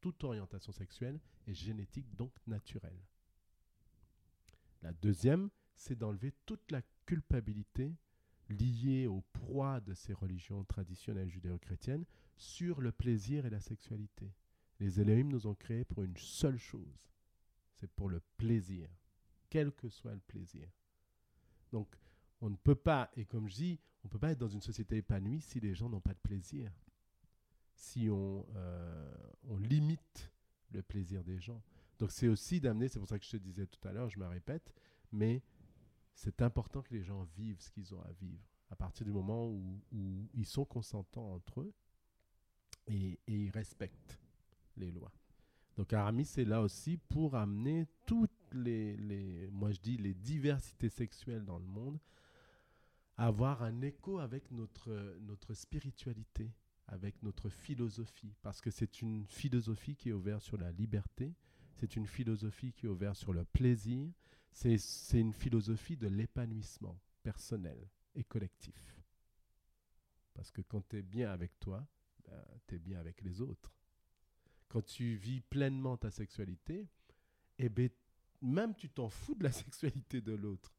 toute 0.02 0.24
orientation 0.24 0.72
sexuelle 0.72 1.20
est 1.48 1.54
génétique, 1.54 2.16
donc 2.16 2.32
naturelle. 2.46 3.00
La 4.82 4.94
deuxième, 4.94 5.50
c'est 5.76 5.98
d'enlever 5.98 6.34
toute 6.46 6.72
la 6.72 6.82
culpabilité 7.06 7.94
liée 8.50 9.08
au 9.08 9.22
poids 9.34 9.80
de 9.82 9.94
ces 9.94 10.14
religions 10.14 10.64
traditionnelles 10.64 11.30
judéo-chrétiennes 11.30 12.06
sur 12.36 12.82
le 12.82 12.92
plaisir 12.92 13.46
et 13.46 13.50
la 13.50 13.60
sexualité. 13.60 14.34
Les 14.80 15.00
Elohim 15.00 15.30
nous 15.30 15.48
ont 15.48 15.56
créés 15.56 15.86
pour 15.86 16.04
une 16.04 16.18
seule 16.18 16.58
chose, 16.58 17.10
c'est 17.74 17.92
pour 17.92 18.10
le 18.10 18.22
plaisir, 18.38 18.90
quel 19.50 19.72
que 19.72 19.90
soit 19.90 20.14
le 20.14 20.20
plaisir. 20.20 20.70
Donc, 21.72 21.96
on 22.42 22.50
ne 22.50 22.56
peut 22.56 22.76
pas, 22.76 23.10
et 23.16 23.26
comme 23.26 23.48
je 23.50 23.56
dis, 23.56 23.80
on 24.04 24.08
ne 24.08 24.12
peut 24.12 24.20
pas 24.20 24.32
être 24.32 24.40
dans 24.40 24.48
une 24.48 24.62
société 24.62 24.98
épanouie 24.98 25.42
si 25.42 25.60
les 25.60 25.74
gens 25.74 25.90
n'ont 25.90 26.00
pas 26.02 26.14
de 26.14 26.20
plaisir, 26.20 26.72
si 27.74 28.08
euh, 28.10 29.14
on 29.44 29.58
limite 29.58 30.32
le 30.72 30.82
plaisir 30.82 31.24
des 31.24 31.40
gens. 31.40 31.62
Donc 32.00 32.12
c'est 32.12 32.28
aussi 32.28 32.60
d'amener, 32.60 32.88
c'est 32.88 33.00
pour 33.00 33.08
ça 33.08 33.18
que 33.18 33.26
je 33.26 33.32
te 33.32 33.38
disais 33.38 33.66
tout 33.66 33.86
à 33.88 33.92
l'heure, 33.92 34.10
je 34.10 34.20
me 34.20 34.28
répète, 34.28 34.72
mais 35.12 35.42
c'est 36.18 36.42
important 36.42 36.82
que 36.82 36.94
les 36.96 37.04
gens 37.04 37.24
vivent 37.38 37.62
ce 37.62 37.70
qu'ils 37.70 37.94
ont 37.94 38.02
à 38.02 38.12
vivre. 38.14 38.44
À 38.72 38.76
partir 38.76 39.06
du 39.06 39.12
moment 39.12 39.48
où, 39.48 39.80
ils 40.34 40.48
sont 40.48 40.66
consentants 40.66 41.32
entre 41.32 41.62
eux 41.62 41.74
et, 42.88 43.20
ils 43.28 43.52
respectent 43.52 44.20
les 44.78 44.92
lois. 44.92 45.12
Donc 45.76 45.94
Aramis 45.94 46.28
est 46.38 46.46
là 46.46 46.64
aussi 46.64 46.98
pour 46.98 47.36
amener 47.36 47.86
toutes 48.08 48.32
les, 48.52 48.98
les, 48.98 49.48
moi 49.52 49.72
je 49.72 49.80
dis, 49.80 49.96
les 49.98 50.16
diversités 50.16 50.90
sexuelles 50.90 51.46
dans 51.46 51.60
le 51.60 51.68
monde 51.68 52.00
à 53.16 53.28
avoir 53.28 53.62
un 53.62 53.82
écho 53.82 54.18
avec 54.18 54.50
notre, 54.50 55.18
notre 55.22 55.54
spiritualité, 55.54 56.52
avec 56.88 57.22
notre 57.22 57.50
philosophie, 57.50 58.34
parce 58.42 58.60
que 58.60 58.72
c'est 58.72 59.04
une 59.04 59.28
philosophie 59.28 59.96
qui 59.96 60.10
est 60.10 60.14
ouverte 60.14 60.42
sur 60.42 60.58
la 60.58 60.72
liberté, 60.72 61.36
c'est 61.76 61.96
une 61.96 62.08
philosophie 62.08 62.74
qui 62.74 62.88
est 62.88 62.90
ouverte 62.90 63.18
sur 63.18 63.34
le 63.34 63.46
plaisir, 63.46 64.12
c'est 64.52 65.20
une 65.20 65.34
philosophie 65.34 65.98
de 65.98 66.08
l'épanouissement 66.08 67.00
personnel 67.24 67.90
et 68.16 68.24
collectif. 68.24 68.98
Parce 70.34 70.52
que 70.52 70.62
quand 70.62 70.88
tu 70.88 70.98
es 70.98 71.02
bien 71.02 71.32
avec 71.32 71.60
toi, 71.60 71.88
ben, 72.26 72.44
tu 72.68 72.76
es 72.76 72.80
bien 72.80 73.00
avec 73.00 73.22
les 73.22 73.42
autres. 73.42 73.74
Quand 74.68 74.82
tu 74.82 75.16
vis 75.16 75.42
pleinement 75.42 75.98
ta 75.98 76.12
sexualité, 76.12 76.88
eh 77.58 77.70
ben, 77.70 77.90
même 78.42 78.76
tu 78.76 78.90
t'en 78.90 79.10
fous 79.10 79.36
de 79.36 79.44
la 79.44 79.52
sexualité 79.64 80.22
de 80.22 80.34
l'autre. 80.34 80.76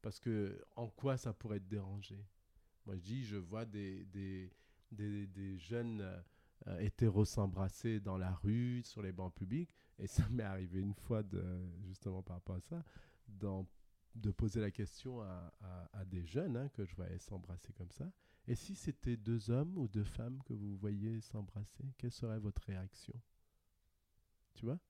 Parce 0.00 0.18
que 0.18 0.64
en 0.76 0.88
quoi 0.88 1.16
ça 1.16 1.32
pourrait 1.32 1.60
te 1.60 1.68
déranger? 1.68 2.24
Moi 2.86 2.96
je 2.96 3.02
dis, 3.02 3.24
je 3.24 3.36
vois 3.36 3.64
des, 3.64 4.04
des, 4.06 4.50
des, 4.90 5.58
jeunes 5.58 6.00
euh, 6.66 6.78
hétéros 6.80 7.24
s'embrasser 7.24 8.00
dans 8.00 8.18
la 8.18 8.32
rue, 8.32 8.82
sur 8.84 9.02
les 9.02 9.12
bancs 9.12 9.34
publics. 9.34 9.70
Et 10.02 10.08
ça 10.08 10.28
m'est 10.30 10.42
arrivé 10.42 10.80
une 10.80 10.94
fois, 10.94 11.22
de, 11.22 11.42
justement 11.86 12.22
par 12.22 12.36
rapport 12.36 12.56
à 12.56 12.60
ça, 12.60 12.84
de 13.28 14.30
poser 14.32 14.60
la 14.60 14.72
question 14.72 15.22
à, 15.22 16.04
des 16.06 16.24
jeunes 16.26 16.56
hein, 16.56 16.68
que 16.70 16.84
je 16.84 16.94
voyais 16.96 17.18
s'embrasser 17.18 17.72
comme 17.72 17.90
ça. 17.92 18.10
Et 18.48 18.56
si 18.56 18.74
c'était 18.74 19.16
deux 19.16 19.50
hommes 19.50 19.78
ou 19.78 19.86
deux 19.86 20.02
femmes 20.02 20.42
que 20.44 20.52
vous 20.52 20.76
voyez 20.76 21.20
s'embrasser, 21.20 21.84
quelle 21.96 22.10
serait 22.10 22.40
votre 22.40 22.62
réaction? 22.62 23.14
Tu 24.54 24.66
vois? 24.66 24.80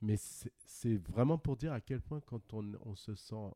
Mais 0.00 0.16
c'est 0.16 0.96
vraiment 0.96 1.38
pour 1.38 1.56
dire 1.56 1.72
à 1.72 1.80
quel 1.80 2.00
point 2.00 2.20
quand 2.20 2.54
on 2.54 2.94
se 2.94 3.16
sent 3.16 3.50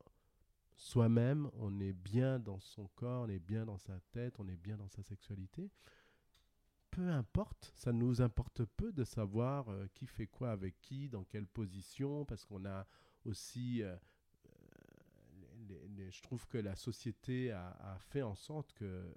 soi-même, 0.74 1.48
on 1.52 1.78
est 1.78 1.92
bien 1.92 2.40
dans 2.40 2.58
son 2.58 2.88
corps, 2.96 3.26
on 3.26 3.28
est 3.28 3.38
bien 3.38 3.64
dans 3.64 3.78
sa 3.78 4.00
tête, 4.10 4.40
on 4.40 4.48
est 4.48 4.56
bien 4.56 4.76
dans 4.76 4.88
sa 4.88 5.04
sexualité 5.04 5.70
peu 6.90 7.08
importe, 7.08 7.72
ça 7.76 7.92
nous 7.92 8.20
importe 8.20 8.64
peu 8.64 8.92
de 8.92 9.04
savoir 9.04 9.68
euh, 9.68 9.86
qui 9.94 10.06
fait 10.06 10.26
quoi 10.26 10.50
avec 10.50 10.80
qui, 10.80 11.08
dans 11.08 11.24
quelle 11.24 11.46
position, 11.46 12.24
parce 12.24 12.44
qu'on 12.44 12.64
a 12.64 12.86
aussi... 13.24 13.82
Euh, 13.82 13.96
euh, 14.46 16.10
je 16.10 16.22
trouve 16.22 16.46
que 16.48 16.58
la 16.58 16.74
société 16.74 17.52
a, 17.52 17.96
fait 17.98 18.22
en 18.22 18.34
sorte 18.34 18.72
que 18.72 19.14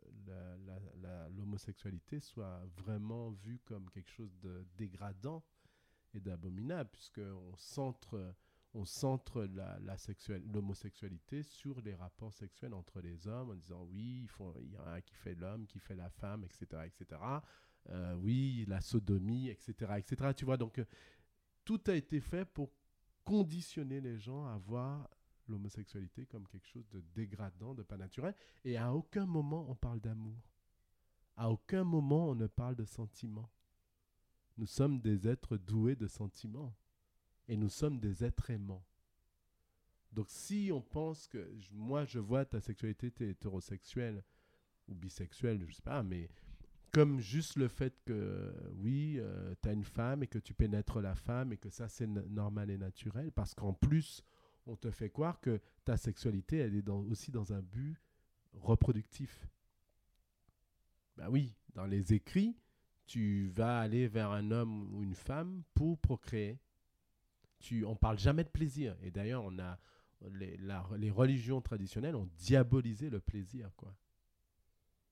l'homosexualité 1.36 2.19
soit 2.19 2.61
vraiment 2.78 3.32
vue 3.32 3.59
comme 3.65 3.89
quelque 3.89 4.11
chose 4.11 4.38
de 4.41 4.65
dégradant 4.78 5.43
et 6.13 6.19
d'abominable, 6.19 6.89
puisqu'on 6.91 7.55
centre, 7.57 8.36
on 8.76 8.86
centre 8.86 9.45
la, 9.45 9.80
l'homosexualité 10.51 11.41
sur 11.41 11.82
les 11.82 11.95
rapports 11.95 12.34
sexuels 12.34 12.74
entre 12.76 13.01
les 13.01 13.28
hommes, 13.28 13.51
en 13.51 13.55
disant 13.55 13.88
oui, 13.89 14.28
il, 14.28 14.45
il 14.61 14.71
y 14.71 14.78
en 14.78 14.86
a 14.86 14.91
un 14.91 15.01
qui 15.01 15.15
fait 15.15 15.36
l'homme, 15.36 15.65
qui 15.65 15.80
fait 15.80 15.95
la 15.95 16.09
femme, 16.09 16.43
etc. 16.43 16.84
etc. 16.86 17.19
Euh, 17.89 18.15
oui, 18.15 18.65
la 18.67 18.81
sodomie, 18.81 19.49
etc., 19.49 19.93
etc. 19.97 20.31
Tu 20.36 20.45
vois, 20.45 20.57
donc 20.57 20.79
euh, 20.79 20.86
tout 21.65 21.81
a 21.88 21.95
été 21.95 22.19
fait 22.21 22.45
pour 22.45 22.71
conditionner 23.23 24.01
les 24.01 24.17
gens 24.17 24.45
à 24.45 24.57
voir 24.57 25.09
l'homosexualité 25.47 26.25
comme 26.25 26.47
quelque 26.47 26.67
chose 26.67 26.88
de 26.89 27.01
dégradant, 27.13 27.73
de 27.73 27.84
pas 27.84 27.97
naturel. 27.97 28.36
Et 28.63 28.77
à 28.77 28.93
aucun 28.93 29.25
moment 29.25 29.65
on 29.69 29.75
parle 29.75 29.99
d'amour. 29.99 30.41
À 31.36 31.49
aucun 31.49 31.84
moment 31.84 32.29
on 32.29 32.36
ne 32.36 32.47
parle 32.47 32.75
de 32.75 32.86
sentiments. 32.86 33.51
Nous 34.57 34.67
sommes 34.67 34.99
des 35.01 35.27
êtres 35.27 35.57
doués 35.57 35.95
de 35.95 36.07
sentiments. 36.07 36.75
Et 37.49 37.57
nous 37.57 37.69
sommes 37.69 37.99
des 37.99 38.23
êtres 38.23 38.49
aimants. 38.51 38.86
Donc 40.13 40.29
si 40.29 40.69
on 40.71 40.81
pense 40.81 41.27
que 41.27 41.51
moi 41.71 42.05
je 42.05 42.19
vois 42.19 42.45
ta 42.45 42.61
sexualité, 42.61 43.11
tu 43.11 43.25
es 43.25 43.31
hétérosexuel 43.31 44.23
ou 44.88 44.95
bisexuel, 44.95 45.65
je 45.67 45.73
sais 45.73 45.81
pas, 45.81 46.03
mais 46.03 46.29
comme 46.93 47.19
juste 47.19 47.57
le 47.57 47.67
fait 47.67 47.99
que, 48.05 48.53
oui, 48.75 49.15
euh, 49.17 49.55
tu 49.61 49.69
as 49.69 49.73
une 49.73 49.83
femme 49.83 50.21
et 50.21 50.27
que 50.27 50.37
tu 50.37 50.53
pénètres 50.53 51.01
la 51.01 51.15
femme 51.15 51.51
et 51.51 51.57
que 51.57 51.69
ça, 51.69 51.89
c'est 51.89 52.07
normal 52.07 52.69
et 52.69 52.77
naturel, 52.77 53.31
parce 53.31 53.55
qu'en 53.55 53.73
plus, 53.73 54.23
on 54.67 54.75
te 54.75 54.91
fait 54.91 55.09
croire 55.09 55.41
que 55.41 55.59
ta 55.83 55.97
sexualité, 55.97 56.57
elle 56.57 56.75
est 56.75 56.87
aussi 56.87 57.31
dans 57.31 57.51
un 57.51 57.61
but 57.61 57.97
reproductif. 58.53 59.49
Ben 61.17 61.29
oui, 61.29 61.55
dans 61.73 61.85
les 61.85 62.13
écrits, 62.13 62.55
tu 63.07 63.47
vas 63.47 63.79
aller 63.79 64.07
vers 64.07 64.29
un 64.31 64.51
homme 64.51 64.93
ou 64.93 65.03
une 65.03 65.15
femme 65.15 65.63
pour 65.73 65.97
procréer. 65.97 66.59
Tu, 67.59 67.83
on 67.85 67.95
parle 67.95 68.19
jamais 68.19 68.43
de 68.43 68.49
plaisir. 68.49 68.95
Et 69.01 69.09
d'ailleurs, 69.09 69.43
on 69.43 69.57
a 69.57 69.79
les, 70.31 70.57
les 70.97 71.11
religions 71.11 71.59
traditionnelles 71.59 72.15
ont 72.15 72.29
diabolisé 72.37 73.09
le 73.09 73.19
plaisir, 73.19 73.71
quoi. 73.75 73.95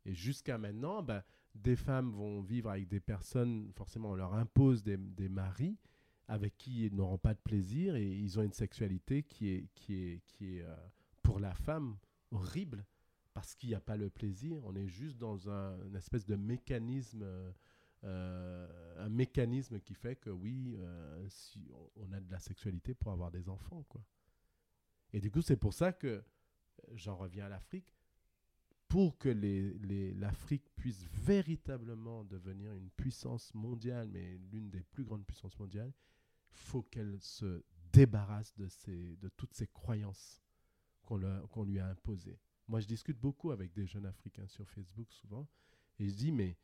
Et 0.05 0.13
jusqu'à 0.13 0.57
maintenant, 0.57 1.03
ben, 1.03 1.23
des 1.55 1.75
femmes 1.75 2.11
vont 2.11 2.41
vivre 2.41 2.69
avec 2.69 2.87
des 2.87 2.99
personnes, 2.99 3.71
forcément 3.73 4.11
on 4.11 4.15
leur 4.15 4.33
impose 4.33 4.83
des, 4.83 4.97
maris 5.29 5.77
avec 6.27 6.57
qui 6.57 6.85
ils 6.85 6.95
n'auront 6.95 7.17
pas 7.17 7.33
de 7.33 7.39
plaisir 7.39 7.95
et 7.95 8.07
ils 8.07 8.39
ont 8.39 8.43
une 8.43 8.53
sexualité 8.53 9.23
qui 9.23 9.49
est, 9.49 9.67
qui 9.73 9.95
est, 9.95 10.21
qui 10.25 10.57
est 10.57 10.61
euh, 10.61 10.75
pour 11.21 11.39
la 11.39 11.53
femme 11.53 11.97
horrible 12.31 12.85
parce 13.33 13.55
qu'il 13.55 13.69
n'y 13.69 13.75
a 13.75 13.81
pas 13.81 13.97
le 13.97 14.09
plaisir. 14.09 14.61
On 14.65 14.75
est 14.75 14.87
juste 14.87 15.17
dans 15.17 15.49
un, 15.49 15.81
une 15.85 15.95
espèce 15.95 16.25
de 16.25 16.35
mécanisme, 16.35 17.25
euh, 18.03 18.95
un 18.97 19.09
mécanisme 19.09 19.79
qui 19.79 19.93
fait 19.93 20.15
que 20.15 20.29
oui, 20.29 20.75
euh, 20.79 21.25
si 21.29 21.69
on, 21.95 22.11
a 22.13 22.19
de 22.19 22.31
la 22.31 22.39
sexualité 22.39 22.93
pour 22.93 23.11
avoir 23.11 23.31
des 23.31 23.49
enfants, 23.49 23.83
quoi. 23.89 24.01
Et 25.13 25.19
du 25.19 25.29
coup, 25.29 25.41
c'est 25.41 25.57
pour 25.57 25.73
ça 25.73 25.91
que 25.91 26.23
j'en 26.93 27.17
reviens 27.17 27.45
à 27.45 27.49
l'Afrique 27.49 27.93
pour 28.91 29.17
que 29.17 29.29
l'Afrique 30.19 30.69
puisse 30.75 31.05
véritablement 31.13 32.25
devenir 32.25 32.75
une 32.75 32.89
puissance 32.89 33.53
mondiale, 33.53 34.09
mais 34.11 34.37
l'une 34.51 34.69
des 34.69 34.83
plus 34.83 35.05
grandes 35.05 35.25
puissances 35.25 35.57
mondiales, 35.57 35.93
faut 36.49 36.81
qu'elle 36.81 37.17
se 37.21 37.63
débarrasse 37.93 38.53
de, 38.57 39.29
toutes 39.37 39.53
ces 39.53 39.67
croyances 39.67 40.41
qu'on 41.03 41.63
lui 41.63 41.79
a 41.79 41.87
imposées. 41.87 42.37
Moi, 42.67 42.81
je 42.81 42.87
discute 42.87 43.17
beaucoup 43.17 43.51
avec 43.51 43.71
des 43.71 43.87
jeunes 43.87 44.05
Africains 44.05 44.47
sur 44.47 44.67
Facebook 44.67 45.09
souvent, 45.13 45.47
et 45.97 46.09
je 46.09 46.13
dis, 46.13 46.33
mais 46.33 46.57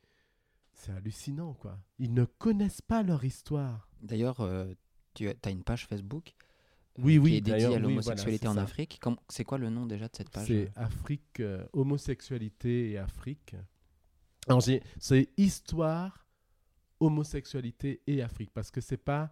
c'est 0.74 0.92
hallucinant, 0.92 1.54
quoi. 1.54 1.80
Ils 1.98 2.14
ne 2.14 2.26
connaissent 2.26 2.82
pas 2.82 3.04
leur 3.04 3.24
histoire. 3.24 3.90
D'ailleurs, 4.02 4.42
euh, 4.42 4.74
tu 5.14 5.30
as 5.30 5.50
une 5.50 5.64
page 5.64 5.88
Facebook 5.88 6.36
oui, 6.98 7.18
oui, 7.18 7.32
qui 7.32 7.38
est 7.38 7.42
dédié 7.42 7.76
à 7.76 7.80
l'homosexualité 7.80 8.48
en 8.48 8.58
Afrique. 8.58 9.00
C'est 9.30 9.44
quoi 9.44 9.58
le 9.58 9.70
nom 9.70 9.86
déjà 9.86 10.08
de 10.08 10.16
cette 10.16 10.30
page 10.30 10.48
C'est 10.48 10.72
Afrique, 10.76 11.40
euh, 11.40 11.64
homosexualité 11.74 12.92
et 12.92 12.98
Afrique. 12.98 13.56
C'est 15.00 15.30
histoire, 15.38 16.26
homosexualité 17.00 18.02
et 18.08 18.22
Afrique, 18.22 18.52
parce 18.54 18.72
que 18.72 18.82
c'est 18.82 18.98
pas 18.98 19.32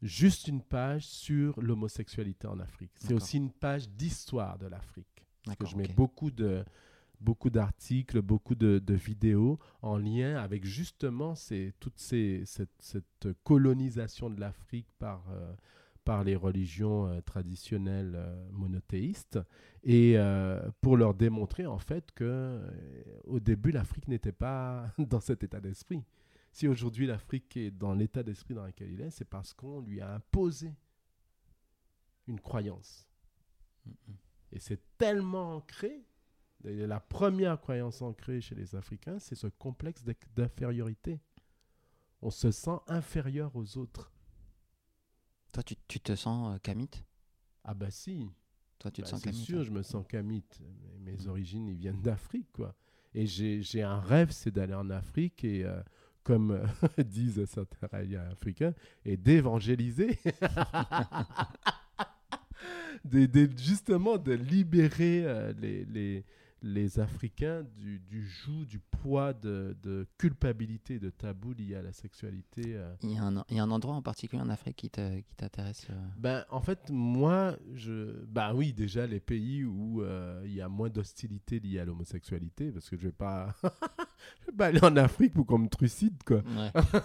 juste 0.00 0.48
une 0.48 0.62
page 0.62 1.06
sur 1.06 1.60
l'homosexualité 1.60 2.48
en 2.48 2.58
Afrique. 2.58 2.92
C'est 2.98 3.14
aussi 3.14 3.36
une 3.36 3.52
page 3.52 3.88
d'histoire 3.88 4.58
de 4.58 4.66
l'Afrique. 4.66 5.06
Parce 5.44 5.56
que 5.56 5.66
je 5.66 5.76
mets 5.76 5.88
beaucoup 5.88 6.30
de 6.30 6.64
beaucoup 7.20 7.50
d'articles, 7.50 8.20
beaucoup 8.20 8.56
de, 8.56 8.94
vidéos 8.94 9.60
en 9.80 9.96
lien 9.96 10.36
avec 10.36 10.64
justement 10.64 11.36
ces, 11.36 11.72
toute 11.78 11.98
ces, 11.98 12.42
cette, 12.44 13.28
colonisation 13.44 14.28
de 14.28 14.40
l'Afrique 14.40 14.88
par, 14.98 15.24
euh, 15.30 15.54
par 16.04 16.24
les 16.24 16.36
religions 16.36 17.06
euh, 17.06 17.20
traditionnelles 17.20 18.14
euh, 18.16 18.48
monothéistes 18.52 19.38
et 19.84 20.16
pour 20.80 20.96
leur 20.96 21.12
démontrer 21.12 21.66
en 21.66 21.78
fait 21.78 22.12
que 22.12 22.60
au 23.24 23.40
début 23.40 23.72
l'Afrique 23.72 24.06
n'était 24.06 24.30
pas 24.30 24.92
dans 24.98 25.18
cet 25.18 25.42
état 25.42 25.60
d'esprit. 25.60 26.04
Si 26.52 26.68
aujourd'hui 26.68 27.06
l'Afrique 27.06 27.56
est 27.56 27.70
dans 27.70 27.94
l'état 27.94 28.22
d'esprit 28.22 28.54
dans 28.54 28.64
lequel 28.64 28.92
il 28.92 29.00
est, 29.00 29.10
c'est 29.10 29.24
parce 29.24 29.52
qu'on 29.54 29.80
lui 29.80 30.00
a 30.00 30.14
imposé 30.14 30.72
une 32.28 32.38
croyance. 32.40 33.08
Et 34.52 34.58
c'est 34.58 34.80
tellement 34.98 35.56
ancré. 35.56 36.04
La 36.62 37.00
première 37.00 37.60
croyance 37.60 38.02
ancrée 38.02 38.40
chez 38.40 38.54
les 38.54 38.76
Africains, 38.76 39.18
c'est 39.18 39.34
ce 39.34 39.48
complexe 39.48 40.04
d'infériorité. 40.36 41.20
On 42.20 42.30
se 42.30 42.52
sent 42.52 42.78
inférieur 42.86 43.56
aux 43.56 43.78
autres. 43.78 44.11
Toi, 45.52 45.62
tu, 45.62 45.76
tu 45.86 46.00
te 46.00 46.14
sens 46.14 46.58
euh, 46.68 46.84
Ah 47.64 47.74
bah 47.74 47.90
si. 47.90 48.30
Toi, 48.78 48.90
tu 48.90 49.02
te 49.02 49.06
bah, 49.06 49.10
sens 49.10 49.22
C'est 49.22 49.32
sûr, 49.32 49.60
hein? 49.60 49.64
je 49.64 49.70
me 49.70 49.82
sens 49.82 50.04
kamite. 50.08 50.60
Mes 51.00 51.16
mm. 51.16 51.28
origines, 51.28 51.68
ils 51.68 51.76
viennent 51.76 52.00
d'Afrique, 52.00 52.50
quoi. 52.52 52.74
Et 53.14 53.26
j'ai 53.26 53.82
un 53.82 54.00
rêve, 54.00 54.30
c'est 54.30 54.50
d'aller 54.50 54.74
en 54.74 54.88
Afrique 54.88 55.44
et, 55.44 55.64
euh, 55.64 55.82
comme 56.22 56.52
euh, 56.52 56.64
disent 57.04 57.44
certains 57.44 57.88
africains, 58.30 58.74
et 59.04 59.16
d'évangéliser. 59.16 60.18
justement, 63.58 64.18
de 64.18 64.32
libérer 64.32 65.24
euh, 65.26 65.52
les, 65.58 65.84
les, 65.84 66.24
les 66.62 67.00
Africains 67.00 67.64
du, 67.76 67.98
du 67.98 68.24
joug, 68.24 68.64
du 68.66 68.78
poids 68.78 69.32
de, 69.32 69.76
de, 69.82 70.06
culpabilité, 70.16 70.98
de 70.98 71.10
tabou 71.10 71.52
lié 71.52 71.74
à 71.74 71.82
la 71.82 71.92
sexualité. 71.92 72.76
Euh. 72.76 72.94
Il, 73.02 73.12
y 73.12 73.18
a 73.18 73.24
un, 73.24 73.44
il, 73.48 73.56
y 73.56 73.60
a 73.60 73.64
un, 73.64 73.70
endroit 73.70 73.94
en 73.94 74.02
particulier 74.02 74.40
en 74.40 74.48
Afrique 74.48 74.76
qui 74.76 74.90
t'intéresse 74.90 75.86
euh? 75.90 75.94
ben, 76.16 76.44
En 76.50 76.60
fait, 76.60 76.90
moi, 76.90 77.56
je, 77.74 78.24
ben 78.26 78.54
oui, 78.54 78.72
déjà 78.72 79.06
les 79.06 79.20
pays 79.20 79.64
où 79.64 80.02
euh, 80.02 80.42
il 80.44 80.54
y 80.54 80.60
a 80.60 80.68
moins 80.68 80.88
d'hostilité 80.88 81.58
liée 81.58 81.80
à 81.80 81.84
l'homosexualité, 81.84 82.70
parce 82.70 82.88
que 82.88 82.96
je 82.96 83.02
ne 83.02 83.08
vais, 83.08 83.12
pas... 83.12 83.54
vais 84.46 84.56
pas 84.56 84.66
aller 84.66 84.82
en 84.84 84.96
Afrique 84.96 85.34
pour 85.34 85.46
qu'on 85.46 85.58
me 85.58 85.68
trucide. 85.68 86.22
Quoi. 86.24 86.42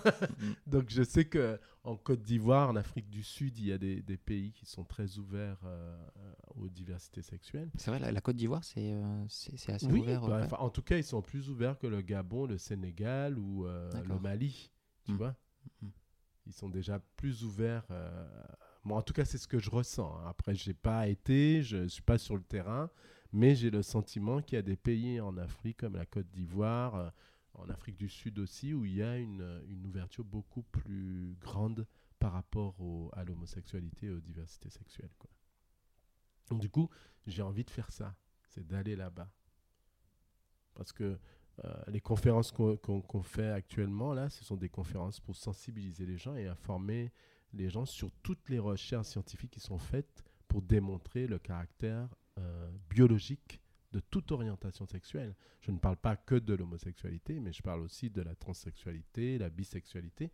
Donc 0.68 0.90
je 0.90 1.04
sais 1.04 1.26
que 1.26 1.60
en 1.84 1.96
Côte 1.96 2.22
d'Ivoire, 2.22 2.70
en 2.70 2.76
Afrique 2.76 3.10
du 3.10 3.24
Sud, 3.24 3.58
il 3.60 3.68
y 3.68 3.72
a 3.72 3.78
des, 3.78 4.02
des 4.02 4.18
pays 4.18 4.52
qui 4.52 4.66
sont 4.66 4.84
très 4.84 5.18
ouverts 5.18 5.60
aux 6.56 6.70
diversités 6.70 7.22
sexuelles. 7.22 7.70
C'est 7.76 7.92
vrai, 7.92 8.00
la, 8.12 8.22
Côte 8.22 8.36
d'Ivoire, 8.36 8.64
c'est 8.64 8.94
c'est 9.28 9.72
assez 9.72 9.86
ouvert. 9.88 10.22
Bah, 10.22 10.48
en 10.60 10.70
tout 10.70 10.82
cas, 10.82 10.98
ils 10.98 11.04
sont 11.04 11.22
plus 11.22 11.50
ouverts 11.50 11.78
que 11.78 11.88
le 11.88 12.02
Gabon, 12.02 12.46
le 12.46 12.58
Sénégal 12.58 13.38
ou 13.38 13.66
euh, 13.66 13.90
le 14.04 14.20
Mali. 14.20 14.72
Tu 15.06 15.12
hmm. 15.14 15.18
vois 15.18 15.36
hmm. 15.82 15.90
Ils 16.46 16.54
sont 16.54 16.70
déjà 16.70 17.00
plus 17.18 17.44
ouverts. 17.44 17.86
Euh... 17.92 18.26
en 18.86 19.02
tout 19.02 19.14
cas, 19.14 19.26
c'est 19.26 19.38
ce 19.38 19.48
que 19.48 19.60
je 19.60 19.70
ressens. 19.70 20.18
Hein. 20.18 20.28
Après, 20.28 20.56
je 20.56 20.70
n'ai 20.70 20.74
pas 20.74 21.08
été, 21.08 21.62
je 21.64 21.78
ne 21.78 21.88
suis 21.88 22.02
pas 22.02 22.18
sur 22.18 22.36
le 22.36 22.44
terrain, 22.44 22.90
mais 23.34 23.56
j'ai 23.56 23.70
le 23.70 23.82
sentiment 23.82 24.42
qu'il 24.42 24.56
y 24.56 24.60
a 24.60 24.64
des 24.64 24.78
pays 24.78 25.20
en 25.20 25.38
Afrique, 25.38 25.78
comme 25.78 25.96
la 25.96 26.06
Côte 26.06 26.30
d'Ivoire, 26.30 26.96
euh, 26.96 27.10
en 27.54 27.70
Afrique 27.70 27.98
du 27.98 28.10
Sud 28.10 28.40
aussi, 28.40 28.74
où 28.74 28.86
il 28.86 28.96
y 28.96 29.04
a 29.04 29.18
une, 29.18 29.62
une 29.68 29.86
ouverture 29.86 30.24
beaucoup 30.24 30.64
plus 30.64 31.36
grande 31.40 31.88
par 32.20 32.34
rapport 32.34 32.76
à 33.14 33.24
l'homosexualité 33.24 34.08
et 34.08 34.12
aux 34.12 34.20
diversités 34.20 34.70
sexuelles. 34.70 35.12
Donc, 36.50 36.62
du 36.62 36.70
coup, 36.70 36.90
j'ai 37.26 37.42
envie 37.42 37.64
de 37.64 37.70
faire 37.70 37.92
ça, 37.92 38.16
c'est 38.50 38.66
d'aller 38.66 38.96
là-bas. 38.96 39.30
Parce 40.74 40.94
que 40.94 41.20
euh, 41.66 41.84
les 41.88 42.02
conférences 42.02 42.52
qu'on 42.52 43.24
fait 43.24 43.50
actuellement, 43.50 44.14
là, 44.14 44.30
ce 44.30 44.44
sont 44.44 44.58
des 44.58 44.70
conférences 44.70 45.20
pour 45.20 45.36
sensibiliser 45.36 46.06
les 46.06 46.18
gens 46.18 46.36
et 46.36 46.48
informer 46.48 47.12
les 47.54 47.70
gens 47.70 47.86
sur 47.86 48.12
toutes 48.22 48.50
les 48.50 48.60
recherches 48.60 49.08
scientifiques 49.08 49.52
qui 49.52 49.60
sont 49.60 49.80
faites 49.80 50.24
pour 50.48 50.62
démontrer 50.62 51.28
le 51.28 51.40
caractère 51.40 52.08
euh, 52.38 52.70
biologique 52.90 53.62
de 53.92 54.00
toute 54.00 54.32
orientation 54.32 54.86
sexuelle. 54.86 55.36
Je 55.62 55.72
ne 55.72 55.78
parle 55.78 55.98
pas 55.98 56.16
que 56.16 56.36
de 56.36 56.54
l'homosexualité, 56.54 57.40
mais 57.40 57.54
je 57.54 57.62
parle 57.62 57.82
aussi 57.82 58.10
de 58.10 58.22
la 58.22 58.36
transsexualité, 58.36 59.38
la 59.38 59.50
bisexualité, 59.50 60.32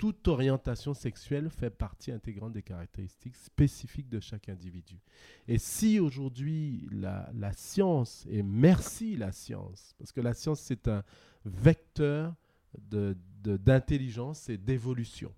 toute 0.00 0.28
orientation 0.28 0.94
sexuelle 0.94 1.50
fait 1.50 1.68
partie 1.68 2.10
intégrante 2.10 2.54
des 2.54 2.62
caractéristiques 2.62 3.36
spécifiques 3.36 4.08
de 4.08 4.18
chaque 4.18 4.48
individu. 4.48 4.98
Et 5.46 5.58
si 5.58 6.00
aujourd'hui 6.00 6.88
la, 6.90 7.52
science, 7.52 8.26
et 8.30 8.42
merci 8.42 9.14
la 9.14 9.30
science, 9.30 9.94
parce 9.98 10.10
que 10.10 10.22
la 10.22 10.32
science 10.32 10.60
c'est 10.60 10.88
un 10.88 11.04
vecteur 11.44 12.34
d'intelligence 12.78 14.46
de, 14.46 14.54
et 14.54 14.56
d'évolution. 14.56 15.34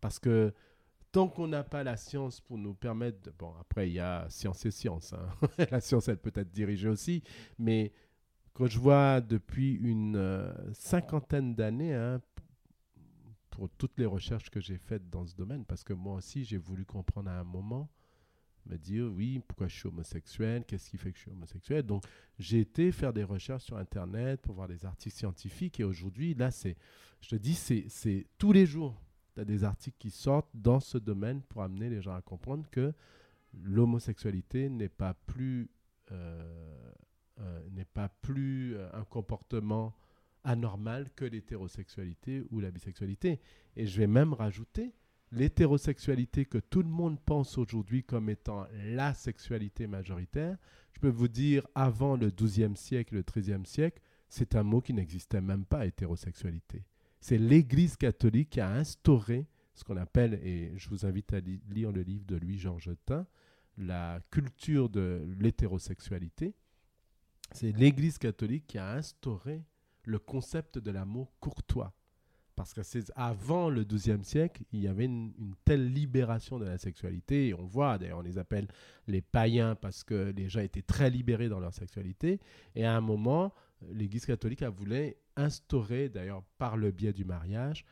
Parce 0.00 0.20
que 0.20 0.54
tant 1.12 1.28
qu'on 1.28 1.48
n'a 1.48 1.64
pas 1.64 1.82
la 1.82 1.96
science 1.96 2.40
pour 2.40 2.58
nous 2.58 2.74
permettre... 2.74 3.30
Bon, 3.38 3.52
après, 3.60 3.88
il 3.88 3.94
y 3.94 4.00
a 4.00 4.26
science 4.28 4.64
et 4.66 4.70
science. 4.70 5.12
Hein. 5.12 5.28
la 5.70 5.80
science, 5.80 6.08
elle 6.08 6.18
peut 6.18 6.32
être 6.34 6.50
dirigée 6.50 6.88
aussi. 6.88 7.22
Mais 7.58 7.92
quand 8.52 8.66
je 8.66 8.78
vois 8.78 9.20
depuis 9.20 9.74
une 9.74 10.16
euh, 10.16 10.52
cinquantaine 10.72 11.54
d'années, 11.54 11.94
hein, 11.94 12.20
pour 13.50 13.68
toutes 13.70 13.98
les 13.98 14.06
recherches 14.06 14.50
que 14.50 14.60
j'ai 14.60 14.78
faites 14.78 15.10
dans 15.10 15.26
ce 15.26 15.34
domaine, 15.34 15.64
parce 15.64 15.84
que 15.84 15.92
moi 15.92 16.14
aussi, 16.14 16.44
j'ai 16.44 16.58
voulu 16.58 16.84
comprendre 16.84 17.30
à 17.30 17.40
un 17.40 17.44
moment, 17.44 17.90
me 18.66 18.76
dire, 18.76 19.10
oui, 19.12 19.40
pourquoi 19.46 19.68
je 19.68 19.76
suis 19.76 19.88
homosexuel, 19.88 20.64
qu'est-ce 20.64 20.90
qui 20.90 20.96
fait 20.96 21.10
que 21.12 21.18
je 21.18 21.22
suis 21.22 21.30
homosexuel? 21.30 21.82
Donc, 21.82 22.04
j'ai 22.38 22.60
été 22.60 22.92
faire 22.92 23.12
des 23.12 23.24
recherches 23.24 23.64
sur 23.64 23.76
Internet 23.76 24.40
pour 24.42 24.54
voir 24.54 24.68
des 24.68 24.84
articles 24.84 25.16
scientifiques, 25.16 25.80
et 25.80 25.84
aujourd'hui, 25.84 26.34
là, 26.34 26.50
c'est, 26.50 26.76
je 27.20 27.28
te 27.30 27.36
dis, 27.36 27.54
c'est 27.54 28.26
tous 28.38 28.52
les 28.52 28.66
jours, 28.66 29.00
tu 29.34 29.40
as 29.40 29.44
des 29.44 29.64
articles 29.64 29.96
qui 29.98 30.10
sortent 30.10 30.50
dans 30.54 30.80
ce 30.80 30.98
domaine 30.98 31.42
pour 31.42 31.62
amener 31.62 31.88
les 31.88 32.02
gens 32.02 32.14
à 32.14 32.22
comprendre 32.22 32.68
que 32.70 32.92
l'homosexualité 33.62 34.68
n'est 34.68 34.88
pas 34.88 35.14
plus... 35.14 35.70
Euh, 36.12 36.92
euh, 37.40 37.60
n'est 37.70 37.86
pas 37.86 38.10
plus 38.20 38.76
euh, 38.76 38.90
un 38.92 39.04
comportement 39.04 39.94
anormal 40.44 41.08
que 41.16 41.24
l'hétérosexualité 41.24 42.44
ou 42.50 42.60
la 42.60 42.70
bisexualité. 42.70 43.40
Et 43.76 43.86
je 43.86 43.98
vais 43.98 44.06
même 44.06 44.34
rajouter 44.34 44.92
l'hétérosexualité 45.32 46.44
que 46.44 46.58
tout 46.58 46.82
le 46.82 46.88
monde 46.88 47.18
pense 47.20 47.56
aujourd'hui 47.56 48.04
comme 48.04 48.28
étant 48.28 48.66
la 48.84 49.14
sexualité 49.14 49.86
majoritaire. 49.86 50.58
Je 50.92 51.00
peux 51.00 51.08
vous 51.08 51.28
dire, 51.28 51.66
avant 51.74 52.16
le 52.16 52.30
XIIe 52.30 52.76
siècle, 52.76 53.14
le 53.14 53.22
XIIIe 53.22 53.64
siècle, 53.64 54.02
c'est 54.28 54.54
un 54.54 54.62
mot 54.62 54.82
qui 54.82 54.92
n'existait 54.92 55.40
même 55.40 55.64
pas, 55.64 55.86
hétérosexualité. 55.86 56.84
C'est 57.20 57.38
l'Église 57.38 57.96
catholique 57.96 58.50
qui 58.50 58.60
a 58.60 58.70
instauré 58.70 59.46
ce 59.74 59.84
qu'on 59.84 59.96
appelle, 59.96 60.34
et 60.42 60.72
je 60.76 60.88
vous 60.88 61.06
invite 61.06 61.32
à 61.32 61.40
lire 61.40 61.92
le 61.92 62.02
livre 62.02 62.24
de 62.26 62.36
Louis-Georges 62.36 62.92
Tin, 63.06 63.26
la 63.78 64.20
culture 64.30 64.88
de 64.88 65.26
l'hétérosexualité. 65.38 66.54
C'est 67.52 67.72
l'Église 67.72 68.18
catholique 68.18 68.66
qui 68.66 68.78
a 68.78 68.92
instauré 68.92 69.64
le 70.04 70.18
concept 70.18 70.78
de 70.78 70.90
l'amour 70.90 71.32
courtois. 71.40 71.94
Parce 72.56 72.74
que 72.74 72.82
c'est 72.82 73.10
avant 73.16 73.70
le 73.70 73.84
XIIe 73.84 74.22
siècle, 74.22 74.64
il 74.72 74.80
y 74.80 74.88
avait 74.88 75.06
une, 75.06 75.32
telle 75.64 75.92
libération 75.92 76.58
de 76.58 76.66
la 76.66 76.76
sexualité. 76.76 77.48
Et 77.48 77.54
on 77.54 77.64
voit, 77.64 77.96
d'ailleurs, 77.96 78.18
on 78.18 78.22
les 78.22 78.36
appelle 78.36 78.68
les 79.06 79.22
païens 79.22 79.76
parce 79.76 80.04
que 80.04 80.32
les 80.36 80.48
gens 80.48 80.60
étaient 80.60 80.82
très 80.82 81.08
libérés 81.08 81.48
dans 81.48 81.60
leur 81.60 81.72
sexualité. 81.72 82.38
Et 82.74 82.84
à 82.84 82.94
un 82.94 83.00
moment, 83.00 83.54
l'Église 83.92 84.26
catholique 84.26 84.60
a 84.60 84.68
voulu 84.68 85.14
instaurer, 85.36 86.08
d'ailleurs 86.08 86.42
par 86.58 86.76
le 86.76 86.90
biais 86.90 87.12
du 87.12 87.24
mariage, 87.24 87.84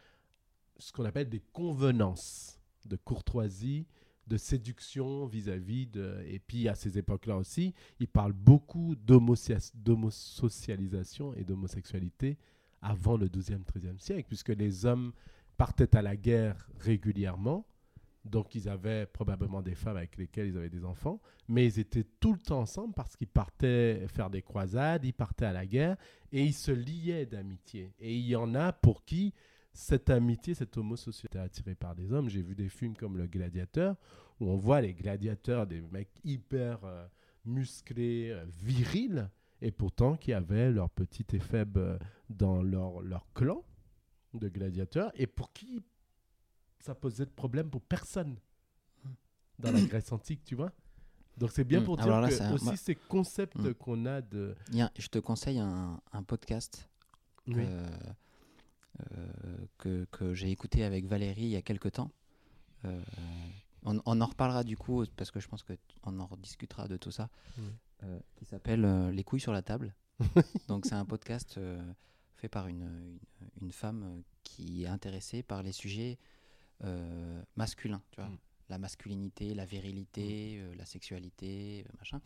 ce 0.79 0.93
qu'on 0.93 1.05
appelle 1.05 1.29
des 1.29 1.43
convenances 1.53 2.61
de 2.87 2.97
courtoisie 2.97 3.87
de 4.29 4.37
séduction 4.37 5.27
vis-à-vis 5.27 5.87
de... 5.87 6.23
Et 6.27 6.39
puis 6.39 6.69
à 6.69 6.75
ces 6.75 6.99
époques-là 6.99 7.37
aussi, 7.37 7.75
il 7.99 8.09
parle 8.09 8.35
beaucoup 8.35 8.95
d'homosocialisation 8.95 11.33
et 11.35 11.45
d'homosexualité 11.45 12.37
avant 12.83 13.17
le 13.17 13.29
12e, 13.29 13.65
13e 13.65 13.99
siècle, 13.99 14.29
puisque 14.29 14.51
les 14.51 14.85
hommes 14.87 15.13
partaient 15.57 15.97
à 15.97 16.03
la 16.03 16.17
guerre 16.17 16.69
régulièrement, 16.79 17.67
donc 18.25 18.55
ils 18.55 18.69
avaient 18.69 19.07
probablement 19.07 19.63
des 19.63 19.75
femmes 19.75 19.97
avec 19.97 20.17
lesquelles 20.17 20.49
ils 20.49 20.57
avaient 20.57 20.69
des 20.69 20.85
enfants, 20.85 21.21
mais 21.49 21.67
ils 21.67 21.79
étaient 21.79 22.07
tout 22.21 22.33
le 22.33 22.39
temps 22.39 22.61
ensemble 22.61 22.95
parce 22.95 23.17
qu'ils 23.17 23.29
partaient 23.29 24.07
faire 24.09 24.31
des 24.31 24.43
croisades, 24.43 25.05
ils 25.05 25.13
partaient 25.13 25.47
à 25.47 25.53
la 25.53 25.67
guerre, 25.67 25.97
et 26.33 26.45
ils 26.45 26.55
se 26.55 26.73
liaient 26.73 27.27
d'amitié. 27.27 27.95
Et 27.99 28.17
il 28.17 28.27
y 28.27 28.37
en 28.37 28.55
a 28.55 28.73
pour 28.73 29.05
qui 29.05 29.33
cette 29.73 30.11
amitié, 30.11 30.55
cette 30.55 30.77
homosociété 30.77 31.39
attirée 31.39 31.77
par 31.77 31.95
des 31.95 32.13
hommes. 32.13 32.29
J'ai 32.29 32.43
vu 32.43 32.55
des 32.55 32.69
films 32.69 32.97
comme 32.97 33.17
Le 33.17 33.27
Gladiateur, 33.27 33.97
où 34.41 34.51
on 34.51 34.57
voit 34.57 34.81
les 34.81 34.93
gladiateurs, 34.93 35.67
des 35.67 35.81
mecs 35.81 36.21
hyper 36.25 36.85
euh, 36.85 37.07
musclés, 37.45 38.31
euh, 38.31 38.45
virils, 38.61 39.31
et 39.61 39.71
pourtant 39.71 40.17
qui 40.17 40.33
avaient 40.33 40.71
leur 40.71 40.91
petit 40.91 41.27
et 41.33 41.39
faible 41.39 41.81
euh, 41.81 41.99
dans 42.29 42.63
leur, 42.63 43.01
leur 43.01 43.33
clan 43.35 43.65
de 44.35 44.49
gladiateurs, 44.49 45.11
et 45.15 45.27
pour 45.27 45.53
qui 45.53 45.81
ça 46.81 46.95
posait 46.95 47.27
de 47.27 47.31
problème 47.31 47.71
pour 47.71 47.83
personne 47.83 48.37
dans 49.59 49.73
la 49.73 49.81
Grèce 49.83 50.13
antique, 50.13 50.45
tu 50.45 50.55
vois 50.55 50.73
donc 51.37 51.53
c'est 51.53 51.63
bien 51.63 51.81
hmm. 51.81 51.85
pour 51.85 51.97
dire 51.97 52.07
que 52.07 52.53
aussi 52.55 52.77
ces 52.77 52.97
concepts 52.97 53.57
hmm. 53.57 53.73
qu'on 53.75 54.07
a 54.07 54.21
de... 54.21 54.57
je 54.73 55.07
te 55.07 55.21
conseille 55.21 55.61
un, 55.61 56.01
podcast 56.27 56.91
que, 57.47 57.87
que, 59.79 60.05
que 60.11 60.35
j'ai 60.35 60.51
écouté 60.51 60.83
avec 60.83 61.07
Valérie 61.07 61.43
il 61.43 61.51
y 61.51 61.57
a 61.57 61.63
quelque 61.63 61.89
temps. 61.89 62.11
Euh, 62.85 63.01
on, 63.85 64.01
on 64.05 64.21
en 64.21 64.27
reparlera 64.27 64.65
du 64.65 64.77
coup, 64.77 65.05
parce 65.17 65.31
que 65.31 65.41
je 65.41 65.49
pense 65.49 65.63
qu'on 65.63 66.19
en 66.19 66.27
rediscutera 66.27 66.89
de 66.89 66.97
tout 66.97 67.11
ça, 67.11 67.31
Oui. 67.59 67.71
euh, 68.05 68.19
qui 68.37 68.45
s'appelle 68.45 68.85
euh, 68.85 69.11
Les 69.11 69.25
couilles 69.25 69.41
sur 69.41 69.53
la 69.53 69.63
table. 69.63 69.95
Donc 70.69 70.85
c'est 70.87 70.95
un 70.95 71.05
podcast 71.05 71.57
euh, 71.59 71.81
fait 72.37 72.49
par 72.49 72.69
une, 72.69 72.83
une, 72.83 73.19
une 73.63 73.73
femme 73.73 74.03
euh, 74.03 74.21
qui 74.43 74.85
est 74.85 74.89
intéressée 74.89 75.43
par 75.43 75.63
les 75.63 75.73
sujets 75.73 76.19
euh, 76.85 77.43
masculins, 77.57 78.03
tu 78.11 78.21
vois. 78.21 78.31
Mm. 78.31 78.39
La 78.71 78.79
masculinité, 78.79 79.55
la 79.55 79.65
virilité, 79.65 80.59
euh, 80.61 80.75
la 80.77 80.85
sexualité, 80.85 81.85
euh, 81.87 81.93
machin. 81.99 82.21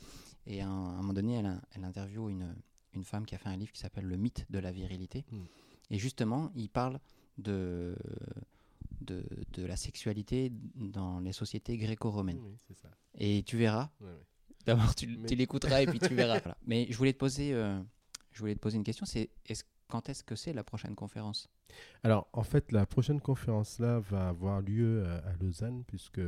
Et 0.47 0.61
à 0.61 0.69
un, 0.69 0.71
à 0.71 0.93
un 0.95 0.97
moment 0.97 1.13
donné, 1.13 1.35
elle, 1.35 1.61
elle 1.73 1.85
interviewe 1.85 2.31
une, 2.31 2.55
une 2.95 3.05
femme 3.05 3.25
qui 3.27 3.35
a 3.35 3.39
fait 3.39 3.49
un 3.49 3.57
livre 3.57 3.73
qui 3.73 3.81
s'appelle 3.81 4.05
Le 4.07 4.17
mythe 4.17 4.45
de 4.51 4.59
la 4.59 4.73
virilité. 4.73 5.25
Mm. 5.31 5.43
Et 5.91 5.99
justement, 5.99 6.51
il 6.57 6.69
parle 6.69 6.99
de, 7.39 7.95
de, 9.01 9.25
de 9.53 9.65
la 9.65 9.77
sexualité 9.77 10.51
dans 10.75 11.21
les 11.21 11.33
sociétés 11.33 11.77
gréco-romaines. 11.77 12.41
Oui. 12.43 12.57
Et 13.19 13.43
tu 13.45 13.57
verras, 13.57 13.91
Ouais, 14.01 14.09
ouais. 14.09 14.27
D'abord, 14.65 14.95
tu, 14.95 15.07
Mais- 15.09 15.29
tu 15.29 15.35
l'écouteras 15.35 15.83
et 15.83 15.87
puis 15.87 15.99
tu 15.99 16.15
verras. 16.15 16.39
Voilà. 16.39 16.57
Mais 16.67 16.87
je 16.89 16.97
voulais 16.97 17.13
te 17.13 17.19
poser, 17.19 17.53
euh, 17.53 17.81
je 18.33 18.39
voulais 18.41 18.55
te 18.55 18.61
poser 18.61 18.77
une 18.77 18.85
question. 18.85 19.05
C'est 19.07 19.31
est 19.47 19.65
quand 19.93 20.09
est-ce 20.09 20.24
que 20.24 20.36
c'est 20.36 20.55
la 20.55 20.64
prochaine 20.64 20.95
conférence? 20.95 21.51
Alors, 22.03 22.26
en 22.32 22.43
fait, 22.43 22.72
la 22.72 22.86
prochaine 22.86 23.20
conférence 23.20 23.78
là 23.78 24.01
va 24.01 24.28
avoir 24.30 24.62
lieu 24.62 25.05
à, 25.07 25.16
à 25.28 25.32
Lausanne, 25.36 25.84
puisque 25.86 26.20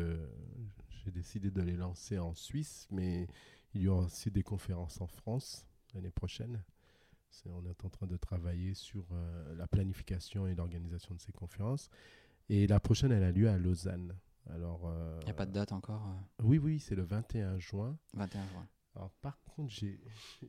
j'ai 0.90 1.10
décidé 1.10 1.50
de 1.50 1.62
les 1.62 1.76
lancer 1.76 2.18
en 2.18 2.34
Suisse, 2.34 2.86
mais 2.90 3.26
il 3.74 3.80
y 3.82 3.88
aura 3.88 4.04
aussi 4.04 4.30
des 4.30 4.42
conférences 4.42 5.00
en 5.00 5.06
France 5.06 5.66
l'année 5.94 6.10
prochaine. 6.10 6.62
On 7.46 7.64
est 7.66 7.84
en 7.84 7.88
train 7.88 8.06
de 8.06 8.16
travailler 8.16 8.74
sur 8.74 9.04
euh, 9.12 9.54
la 9.56 9.66
planification 9.66 10.46
et 10.46 10.54
l'organisation 10.54 11.14
de 11.14 11.20
ces 11.20 11.32
conférences. 11.32 11.88
Et 12.48 12.66
la 12.66 12.78
prochaine, 12.80 13.10
elle 13.12 13.24
a 13.24 13.32
lieu 13.32 13.48
à 13.48 13.56
Lausanne. 13.58 14.14
Alors, 14.50 14.82
euh, 14.86 15.18
Il 15.22 15.24
n'y 15.24 15.30
a 15.30 15.34
pas 15.34 15.46
de 15.46 15.52
date 15.52 15.72
encore. 15.72 16.06
euh, 16.06 16.44
Oui, 16.44 16.58
oui, 16.58 16.78
c'est 16.78 16.94
le 16.94 17.02
21 17.02 17.58
juin. 17.58 17.96
21 18.12 18.46
juin. 18.48 18.66
Alors, 18.96 19.10
par 19.22 19.40
contre, 19.42 19.72
j'ai, 19.72 19.98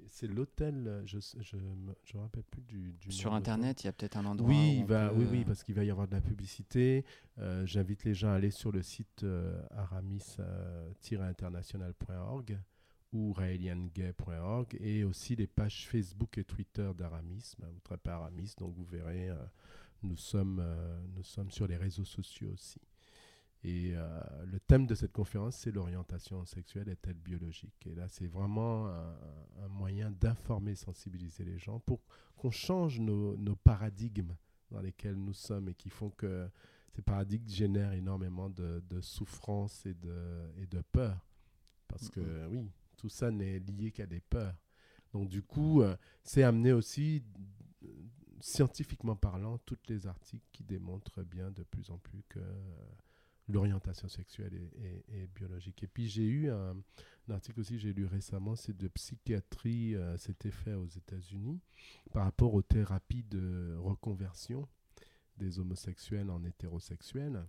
c'est 0.08 0.28
l'hôtel, 0.28 0.88
euh, 0.88 1.04
je 1.06 1.18
ne 1.18 1.22
je, 1.44 1.58
me- 1.58 1.96
je 2.04 2.16
rappelle 2.18 2.44
plus 2.44 2.62
du, 2.62 2.94
du 2.94 3.12
Sur. 3.12 3.34
Internet, 3.34 3.84
il 3.84 3.88
y 3.88 3.90
a 3.90 3.94
peut-être 3.94 4.18
un 4.18 4.26
endroit. 4.26 4.48
Oui, 4.50 4.76
où 4.78 4.82
il 4.82 4.86
va, 4.86 5.10
peut, 5.10 5.16
oui, 5.18 5.26
oui, 5.32 5.42
euh, 5.42 5.46
parce 5.46 5.64
qu'il 5.64 5.74
va 5.74 5.84
y 5.84 5.90
avoir 5.90 6.08
de 6.08 6.14
la 6.14 6.22
publicité. 6.22 7.06
Euh, 7.40 7.66
J'invite 7.66 8.04
les 8.04 8.14
gens 8.14 8.30
à 8.30 8.34
aller 8.34 8.52
sur 8.52 8.72
le 8.72 8.84
site 8.84 9.24
euh, 9.24 9.60
aramis-international.org 9.72 12.60
ou 13.14 13.34
raeliangay.org 13.34 14.78
et 14.80 15.04
aussi 15.04 15.36
les 15.36 15.48
pages 15.48 15.88
Facebook 15.88 16.38
et 16.38 16.44
Twitter 16.44 16.92
d'Aramis. 16.98 17.54
Ben, 17.60 17.68
vous 17.72 17.80
tapez 17.80 18.10
Aramis, 18.12 18.54
donc 18.58 18.76
vous 18.76 18.86
verrez, 18.86 19.30
euh, 19.30 19.36
nous, 20.04 20.18
sommes, 20.18 20.60
euh, 20.60 21.00
nous 21.16 21.24
sommes 21.24 21.50
sur 21.52 21.66
les 21.68 21.78
réseaux 21.78 22.06
sociaux 22.06 22.52
aussi. 22.52 22.80
Et 23.68 23.94
euh, 23.96 24.22
le 24.46 24.60
thème 24.60 24.86
de 24.86 24.94
cette 24.94 25.12
conférence, 25.12 25.56
c'est 25.56 25.72
l'orientation 25.72 26.46
sexuelle 26.46 26.88
est-elle 26.88 27.18
biologique? 27.18 27.88
Et 27.88 27.96
là, 27.96 28.08
c'est 28.08 28.28
vraiment 28.28 28.88
un, 28.88 29.16
un 29.64 29.68
moyen 29.70 30.12
d'informer, 30.12 30.76
sensibiliser 30.76 31.44
les 31.44 31.58
gens 31.58 31.80
pour 31.80 32.00
qu'on 32.38 32.52
change 32.52 33.00
nos, 33.00 33.36
nos 33.38 33.56
paradigmes 33.56 34.36
dans 34.70 34.82
lesquels 34.82 35.16
nous 35.16 35.34
sommes 35.34 35.70
et 35.70 35.74
qui 35.74 35.90
font 35.90 36.12
que 36.12 36.48
ces 36.92 37.02
paradigmes 37.02 37.50
génèrent 37.50 37.94
énormément 37.94 38.52
de, 38.52 38.84
de 38.88 39.02
souffrance 39.02 39.84
et 39.88 39.96
de, 39.96 40.16
et 40.58 40.68
de 40.68 40.82
peur. 40.82 41.26
Parce 41.88 42.10
que 42.10 42.46
oui, 42.48 42.70
tout 42.98 43.10
ça 43.10 43.32
n'est 43.32 43.58
lié 43.60 43.92
qu'à 43.92 44.06
des 44.06 44.22
peurs. 44.22 44.56
Donc 45.12 45.28
du 45.28 45.42
coup, 45.42 45.82
euh, 45.82 45.96
c'est 46.24 46.44
amené 46.44 46.72
aussi, 46.72 47.24
euh, 47.84 47.88
scientifiquement 48.42 49.16
parlant, 49.16 49.58
tous 49.66 49.80
les 49.88 50.06
articles 50.06 50.46
qui 50.52 50.64
démontrent 50.64 51.24
bien 51.24 51.50
de 51.50 51.64
plus 51.64 51.90
en 51.90 51.98
plus 51.98 52.22
que 52.30 52.40
euh, 52.40 52.92
l'orientation 53.48 54.08
sexuelle 54.08 54.54
est 55.10 55.28
biologique. 55.36 55.84
Et 55.84 55.88
puis 55.88 56.08
j'ai 56.08 56.26
eu 56.26 56.50
un, 56.50 56.76
article 57.30 57.60
aussi 57.60 57.80
j'ai 57.80 57.94
lu 57.94 58.06
récemment, 58.06 58.56
c'est 58.56 58.76
de 58.76 58.88
psychiatrie, 58.88 59.96
euh, 59.96 60.18
c'était 60.18 60.52
fait 60.52 60.74
aux 60.74 60.88
États-Unis, 60.88 61.60
par 62.12 62.24
rapport 62.24 62.54
aux 62.54 62.62
thérapies 62.62 63.24
de 63.24 63.76
reconversion 63.80 64.68
des 65.38 65.60
homosexuels 65.60 66.30
en 66.30 66.44
hétérosexuels. 66.44 67.46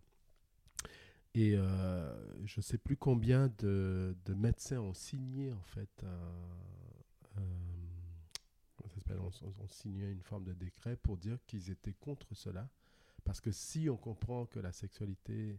Et 1.35 1.55
euh, 1.55 2.47
je 2.47 2.61
ne 2.61 2.63
sais 2.63 2.79
plus 2.79 2.97
combien 2.97 3.53
de, 3.59 4.17
de 4.25 4.35
médecins 4.35 4.81
ont 4.81 4.95
signé 4.95 5.53
en 5.53 5.63
fait 5.63 5.91
un, 6.03 7.41
un- 7.43 7.77
ont, 9.19 9.31
ont 9.63 9.69
signé 9.69 10.11
une 10.11 10.23
forme 10.23 10.45
de 10.45 10.53
décret 10.53 10.97
pour 10.97 11.17
dire 11.17 11.39
qu'ils 11.47 11.71
étaient 11.71 11.93
contre 11.93 12.35
cela. 12.35 12.69
Parce 13.25 13.41
que 13.41 13.51
si 13.51 13.89
on 13.91 13.97
comprend 13.97 14.47
que 14.47 14.59
la 14.61 14.73
sexualité 14.73 15.59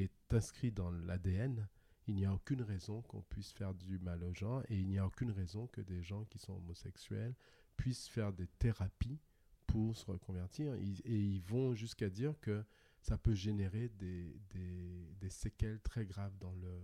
est 0.00 0.32
inscrite 0.32 0.74
dans 0.74 0.90
l'ADN, 0.90 1.68
il 2.06 2.14
n'y 2.14 2.24
a 2.24 2.32
aucune 2.32 2.62
raison 2.62 3.02
qu'on 3.02 3.22
puisse 3.22 3.52
faire 3.52 3.74
du 3.74 3.98
mal 3.98 4.22
aux 4.22 4.34
gens 4.34 4.62
et 4.68 4.78
il 4.78 4.86
n'y 4.86 4.98
a 4.98 5.06
aucune 5.06 5.30
raison 5.30 5.66
que 5.66 5.80
des 5.80 6.02
gens 6.02 6.24
qui 6.24 6.38
sont 6.38 6.54
homosexuels 6.54 7.34
puissent 7.76 8.08
faire 8.08 8.32
des 8.32 8.46
thérapies 8.46 9.20
pour 9.66 9.96
se 9.96 10.06
reconvertir. 10.06 10.74
Et 10.74 11.18
ils 11.18 11.42
vont 11.42 11.74
jusqu'à 11.74 12.08
dire 12.08 12.38
que 12.40 12.64
ça 13.00 13.18
peut 13.18 13.34
générer 13.34 13.88
des, 13.88 14.40
des, 14.50 15.14
des 15.20 15.30
séquelles 15.30 15.80
très 15.80 16.06
graves 16.06 16.36
dans 16.38 16.54
le, 16.54 16.80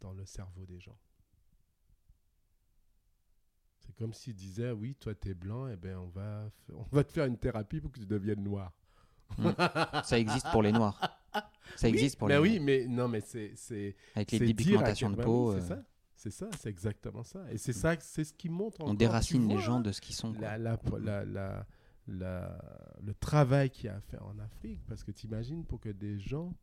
dans 0.00 0.12
le 0.12 0.24
cerveau 0.24 0.66
des 0.66 0.80
gens. 0.80 0.98
C'est 3.80 3.94
comme 3.96 4.14
s'ils 4.14 4.34
disaient, 4.34 4.70
oui, 4.70 4.94
toi 4.94 5.14
tu 5.14 5.28
es 5.30 5.34
blanc, 5.34 5.68
et 5.68 5.76
ben 5.76 5.98
on 5.98 6.08
va, 6.08 6.50
on 6.72 6.84
va 6.84 7.04
te 7.04 7.12
faire 7.12 7.26
une 7.26 7.38
thérapie 7.38 7.80
pour 7.80 7.92
que 7.92 8.00
tu 8.00 8.06
deviennes 8.06 8.42
noir. 8.42 8.72
Ça 10.04 10.18
existe 10.18 10.50
pour 10.50 10.62
les 10.62 10.72
noirs. 10.72 11.00
Ça 11.76 11.88
existe 11.88 12.18
pour 12.18 12.28
mais 12.28 12.34
les 12.34 12.40
oui, 12.40 12.50
noirs. 12.50 12.64
mais 12.64 12.86
non, 12.86 13.08
mais 13.08 13.20
c'est 13.20 13.52
c'est 13.56 13.96
Avec 14.14 14.30
les 14.32 14.38
c'est 14.38 14.46
dépigmentations 14.46 15.10
de 15.10 15.16
bah 15.16 15.24
peau, 15.24 15.50
oui, 15.50 15.56
euh, 15.56 15.60
c'est 15.60 15.66
ça, 15.68 15.82
c'est 16.16 16.30
ça, 16.30 16.48
c'est 16.58 16.68
exactement 16.68 17.24
ça. 17.24 17.44
Et 17.52 17.58
c'est 17.58 17.72
ça, 17.72 17.96
c'est 18.00 18.24
ce 18.24 18.32
qui 18.32 18.48
montre. 18.48 18.80
on 18.80 18.94
déracine 18.94 19.48
les 19.48 19.58
gens 19.58 19.80
de 19.80 19.92
ce 19.92 20.00
qu'ils 20.00 20.14
sont. 20.14 20.32
la, 20.32 20.58
la, 20.58 21.66
la, 22.06 22.58
le 23.02 23.14
travail 23.14 23.70
qu'il 23.70 23.86
y 23.86 23.88
a 23.88 23.96
à 23.96 24.00
faire 24.00 24.24
en 24.26 24.38
Afrique. 24.38 24.80
Parce 24.86 25.04
que 25.04 25.10
tu 25.10 25.26
imagines 25.26 25.64
pour 25.64 25.80
que 25.80 25.88
des 25.88 26.18
gens 26.18 26.54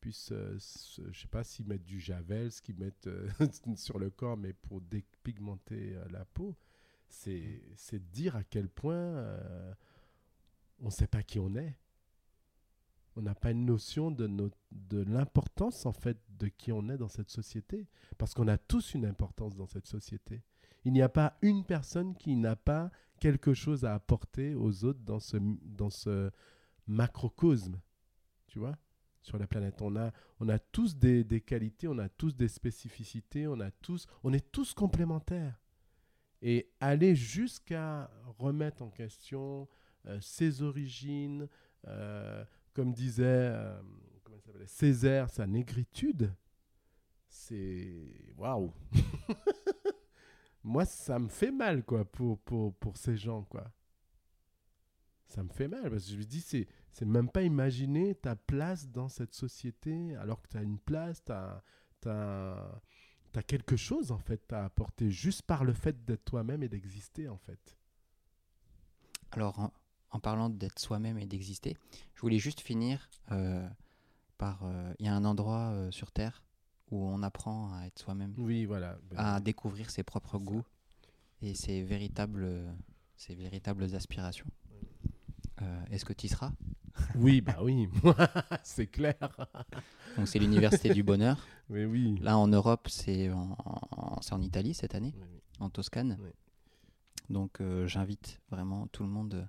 puissent, 0.00 0.32
euh, 0.32 0.56
se- 0.58 1.10
je 1.12 1.20
sais 1.22 1.28
pas, 1.28 1.44
s'ils 1.44 1.66
mettent 1.66 1.84
du 1.86 2.00
javel, 2.00 2.52
ce 2.52 2.62
qu'ils 2.62 2.76
mettent 2.78 3.06
euh, 3.06 3.28
sur 3.76 3.98
le 3.98 4.10
corps, 4.10 4.36
mais 4.36 4.52
pour 4.52 4.80
dépigmenter 4.82 5.94
euh, 5.96 6.04
la 6.10 6.24
peau, 6.26 6.56
c'est 7.08 7.62
c'est 7.76 8.10
dire 8.10 8.36
à 8.36 8.44
quel 8.44 8.68
point 8.68 9.24
on 10.80 10.86
ne 10.86 10.90
sait 10.90 11.06
pas 11.06 11.22
qui 11.22 11.38
on 11.38 11.54
est. 11.54 11.76
On 13.16 13.22
n'a 13.22 13.34
pas 13.34 13.52
une 13.52 13.64
notion 13.64 14.10
de, 14.10 14.26
de 14.72 15.02
l'importance 15.02 15.86
en 15.86 15.92
fait 15.92 16.18
de 16.30 16.48
qui 16.48 16.72
on 16.72 16.88
est 16.88 16.98
dans 16.98 17.08
cette 17.08 17.30
société. 17.30 17.86
Parce 18.18 18.34
qu'on 18.34 18.48
a 18.48 18.58
tous 18.58 18.94
une 18.94 19.06
importance 19.06 19.54
dans 19.56 19.66
cette 19.66 19.86
société. 19.86 20.42
Il 20.84 20.92
n'y 20.92 21.02
a 21.02 21.08
pas 21.08 21.38
une 21.42 21.64
personne 21.64 22.14
qui 22.14 22.36
n'a 22.36 22.56
pas 22.56 22.90
quelque 23.20 23.54
chose 23.54 23.84
à 23.84 23.94
apporter 23.94 24.54
aux 24.54 24.84
autres 24.84 25.00
dans 25.00 25.20
ce, 25.20 25.38
dans 25.62 25.90
ce 25.90 26.30
macrocosme, 26.86 27.80
tu 28.46 28.58
vois, 28.58 28.76
sur 29.22 29.38
la 29.38 29.46
planète. 29.46 29.80
On 29.80 29.96
a, 29.96 30.12
on 30.40 30.48
a 30.48 30.58
tous 30.58 30.96
des, 30.96 31.24
des 31.24 31.40
qualités, 31.40 31.88
on 31.88 31.98
a 31.98 32.08
tous 32.08 32.34
des 32.36 32.48
spécificités, 32.48 33.46
on, 33.46 33.60
a 33.60 33.70
tous, 33.70 34.06
on 34.22 34.32
est 34.32 34.52
tous 34.52 34.74
complémentaires. 34.74 35.58
Et 36.42 36.70
aller 36.80 37.14
jusqu'à 37.14 38.10
remettre 38.38 38.82
en 38.82 38.90
question 38.90 39.66
euh, 40.06 40.20
ses 40.20 40.60
origines, 40.60 41.48
euh, 41.86 42.44
comme 42.74 42.92
disait 42.92 43.24
euh, 43.24 43.80
Césaire, 44.66 45.30
sa 45.30 45.46
négritude, 45.46 46.34
c'est 47.28 48.34
waouh. 48.36 48.72
Moi, 50.64 50.84
ça 50.84 51.18
me 51.18 51.28
fait 51.28 51.50
mal, 51.50 51.84
quoi, 51.84 52.04
pour, 52.04 52.38
pour, 52.40 52.74
pour 52.74 52.96
ces 52.96 53.16
gens, 53.16 53.42
quoi. 53.42 53.70
Ça 55.28 55.42
me 55.42 55.48
fait 55.48 55.68
mal, 55.68 55.90
parce 55.90 56.04
que 56.06 56.12
je 56.12 56.16
me 56.16 56.24
dis, 56.24 56.40
c'est, 56.40 56.66
c'est 56.90 57.04
même 57.04 57.28
pas 57.28 57.42
imaginer 57.42 58.14
ta 58.14 58.36
place 58.36 58.88
dans 58.88 59.08
cette 59.08 59.34
société, 59.34 60.14
alors 60.16 60.40
que 60.40 60.48
tu 60.48 60.56
as 60.56 60.62
une 60.62 60.78
place, 60.78 61.22
tu 61.24 61.32
as, 61.32 61.62
quelque 63.46 63.76
chose, 63.76 64.10
en 64.10 64.18
fait, 64.18 64.52
à 64.52 64.64
apporter, 64.64 65.10
juste 65.10 65.42
par 65.42 65.64
le 65.64 65.72
fait 65.72 66.04
d'être 66.04 66.24
toi-même 66.24 66.62
et 66.62 66.68
d'exister, 66.68 67.28
en 67.28 67.38
fait. 67.38 67.76
Alors, 69.32 69.70
en, 70.14 70.20
parlant 70.20 70.48
d'être 70.48 70.78
soi-même 70.78 71.18
et 71.18 71.26
d'exister, 71.26 71.76
je 72.14 72.20
voulais 72.20 72.38
juste 72.38 72.60
finir 72.60 73.08
euh, 73.32 73.68
par. 74.38 74.60
euh, 74.64 74.94
Il 74.98 75.06
y 75.06 75.08
a 75.08 75.14
un 75.14 75.24
endroit 75.24 75.70
euh, 75.72 75.90
sur 75.90 76.10
Terre 76.12 76.42
où 76.90 77.02
on 77.04 77.22
apprend 77.22 77.72
à 77.74 77.86
être 77.86 77.98
soi-même, 77.98 78.34
Oui, 78.38 78.64
voilà. 78.66 78.98
Ben, 79.10 79.16
à 79.18 79.40
découvrir 79.40 79.90
ses 79.90 80.02
propres 80.02 80.38
goûts 80.38 80.64
et 81.42 81.54
ses 81.54 81.82
véritables, 81.82 82.46
ses 83.16 83.34
véritables 83.34 83.94
aspirations. 83.94 84.46
Est-ce 85.90 86.04
que 86.04 86.12
tu 86.12 86.26
y 86.26 86.28
seras? 86.28 86.52
Oui, 87.14 87.40
bah 87.40 87.58
oui, 87.62 87.88
c'est 88.62 88.86
clair. 88.86 89.16
Donc, 90.16 90.28
c'est 90.28 90.38
l'université 90.38 90.92
du 90.92 91.02
bonheur. 91.02 91.38
Mais 91.70 91.84
oui. 91.84 92.18
Là, 92.20 92.36
en 92.36 92.48
Europe, 92.48 92.88
c'est 92.88 93.30
en, 93.30 93.56
en- 93.90 94.40
Italie 94.42 94.74
cette 94.74 94.94
année, 94.94 95.14
Oui, 95.16 95.22
oui. 95.32 95.40
en 95.60 95.70
Toscane. 95.70 96.18
Oui. 96.20 96.30
Donc, 97.30 97.60
euh, 97.60 97.86
j'invite 97.86 98.40
vraiment 98.50 98.86
tout 98.88 99.02
le 99.04 99.08
monde 99.08 99.48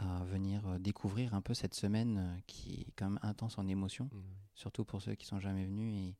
à 0.00 0.24
venir 0.24 0.66
euh, 0.66 0.78
découvrir 0.78 1.34
un 1.34 1.40
peu 1.40 1.54
cette 1.54 1.74
semaine 1.74 2.18
euh, 2.18 2.40
qui 2.46 2.82
est 2.88 2.92
quand 2.96 3.10
même 3.10 3.18
intense 3.22 3.58
en 3.58 3.66
émotion, 3.68 4.08
Mm. 4.12 4.18
surtout 4.54 4.84
pour 4.84 5.00
ceux 5.02 5.14
qui 5.14 5.26
sont 5.26 5.38
jamais 5.40 5.64
venus 5.64 5.94
et, 5.94 6.16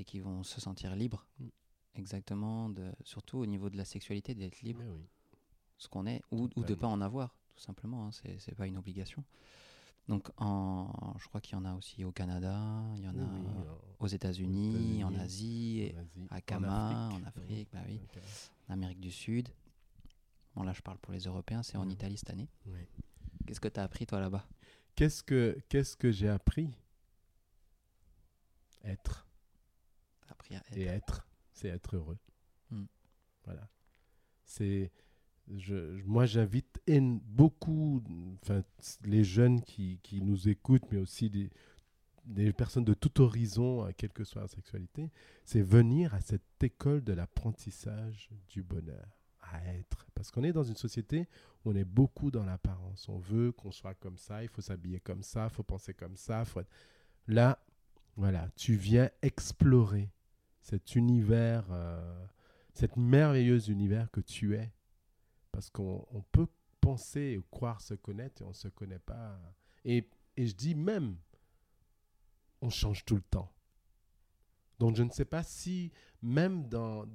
et 0.00 0.04
qui 0.04 0.20
vont 0.20 0.42
se 0.42 0.60
sentir 0.60 0.94
libres. 0.96 1.26
Mm. 1.38 1.46
Exactement, 1.94 2.68
de, 2.68 2.92
surtout 3.04 3.38
au 3.38 3.46
niveau 3.46 3.70
de 3.70 3.76
la 3.76 3.84
sexualité, 3.86 4.34
d'être 4.34 4.60
libre, 4.62 4.82
oui. 4.86 5.06
ce 5.78 5.88
qu'on 5.88 6.06
est, 6.06 6.20
ou, 6.30 6.42
ou 6.42 6.46
de 6.46 6.50
Totalement. 6.50 6.76
pas 6.80 6.86
en 6.88 7.00
avoir, 7.00 7.38
tout 7.54 7.62
simplement. 7.62 8.06
Hein, 8.06 8.10
c'est 8.12 8.38
c'est 8.38 8.54
pas 8.54 8.66
une 8.66 8.76
obligation. 8.76 9.24
Donc, 10.08 10.28
en, 10.36 11.14
je 11.18 11.26
crois 11.26 11.40
qu'il 11.40 11.54
y 11.54 11.58
en 11.58 11.64
a 11.64 11.74
aussi 11.74 12.04
au 12.04 12.12
Canada, 12.12 12.54
il 12.96 13.02
y 13.02 13.08
en 13.08 13.14
Oui, 13.14 13.20
a 13.20 13.24
oui, 13.24 13.64
aux 13.98 14.06
États-Unis, 14.06 15.02
en 15.02 15.14
Asie, 15.16 15.80
et 15.80 15.94
en 15.96 16.02
Asie, 16.02 16.26
à 16.30 16.40
Kama, 16.42 17.08
en 17.12 17.24
Afrique. 17.24 17.26
Afrique, 17.26 17.68
bah 17.72 17.80
oui. 17.88 18.00
En 18.68 18.74
Amérique 18.74 19.00
du 19.00 19.10
Sud. 19.10 19.48
Bon, 20.56 20.62
là, 20.62 20.72
je 20.72 20.80
parle 20.80 20.98
pour 20.98 21.12
les 21.12 21.20
Européens, 21.20 21.62
c'est 21.62 21.76
en 21.76 21.84
Mhm. 21.84 21.90
Italie 21.92 22.16
cette 22.16 22.30
année. 22.30 22.48
Oui. 22.66 22.80
Qu'est-ce 23.46 23.60
que 23.60 23.68
tu 23.68 23.78
as 23.78 23.84
appris, 23.84 24.06
toi, 24.06 24.20
là-bas? 24.20 24.48
Qu'est-ce 24.96 25.22
que 25.22 25.58
qu'est-ce 25.68 25.96
que 25.96 26.10
j'ai 26.10 26.28
appris? 26.28 26.74
Être. 28.82 29.26
Appris 30.28 30.54
à 30.56 30.58
être. 30.60 30.76
Et 30.76 30.84
être, 30.84 31.28
c'est 31.52 31.68
être 31.68 31.96
heureux. 31.96 32.18
Mm. 32.70 32.84
Voilà. 33.44 33.68
C'est, 34.44 34.90
je, 35.54 36.00
moi, 36.04 36.24
j'invite 36.24 36.80
beaucoup, 36.88 38.02
enfin, 38.42 38.62
les 39.04 39.24
jeunes 39.24 39.60
qui, 39.62 40.00
qui 40.02 40.22
nous 40.22 40.48
écoutent, 40.48 40.90
mais 40.90 40.98
aussi 40.98 41.28
des, 41.30 41.50
des 42.24 42.52
personnes 42.52 42.84
de 42.84 42.94
tout 42.94 43.20
horizon, 43.20 43.84
euh, 43.86 43.90
quelle 43.96 44.12
que 44.12 44.24
soit 44.24 44.40
leur 44.40 44.50
sexualité, 44.50 45.10
c'est 45.44 45.62
venir 45.62 46.14
à 46.14 46.20
cette 46.20 46.62
école 46.62 47.02
de 47.04 47.12
l'apprentissage 47.12 48.30
du 48.48 48.62
bonheur, 48.62 49.18
être. 49.64 50.06
Parce 50.14 50.30
qu'on 50.30 50.44
est 50.44 50.52
dans 50.52 50.64
une 50.64 50.76
société 50.76 51.28
où 51.64 51.70
on 51.70 51.74
est 51.76 51.84
beaucoup 51.84 52.30
dans 52.30 52.44
l'apparence. 52.44 53.08
On 53.08 53.18
veut 53.18 53.52
qu'on 53.52 53.70
soit 53.70 53.94
comme 53.94 54.16
ça, 54.16 54.42
il 54.42 54.48
faut 54.48 54.62
s'habiller 54.62 55.00
comme 55.00 55.22
ça, 55.22 55.44
il 55.44 55.54
faut 55.54 55.62
penser 55.62 55.94
comme 55.94 56.16
ça. 56.16 56.44
Faut 56.44 56.60
être... 56.60 56.70
Là, 57.26 57.58
voilà, 58.16 58.48
tu 58.56 58.74
viens 58.76 59.10
explorer 59.22 60.10
cet 60.60 60.94
univers, 60.94 61.64
euh, 61.70 62.26
cet 62.72 62.96
merveilleux 62.96 63.70
univers 63.70 64.10
que 64.10 64.20
tu 64.20 64.54
es. 64.54 64.72
Parce 65.52 65.70
qu'on 65.70 66.06
on 66.10 66.22
peut 66.22 66.48
penser 66.80 67.36
ou 67.36 67.42
croire 67.50 67.80
se 67.80 67.94
connaître 67.94 68.42
et 68.42 68.44
on 68.44 68.50
ne 68.50 68.54
se 68.54 68.68
connaît 68.68 68.98
pas. 68.98 69.38
Et, 69.84 70.08
et 70.36 70.46
je 70.46 70.54
dis 70.54 70.74
même, 70.74 71.16
on 72.60 72.70
change 72.70 73.04
tout 73.04 73.16
le 73.16 73.22
temps. 73.22 73.52
Donc 74.78 74.96
je 74.96 75.02
ne 75.02 75.10
sais 75.10 75.24
pas 75.24 75.42
si, 75.42 75.90
même 76.22 76.68
dans, 76.68 77.06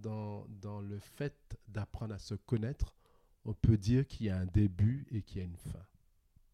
le 0.81 0.99
fait 0.99 1.35
d'apprendre 1.67 2.13
à 2.15 2.19
se 2.19 2.35
connaître, 2.35 2.95
on 3.45 3.53
peut 3.53 3.77
dire 3.77 4.07
qu'il 4.07 4.27
y 4.27 4.29
a 4.29 4.37
un 4.37 4.45
début 4.45 5.07
et 5.11 5.21
qu'il 5.21 5.37
y 5.37 5.41
a 5.41 5.45
une 5.45 5.57
fin. 5.57 5.85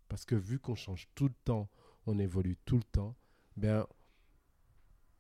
Parce 0.08 0.26
que 0.26 0.36
vu 0.36 0.60
qu'on 0.60 0.76
change 0.76 1.08
tout 1.16 1.28
le 1.28 1.34
temps, 1.44 1.70
on 2.06 2.18
évolue 2.20 2.58
tout 2.66 2.78
le 2.78 2.84
temps, 2.84 3.16
ben, 3.56 3.86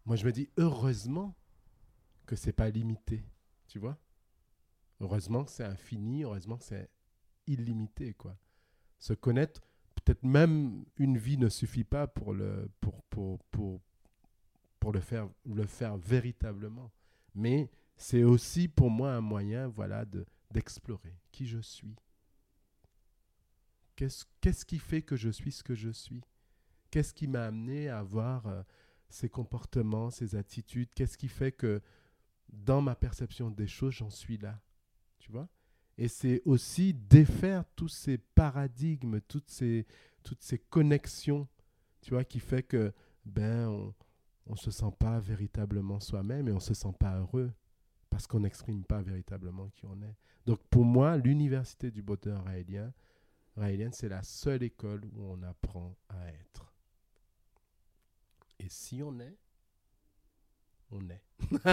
moi 0.06 0.16
je 0.16 0.26
me 0.26 0.32
dis 0.32 0.50
heureusement 0.58 1.36
que 2.26 2.36
c'est 2.36 2.54
pas 2.54 2.70
limité, 2.70 3.24
tu 3.68 3.80
vois. 3.80 3.98
Heureusement 5.00 5.44
que 5.44 5.52
c'est 5.52 5.64
infini, 5.64 6.24
heureusement 6.24 6.58
que 6.58 6.64
c'est 6.64 6.90
illimité, 7.46 8.14
quoi. 8.14 8.38
Se 9.00 9.14
connaître, 9.14 9.62
peut-être 9.96 10.24
même 10.24 10.86
une 10.98 11.18
vie 11.18 11.38
ne 11.38 11.50
suffit 11.50 11.84
pas 11.84 12.08
pour 12.08 12.34
le, 12.34 12.70
pour, 12.80 13.04
pour, 13.04 13.82
pour 14.88 14.94
le, 14.94 15.02
faire, 15.02 15.28
le 15.46 15.66
faire 15.66 15.98
véritablement. 15.98 16.94
Mais 17.36 17.70
c'est 17.98 18.24
aussi 18.24 18.70
pour 18.70 18.90
moi 18.90 19.12
un 19.12 19.20
moyen, 19.20 19.68
voilà, 19.68 20.06
de, 20.06 20.26
d'explorer 20.50 21.14
qui 21.30 21.46
je 21.46 21.60
suis. 21.60 21.94
Qu'est-ce, 23.98 24.24
qu'est-ce 24.40 24.66
qui 24.66 24.80
fait 24.80 25.02
que 25.02 25.18
je 25.18 25.30
suis 25.30 25.52
ce 25.52 25.62
que 25.62 25.76
je 25.76 25.90
suis? 25.90 26.24
Qu'est-ce 26.90 27.14
qui 27.14 27.28
m'a 27.28 27.48
amené 27.48 27.90
à 27.90 28.00
avoir 28.00 28.48
euh, 28.48 28.64
ces 29.10 29.28
comportements, 29.28 30.10
ces 30.10 30.36
attitudes? 30.36 30.88
Qu'est-ce 30.96 31.18
qui 31.18 31.28
fait 31.28 31.52
que 31.52 31.82
dans 32.48 32.82
ma 32.82 32.96
perception 32.96 33.52
des 33.52 33.68
choses, 33.68 33.96
j'en 33.96 34.10
suis 34.10 34.38
là? 34.38 34.58
Tu 35.20 35.34
vois? 35.34 35.50
Et 35.98 36.08
c'est 36.08 36.42
aussi 36.46 36.94
défaire 36.94 37.66
tous 37.76 37.90
ces 37.90 38.18
paradigmes, 38.18 39.20
toutes 39.20 39.50
ces, 39.50 39.86
toutes 40.24 40.44
ces 40.44 40.60
connexions, 40.60 41.46
tu 42.00 42.12
vois, 42.12 42.24
qui 42.24 42.40
fait 42.40 42.64
que 42.64 42.94
ben 43.26 43.68
on, 43.68 43.94
on 44.50 44.56
se 44.56 44.72
sent 44.72 44.92
pas 45.00 45.20
véritablement 45.20 46.00
soi-même 46.00 46.48
et 46.48 46.52
on 46.52 46.60
se 46.60 46.74
sent 46.74 46.94
pas 47.00 47.18
heureux 47.18 47.52
parce 48.10 48.28
qu'on 48.28 48.40
n'exprime 48.40 48.84
pas 48.84 49.02
véritablement 49.02 49.68
qui 49.70 49.86
on 49.86 50.02
est. 50.02 50.16
Donc 50.46 50.60
pour 50.70 50.86
moi, 50.86 51.18
l'université 51.18 51.92
du 51.92 52.02
bonheur 52.02 52.44
raélien, 52.46 52.92
raélienne, 53.58 53.92
c'est 53.94 54.10
la 54.10 54.24
seule 54.24 54.64
école 54.64 55.04
où 55.16 55.24
on 55.24 55.42
apprend 55.44 55.96
à 56.10 56.28
être. 56.30 56.74
Et 58.60 58.70
si 58.70 59.04
on 59.04 59.20
est, 59.20 59.36
on 60.92 61.02
est. 61.10 61.22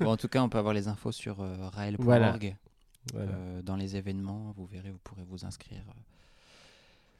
Bon, 0.00 0.08
en 0.10 0.16
tout 0.16 0.28
cas, 0.28 0.42
on 0.42 0.48
peut 0.48 0.58
avoir 0.58 0.74
les 0.74 0.88
infos 0.88 1.12
sur 1.12 1.40
euh, 1.40 1.68
raël.org. 1.68 2.04
Voilà. 2.04 2.36
Voilà. 3.12 3.30
Euh, 3.32 3.62
dans 3.62 3.76
les 3.76 3.96
événements, 3.96 4.52
vous 4.56 4.66
verrez, 4.66 4.90
vous 4.90 4.98
pourrez 4.98 5.22
vous 5.22 5.44
inscrire. 5.44 5.84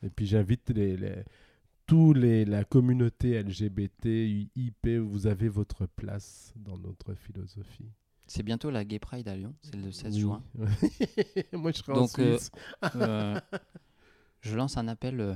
Et 0.02 0.10
puis 0.10 0.26
j'invite 0.26 0.70
les, 0.70 0.96
les- 0.96 1.24
tous 1.86 2.12
les, 2.14 2.44
la 2.44 2.64
communauté 2.64 3.42
LGBT, 3.42 4.06
IP, 4.56 4.88
vous 4.88 5.26
avez 5.26 5.48
votre 5.48 5.86
place 5.86 6.52
dans 6.56 6.78
notre 6.78 7.14
philosophie. 7.14 7.90
C'est 8.26 8.42
bientôt 8.42 8.70
la 8.70 8.84
Gay 8.84 8.98
Pride 8.98 9.28
à 9.28 9.36
Lyon, 9.36 9.54
c'est 9.60 9.76
le 9.76 9.92
16 9.92 10.14
Oui. 10.14 10.20
juin. 10.20 10.42
Moi, 11.52 11.72
je 11.72 11.76
serai 11.78 11.92
en 11.92 11.96
Donc, 11.96 12.18
euh, 12.18 12.38
Suisse. 12.38 12.50
Euh, 12.96 13.38
je 14.40 14.56
lance 14.56 14.78
un 14.78 14.88
appel 14.88 15.20
euh, 15.20 15.34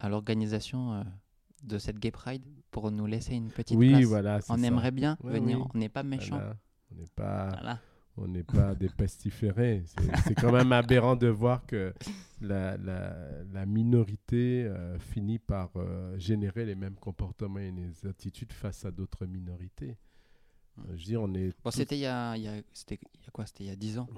à 0.00 0.08
l'organisation 0.10 0.92
euh, 0.94 1.02
de 1.62 1.78
cette 1.78 1.98
Gay 1.98 2.10
Pride 2.10 2.44
pour 2.70 2.90
nous 2.90 3.06
laisser 3.06 3.34
une 3.34 3.48
petite 3.50 3.76
oui, 3.78 3.88
place. 3.90 4.04
voilà. 4.04 4.40
On 4.50 4.58
ça. 4.58 4.66
aimerait 4.66 4.90
bien 4.90 5.16
Ouais, 5.22 5.32
venir, 5.32 5.60
oui. 5.60 5.66
on 5.74 5.78
n'est 5.78 5.88
pas 5.88 6.02
méchant. 6.02 6.36
Voilà. 6.36 6.56
On 6.92 7.00
n'est 7.00 7.08
pas, 7.16 7.48
Voilà. 7.52 7.80
On 8.20 8.28
n'est 8.28 8.44
pas 8.44 8.74
des 8.74 8.88
pestiférés. 8.88 9.82
C'est 10.24 10.34
quand 10.34 10.52
même 10.52 10.72
aberrant 10.72 11.16
de 11.16 11.28
voir 11.28 11.64
que 11.66 11.92
la, 12.40 12.76
la, 12.76 13.16
la 13.52 13.66
minorité 13.66 14.64
euh, 14.64 14.98
finit 14.98 15.38
par 15.38 15.70
euh, 15.76 16.18
générer 16.18 16.66
les 16.66 16.74
mêmes 16.74 16.96
comportements 16.96 17.58
et 17.58 17.70
les 17.72 18.06
attitudes 18.08 18.52
face 18.52 18.84
à 18.84 18.90
d'autres 18.90 19.26
minorités. 19.26 19.96
Euh, 20.78 20.96
je 20.96 21.04
dis, 21.04 21.16
on 21.16 21.32
est. 21.34 21.54
Bon, 21.64 21.70
c'était 21.70 21.96
il 21.96 22.02
y 22.02 22.06
a, 22.06 22.36
il 22.36 22.44
y 22.44 23.30
quoi? 23.32 23.46
C'était 23.46 23.64
il 23.64 23.68
y 23.68 23.70
a 23.70 23.76
10 23.76 23.98
ans. 23.98 24.08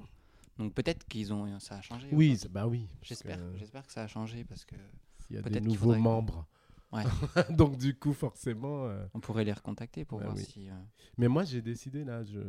Donc 0.59 0.75
peut-être 0.75 1.07
qu'ils 1.07 1.33
ont, 1.33 1.59
ça 1.61 1.77
a 1.77 1.81
changé. 1.81 2.09
Oui, 2.13 2.39
bah 2.51 2.67
oui. 2.67 2.89
J'espère, 3.03 3.39
que 3.39 3.87
que 3.87 3.93
ça 3.93 4.03
a 4.03 4.07
changé 4.07 4.45
parce 4.45 4.65
que 4.65 4.77
S'il 5.27 5.37
y 5.37 5.39
a 5.39 5.43
des 5.43 5.61
nouveaux 5.61 5.87
faudrait 5.87 6.01
membres. 6.01 6.47
Ouais. 6.93 7.05
Donc 7.57 7.79
du 7.79 7.99
coup, 7.99 8.13
forcément. 8.13 8.87
euh, 8.87 9.07
on 9.15 9.21
pourrait 9.21 9.45
les 9.45 9.53
recontacter 9.53 10.05
pour 10.05 10.19
Bah 10.19 10.27
voir 10.27 10.37
oui. 10.37 10.45
si. 10.45 10.69
euh, 10.69 10.75
Mais 11.17 11.29
moi, 11.29 11.45
j'ai 11.45 11.63
décidé 11.63 12.05
là, 12.05 12.23
je, 12.25 12.41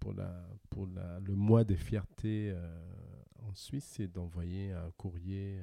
pour, 0.00 0.12
la, 0.12 0.46
pour 0.70 0.86
la, 0.88 1.20
le 1.20 1.34
mois 1.34 1.64
des 1.64 1.76
fiertés 1.76 2.50
euh, 2.54 3.22
en 3.42 3.54
Suisse, 3.54 3.84
c'est 3.96 4.08
d'envoyer 4.08 4.72
un 4.72 4.90
courrier 4.98 5.60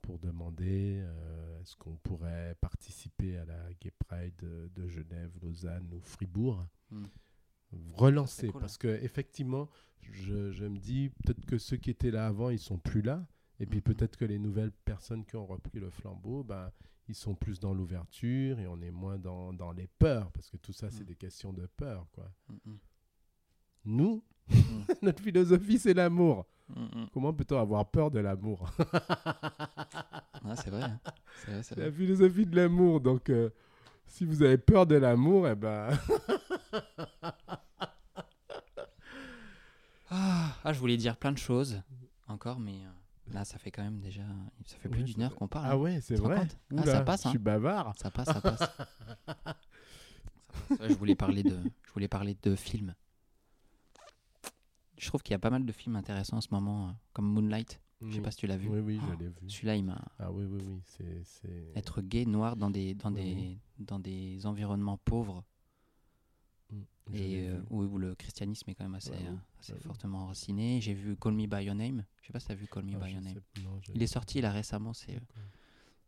pour 0.00 0.18
demander 0.18 1.00
euh, 1.02 1.60
est-ce 1.60 1.76
qu'on 1.76 1.96
pourrait 1.96 2.56
participer 2.60 3.36
à 3.38 3.44
la 3.44 3.72
Gay 3.80 3.92
Pride 4.06 4.34
de, 4.38 4.70
de 4.74 4.88
Genève, 4.88 5.30
Lausanne 5.42 5.88
ou 5.92 6.00
Fribourg. 6.00 6.64
Hmm. 6.90 7.04
Relancer, 7.94 8.48
cool, 8.48 8.60
parce 8.60 8.76
que 8.78 8.88
effectivement, 9.02 9.68
je, 10.02 10.50
je 10.52 10.64
me 10.66 10.78
dis 10.78 11.10
peut-être 11.24 11.46
que 11.46 11.56
ceux 11.58 11.76
qui 11.78 11.90
étaient 11.90 12.10
là 12.10 12.26
avant, 12.26 12.50
ils 12.50 12.58
sont 12.58 12.78
plus 12.78 13.00
là. 13.02 13.26
Et 13.60 13.66
puis 13.66 13.78
Mhm. 13.78 13.82
peut-être 13.84 14.16
que 14.16 14.24
les 14.24 14.38
nouvelles 14.38 14.72
personnes 14.72 15.24
qui 15.24 15.36
ont 15.36 15.46
repris 15.46 15.78
le 15.78 15.88
flambeau, 15.90 16.42
ben, 16.42 16.70
ils 17.12 17.14
sont 17.14 17.34
plus 17.34 17.60
dans 17.60 17.74
l'ouverture 17.74 18.58
et 18.58 18.66
on 18.66 18.80
est 18.80 18.90
moins 18.90 19.18
dans, 19.18 19.52
dans 19.52 19.70
les 19.72 19.86
peurs, 19.98 20.30
parce 20.32 20.48
que 20.50 20.56
tout 20.56 20.72
ça, 20.72 20.90
c'est 20.90 21.02
Mm. 21.02 21.06
des 21.06 21.14
questions 21.16 21.52
de 21.52 21.66
peur. 21.66 22.06
Quoi. 22.12 22.30
mm, 22.48 22.70
mm, 22.70 22.78
Nous, 23.84 24.24
notre 25.02 25.22
philosophie, 25.22 25.78
c'est 25.78 25.94
l'amour. 25.94 26.46
mm, 26.68 26.82
mm. 26.82 27.06
Comment 27.12 27.32
peut-on 27.34 27.58
avoir 27.58 27.88
peur 27.90 28.10
de 28.10 28.18
l'amour? 28.20 28.68
Ah, 30.44 30.56
c'est 30.56 30.70
vrai. 30.70 30.82
hein. 30.82 31.00
C'est 31.36 31.50
vrai, 31.52 31.62
vrai. 31.62 31.84
la 31.86 31.92
philosophie 31.92 32.44
de 32.46 32.56
l'amour. 32.56 33.00
Donc, 33.00 33.30
euh, 33.30 33.50
si 34.06 34.24
vous 34.24 34.42
avez 34.42 34.58
peur 34.58 34.86
de 34.86 34.96
l'amour, 34.96 35.46
eh 35.46 35.54
ben, 35.54 35.90
Ah, 40.10 40.56
ah, 40.64 40.72
je 40.72 40.78
voulais 40.80 40.96
dire 40.96 41.16
plein 41.16 41.30
de 41.32 41.38
choses 41.38 41.80
encore, 42.26 42.58
mais 42.58 42.84
euh, 42.84 42.90
là, 43.32 43.44
ça 43.44 43.58
fait 43.58 43.70
quand 43.70 43.82
même 43.82 44.00
déjà. 44.00 44.22
Ça 44.66 44.76
fait 44.76 44.88
plus 44.88 45.04
d'une 45.04 45.22
heure 45.22 45.34
qu'on 45.34 45.48
parle. 45.48 45.66
ah 45.68 45.78
ouais, 45.78 46.00
c'est 46.00 46.16
vrai. 46.16 46.46
Ah, 46.76 46.84
ça 46.84 47.00
passe, 47.02 47.22
Je 47.22 47.28
hein. 47.28 47.30
suis 47.30 47.38
bavard. 47.38 47.94
Ça 47.96 48.10
passe, 48.10 48.26
ça 48.26 48.40
passe. 48.40 48.58
Ça 49.26 49.34
passe. 49.44 49.56
Ouais, 50.80 50.88
je 50.90 50.94
voulais 50.94 51.14
parler 51.14 51.42
de, 51.42 51.58
je 51.86 51.92
voulais 51.92 52.08
parler 52.08 52.36
de 52.42 52.54
films. 52.54 52.94
Je 54.98 55.06
trouve 55.08 55.22
qu'il 55.22 55.32
y 55.32 55.34
a 55.34 55.38
pas 55.38 55.50
mal 55.50 55.64
de 55.64 55.72
films 55.72 55.96
intéressants 55.96 56.36
en 56.36 56.40
ce 56.40 56.48
moment, 56.52 56.88
euh, 56.88 56.92
comme 57.12 57.26
Moonlight. 57.26 57.80
Je 58.04 58.14
sais 58.16 58.20
pas 58.20 58.30
si 58.30 58.38
tu 58.38 58.46
l'as 58.46 58.56
vu. 58.56 58.68
Oui, 58.68 58.80
oui, 58.80 59.00
je 59.08 59.12
l'ai 59.24 59.28
vu. 59.30 59.48
Celui-là, 59.48 59.76
il 59.76 59.84
m'a 59.84 60.00
Ah 60.18 60.30
oui, 60.32 60.44
oui, 60.44 60.60
oui. 60.66 60.80
C'est, 60.84 61.22
c'est... 61.24 61.72
être 61.76 62.02
gay, 62.02 62.24
noir 62.26 62.56
dans 62.56 62.70
des 62.70 62.94
dans 62.94 63.12
Oui, 63.12 63.22
des 63.22 63.34
oui. 63.34 63.58
dans 63.78 63.98
des 63.98 64.44
environnements 64.46 64.98
pauvres. 64.98 65.44
Et 67.12 67.48
euh, 67.48 67.60
où, 67.70 67.82
où 67.82 67.98
le 67.98 68.14
christianisme 68.14 68.70
est 68.70 68.74
quand 68.74 68.84
même 68.84 68.94
assez, 68.94 69.10
Ouais, 69.10 69.16
oui. 69.20 69.26
euh, 69.28 69.36
assez 69.60 69.72
Ouais, 69.72 69.78
oui. 69.80 69.86
fortement 69.86 70.18
enraciné. 70.24 70.80
J'ai 70.80 70.94
vu 70.94 71.16
Call 71.16 71.34
Me 71.34 71.46
By 71.46 71.64
Your 71.64 71.74
Name. 71.74 72.04
Je 72.20 72.26
sais 72.28 72.32
pas 72.32 72.40
si 72.40 72.46
tu 72.46 72.52
as 72.52 72.54
vu 72.54 72.66
Call 72.68 72.84
Me 72.84 72.92
Ah, 72.94 73.04
By 73.04 73.12
Your 73.12 73.22
Name. 73.22 73.40
non, 73.64 73.80
Il 73.94 74.02
est 74.02 74.06
sorti 74.06 74.40
là 74.40 74.50
récemment. 74.52 74.92
C'est 74.94 75.20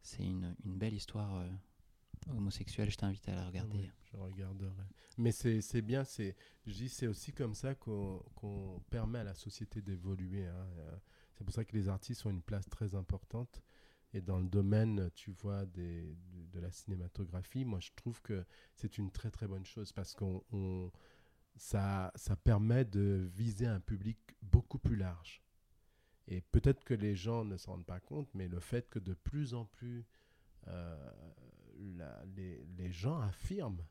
c'est 0.02 0.22
une, 0.22 0.54
une 0.64 0.76
belle 0.78 0.94
histoire 0.94 1.34
euh, 1.36 1.48
homosexuelle. 2.30 2.90
Je 2.90 2.96
t'invite 2.96 3.28
à 3.28 3.34
la 3.34 3.46
regarder. 3.46 3.90
Je 4.12 4.16
regarderai. 4.16 4.70
Mais 5.18 5.32
c'est 5.32 5.82
bien, 5.82 6.04
c'est 6.04 6.36
je 6.66 6.72
dis 6.72 6.88
c'est 6.88 7.06
aussi 7.06 7.32
comme 7.32 7.54
ça 7.54 7.74
qu'on 7.74 8.22
qu'on 8.34 8.80
permet 8.90 9.18
à 9.20 9.24
la 9.24 9.34
société 9.34 9.82
d'évoluer. 9.82 10.46
hein. 10.46 10.66
C'est 11.36 11.42
pour 11.44 11.52
ça 11.52 11.64
que 11.64 11.76
les 11.76 11.88
artistes 11.88 12.24
ont 12.26 12.30
une 12.30 12.42
place 12.42 12.68
très 12.68 12.94
importante. 12.94 13.60
Et 14.14 14.22
dans 14.22 14.38
le 14.38 14.46
domaine, 14.46 15.10
tu 15.16 15.32
vois, 15.32 15.66
de, 15.66 16.14
la 16.54 16.70
cinématographie, 16.70 17.64
moi 17.64 17.80
je 17.80 17.90
trouve 17.96 18.22
que 18.22 18.44
c'est 18.76 18.96
une 18.96 19.10
très 19.10 19.30
très 19.30 19.48
bonne 19.48 19.66
chose 19.66 19.92
parce 19.92 20.14
qu'on 20.14 20.42
on- 20.52 20.92
ça, 21.56 22.12
ça 22.14 22.36
permet 22.36 22.84
de 22.84 23.28
viser 23.34 23.66
un 23.66 23.80
public 23.80 24.18
beaucoup 24.40 24.78
plus 24.78 24.96
large. 24.96 25.42
Et 26.28 26.40
peut-être 26.40 26.84
que 26.84 26.94
les 26.94 27.16
gens 27.16 27.44
ne 27.44 27.56
s'en 27.56 27.72
rendent 27.72 27.86
pas 27.86 28.00
compte, 28.00 28.28
mais 28.34 28.48
le 28.48 28.60
fait 28.60 28.88
que 28.88 29.00
de 29.00 29.14
plus 29.14 29.52
en 29.52 29.64
plus 29.66 30.06
euh, 30.68 31.10
les, 32.36 32.64
les 32.78 32.92
gens 32.92 33.18
affirment 33.18 33.84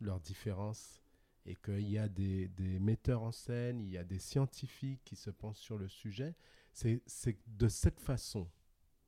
leurs 0.00 0.20
différences 0.20 1.00
et 1.46 1.54
qu'il 1.54 1.88
y 1.88 1.98
a 1.98 2.08
des, 2.08 2.48
des 2.48 2.80
metteurs 2.80 3.22
en 3.22 3.32
scène, 3.32 3.80
il 3.80 3.90
y 3.90 3.98
a 3.98 4.04
des 4.04 4.18
scientifiques 4.18 5.02
qui 5.04 5.14
se 5.14 5.30
pensent 5.30 5.60
sur 5.60 5.78
le 5.78 5.88
sujet, 5.88 6.34
c'est 6.72 7.00
de 7.46 7.68
cette 7.68 8.00
façon 8.00 8.50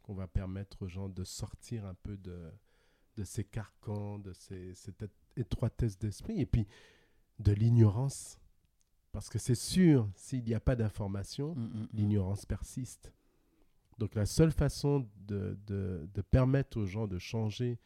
qu'on 0.07 0.15
va 0.15 0.28
permettre 0.28 0.83
aux 0.83 0.89
gens 0.89 1.09
de 1.09 1.24
sortir 1.24 1.85
un 1.85 1.95
peu 1.95 2.16
de, 2.16 2.51
de 3.16 3.24
ces 3.24 3.45
carcans, 3.45 4.19
de 4.20 4.33
ces, 4.33 4.73
cette 4.74 5.05
étroitesse 5.37 5.99
d'esprit 5.99 6.41
et 6.41 6.47
puis 6.47 6.66
de 7.41 7.53
l'ignorance. 7.53 8.39
Parce 9.12 9.28
que 9.28 9.39
c'est 9.39 9.55
sûr, 9.57 10.09
s'il 10.15 10.45
n'y 10.45 10.55
a 10.55 10.61
pas 10.61 10.77
d'information, 10.77 11.55
Mm, 11.55 11.61
mm, 11.61 11.81
mm. 11.83 11.89
l'ignorance 11.95 12.47
persiste. 12.47 13.12
Donc 13.99 14.15
la 14.15 14.27
seule 14.27 14.53
façon 14.53 15.09
de, 15.27 15.59
de- 15.66 16.09
de 16.15 16.23
permettre 16.23 16.78
aux 16.78 16.87
gens 16.87 17.07
de 17.07 17.19
changer 17.19 17.78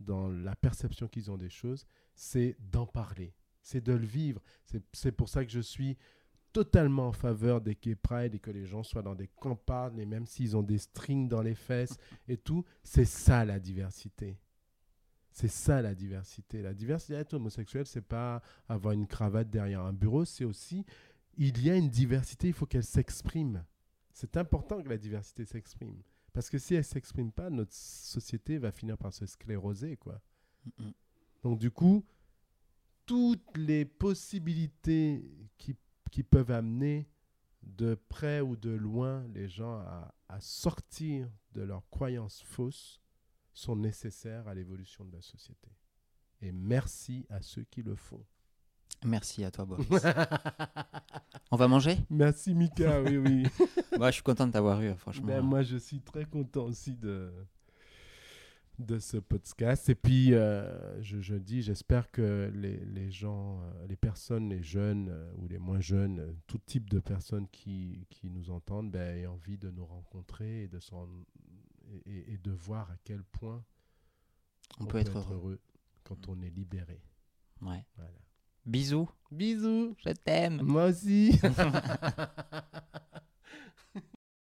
dans 0.00 0.28
la 0.28 0.56
perception 0.56 1.06
qu'ils 1.08 1.30
ont 1.30 1.36
des 1.36 1.50
choses, 1.50 1.86
c'est 2.14 2.56
d'en 2.58 2.86
parler, 2.86 3.34
c'est 3.62 3.82
de 3.84 3.92
le 3.92 4.06
vivre. 4.06 4.42
C'est- 4.64 4.82
C'est 4.92 5.12
pour 5.12 5.28
ça 5.28 5.44
que 5.44 5.50
je 5.50 5.60
suis 5.60 5.96
totalement 6.64 7.06
en 7.06 7.12
faveur 7.12 7.60
des 7.60 7.76
gay 7.76 7.94
pride 7.94 8.34
et 8.34 8.40
que 8.40 8.50
les 8.50 8.66
gens 8.66 8.82
soient 8.82 9.02
dans 9.02 9.14
des 9.14 9.28
campagnes, 9.28 10.00
et 10.00 10.06
même 10.06 10.26
s'ils 10.26 10.56
ont 10.56 10.62
des 10.64 10.78
strings 10.78 11.28
dans 11.28 11.40
les 11.40 11.54
fesses 11.54 11.96
et 12.26 12.36
tout, 12.36 12.64
c'est 12.82 13.04
ça 13.04 13.44
la 13.44 13.60
diversité. 13.60 14.40
C'est 15.30 15.46
ça 15.46 15.80
la 15.82 15.94
diversité. 15.94 16.60
La 16.60 16.74
diversité 16.74 17.14
être 17.14 17.34
homosexuel, 17.34 17.86
c'est 17.86 18.02
pas 18.02 18.42
avoir 18.68 18.92
une 18.92 19.06
cravate 19.06 19.48
derrière 19.48 19.82
un 19.82 19.92
bureau, 19.92 20.24
c'est 20.24 20.44
aussi 20.44 20.84
il 21.36 21.62
y 21.62 21.70
a 21.70 21.76
une 21.76 21.90
diversité, 21.90 22.48
il 22.48 22.52
faut 22.52 22.66
qu'elle 22.66 22.82
s'exprime. 22.82 23.64
C'est 24.12 24.36
important 24.36 24.82
que 24.82 24.88
la 24.88 24.98
diversité 24.98 25.44
s'exprime. 25.44 26.02
Parce 26.32 26.50
que 26.50 26.58
si 26.58 26.74
elle 26.74 26.80
ne 26.80 26.82
s'exprime 26.82 27.30
pas, 27.30 27.50
notre 27.50 27.72
société 27.72 28.58
va 28.58 28.72
finir 28.72 28.98
par 28.98 29.14
se 29.14 29.26
scléroser. 29.26 29.96
Quoi. 29.96 30.20
Mm, 30.64 30.86
mm. 30.86 30.92
Donc 31.44 31.58
du 31.60 31.70
coup, 31.70 32.04
toutes 33.06 33.56
les 33.56 33.84
possibilités 33.84 35.24
qui, 35.56 35.76
qui 36.08 36.22
peuvent 36.22 36.50
amener 36.50 37.08
de 37.62 37.94
près 38.08 38.40
ou 38.40 38.56
de 38.56 38.70
loin 38.70 39.26
les 39.34 39.48
gens 39.48 39.80
à, 39.80 40.14
à 40.28 40.40
sortir 40.40 41.28
de 41.52 41.62
leurs 41.62 41.88
croyances 41.90 42.42
fausses 42.42 43.00
sont 43.52 43.76
nécessaires 43.76 44.46
à 44.46 44.54
l'évolution 44.54 45.04
de 45.04 45.12
la 45.12 45.22
société. 45.22 45.70
Et 46.40 46.52
merci 46.52 47.26
à 47.28 47.42
ceux 47.42 47.64
qui 47.64 47.82
le 47.82 47.96
font. 47.96 48.24
Merci 49.04 49.44
à 49.44 49.50
toi, 49.50 49.64
Boris. 49.64 49.86
On 51.50 51.56
va 51.56 51.68
manger? 51.68 51.98
Merci 52.10 52.54
Mika, 52.54 53.00
oui, 53.02 53.16
oui. 53.16 53.46
Moi, 53.98 54.10
Je 54.10 54.14
suis 54.14 54.22
content 54.22 54.46
de 54.46 54.52
t'avoir 54.52 54.80
eu, 54.82 54.94
franchement. 54.94 55.26
Ben, 55.26 55.40
moi, 55.40 55.62
je 55.62 55.76
suis 55.76 56.00
très 56.00 56.24
content 56.24 56.64
aussi 56.64 56.94
de, 56.94 57.32
de 58.78 58.98
ce 58.98 59.16
podcast. 59.16 59.88
Et 59.88 59.94
puis, 59.94 60.34
euh, 60.34 61.02
je, 61.02 61.20
je 61.20 61.34
dis, 61.34 61.62
j'espère 61.62 62.10
que 62.10 62.50
les, 62.54 62.76
les 62.84 63.10
gens, 63.10 63.60
euh, 63.60 63.86
les 63.86 63.96
personnes, 63.96 64.48
les 64.48 64.62
jeunes 64.62 65.08
euh, 65.10 65.32
ou 65.36 65.48
les 65.48 65.58
moins 65.58 65.80
jeunes, 65.80 66.36
tout 66.46 66.58
type 66.58 66.88
de 66.88 67.00
personnes 67.00 67.48
qui, 67.48 68.06
qui 68.10 68.30
nous 68.30 68.50
entendent, 68.50 68.90
ben, 68.90 69.16
aient 69.16 69.26
envie 69.26 69.58
de 69.58 69.70
nous 69.70 69.86
rencontrer 69.86 70.64
et 70.64 70.68
de, 70.68 70.78
et, 72.06 72.38
de 72.38 72.52
voir 72.52 72.90
à 72.90 72.96
quel 73.04 73.22
point 73.24 73.64
on, 74.78 74.86
peut 74.86 74.98
être 74.98 75.18
heureux. 75.18 75.34
heureux 75.34 75.60
quand 76.04 76.28
on 76.28 76.40
est 76.42 76.50
libéré. 76.50 77.02
Ouais. 77.60 77.84
Voilà. 77.96 78.18
Bisous. 78.64 79.08
Bisous 79.30 79.96
Je 80.04 80.10
t'aime. 80.10 80.62
Moi 80.62 80.86
aussi 80.86 81.40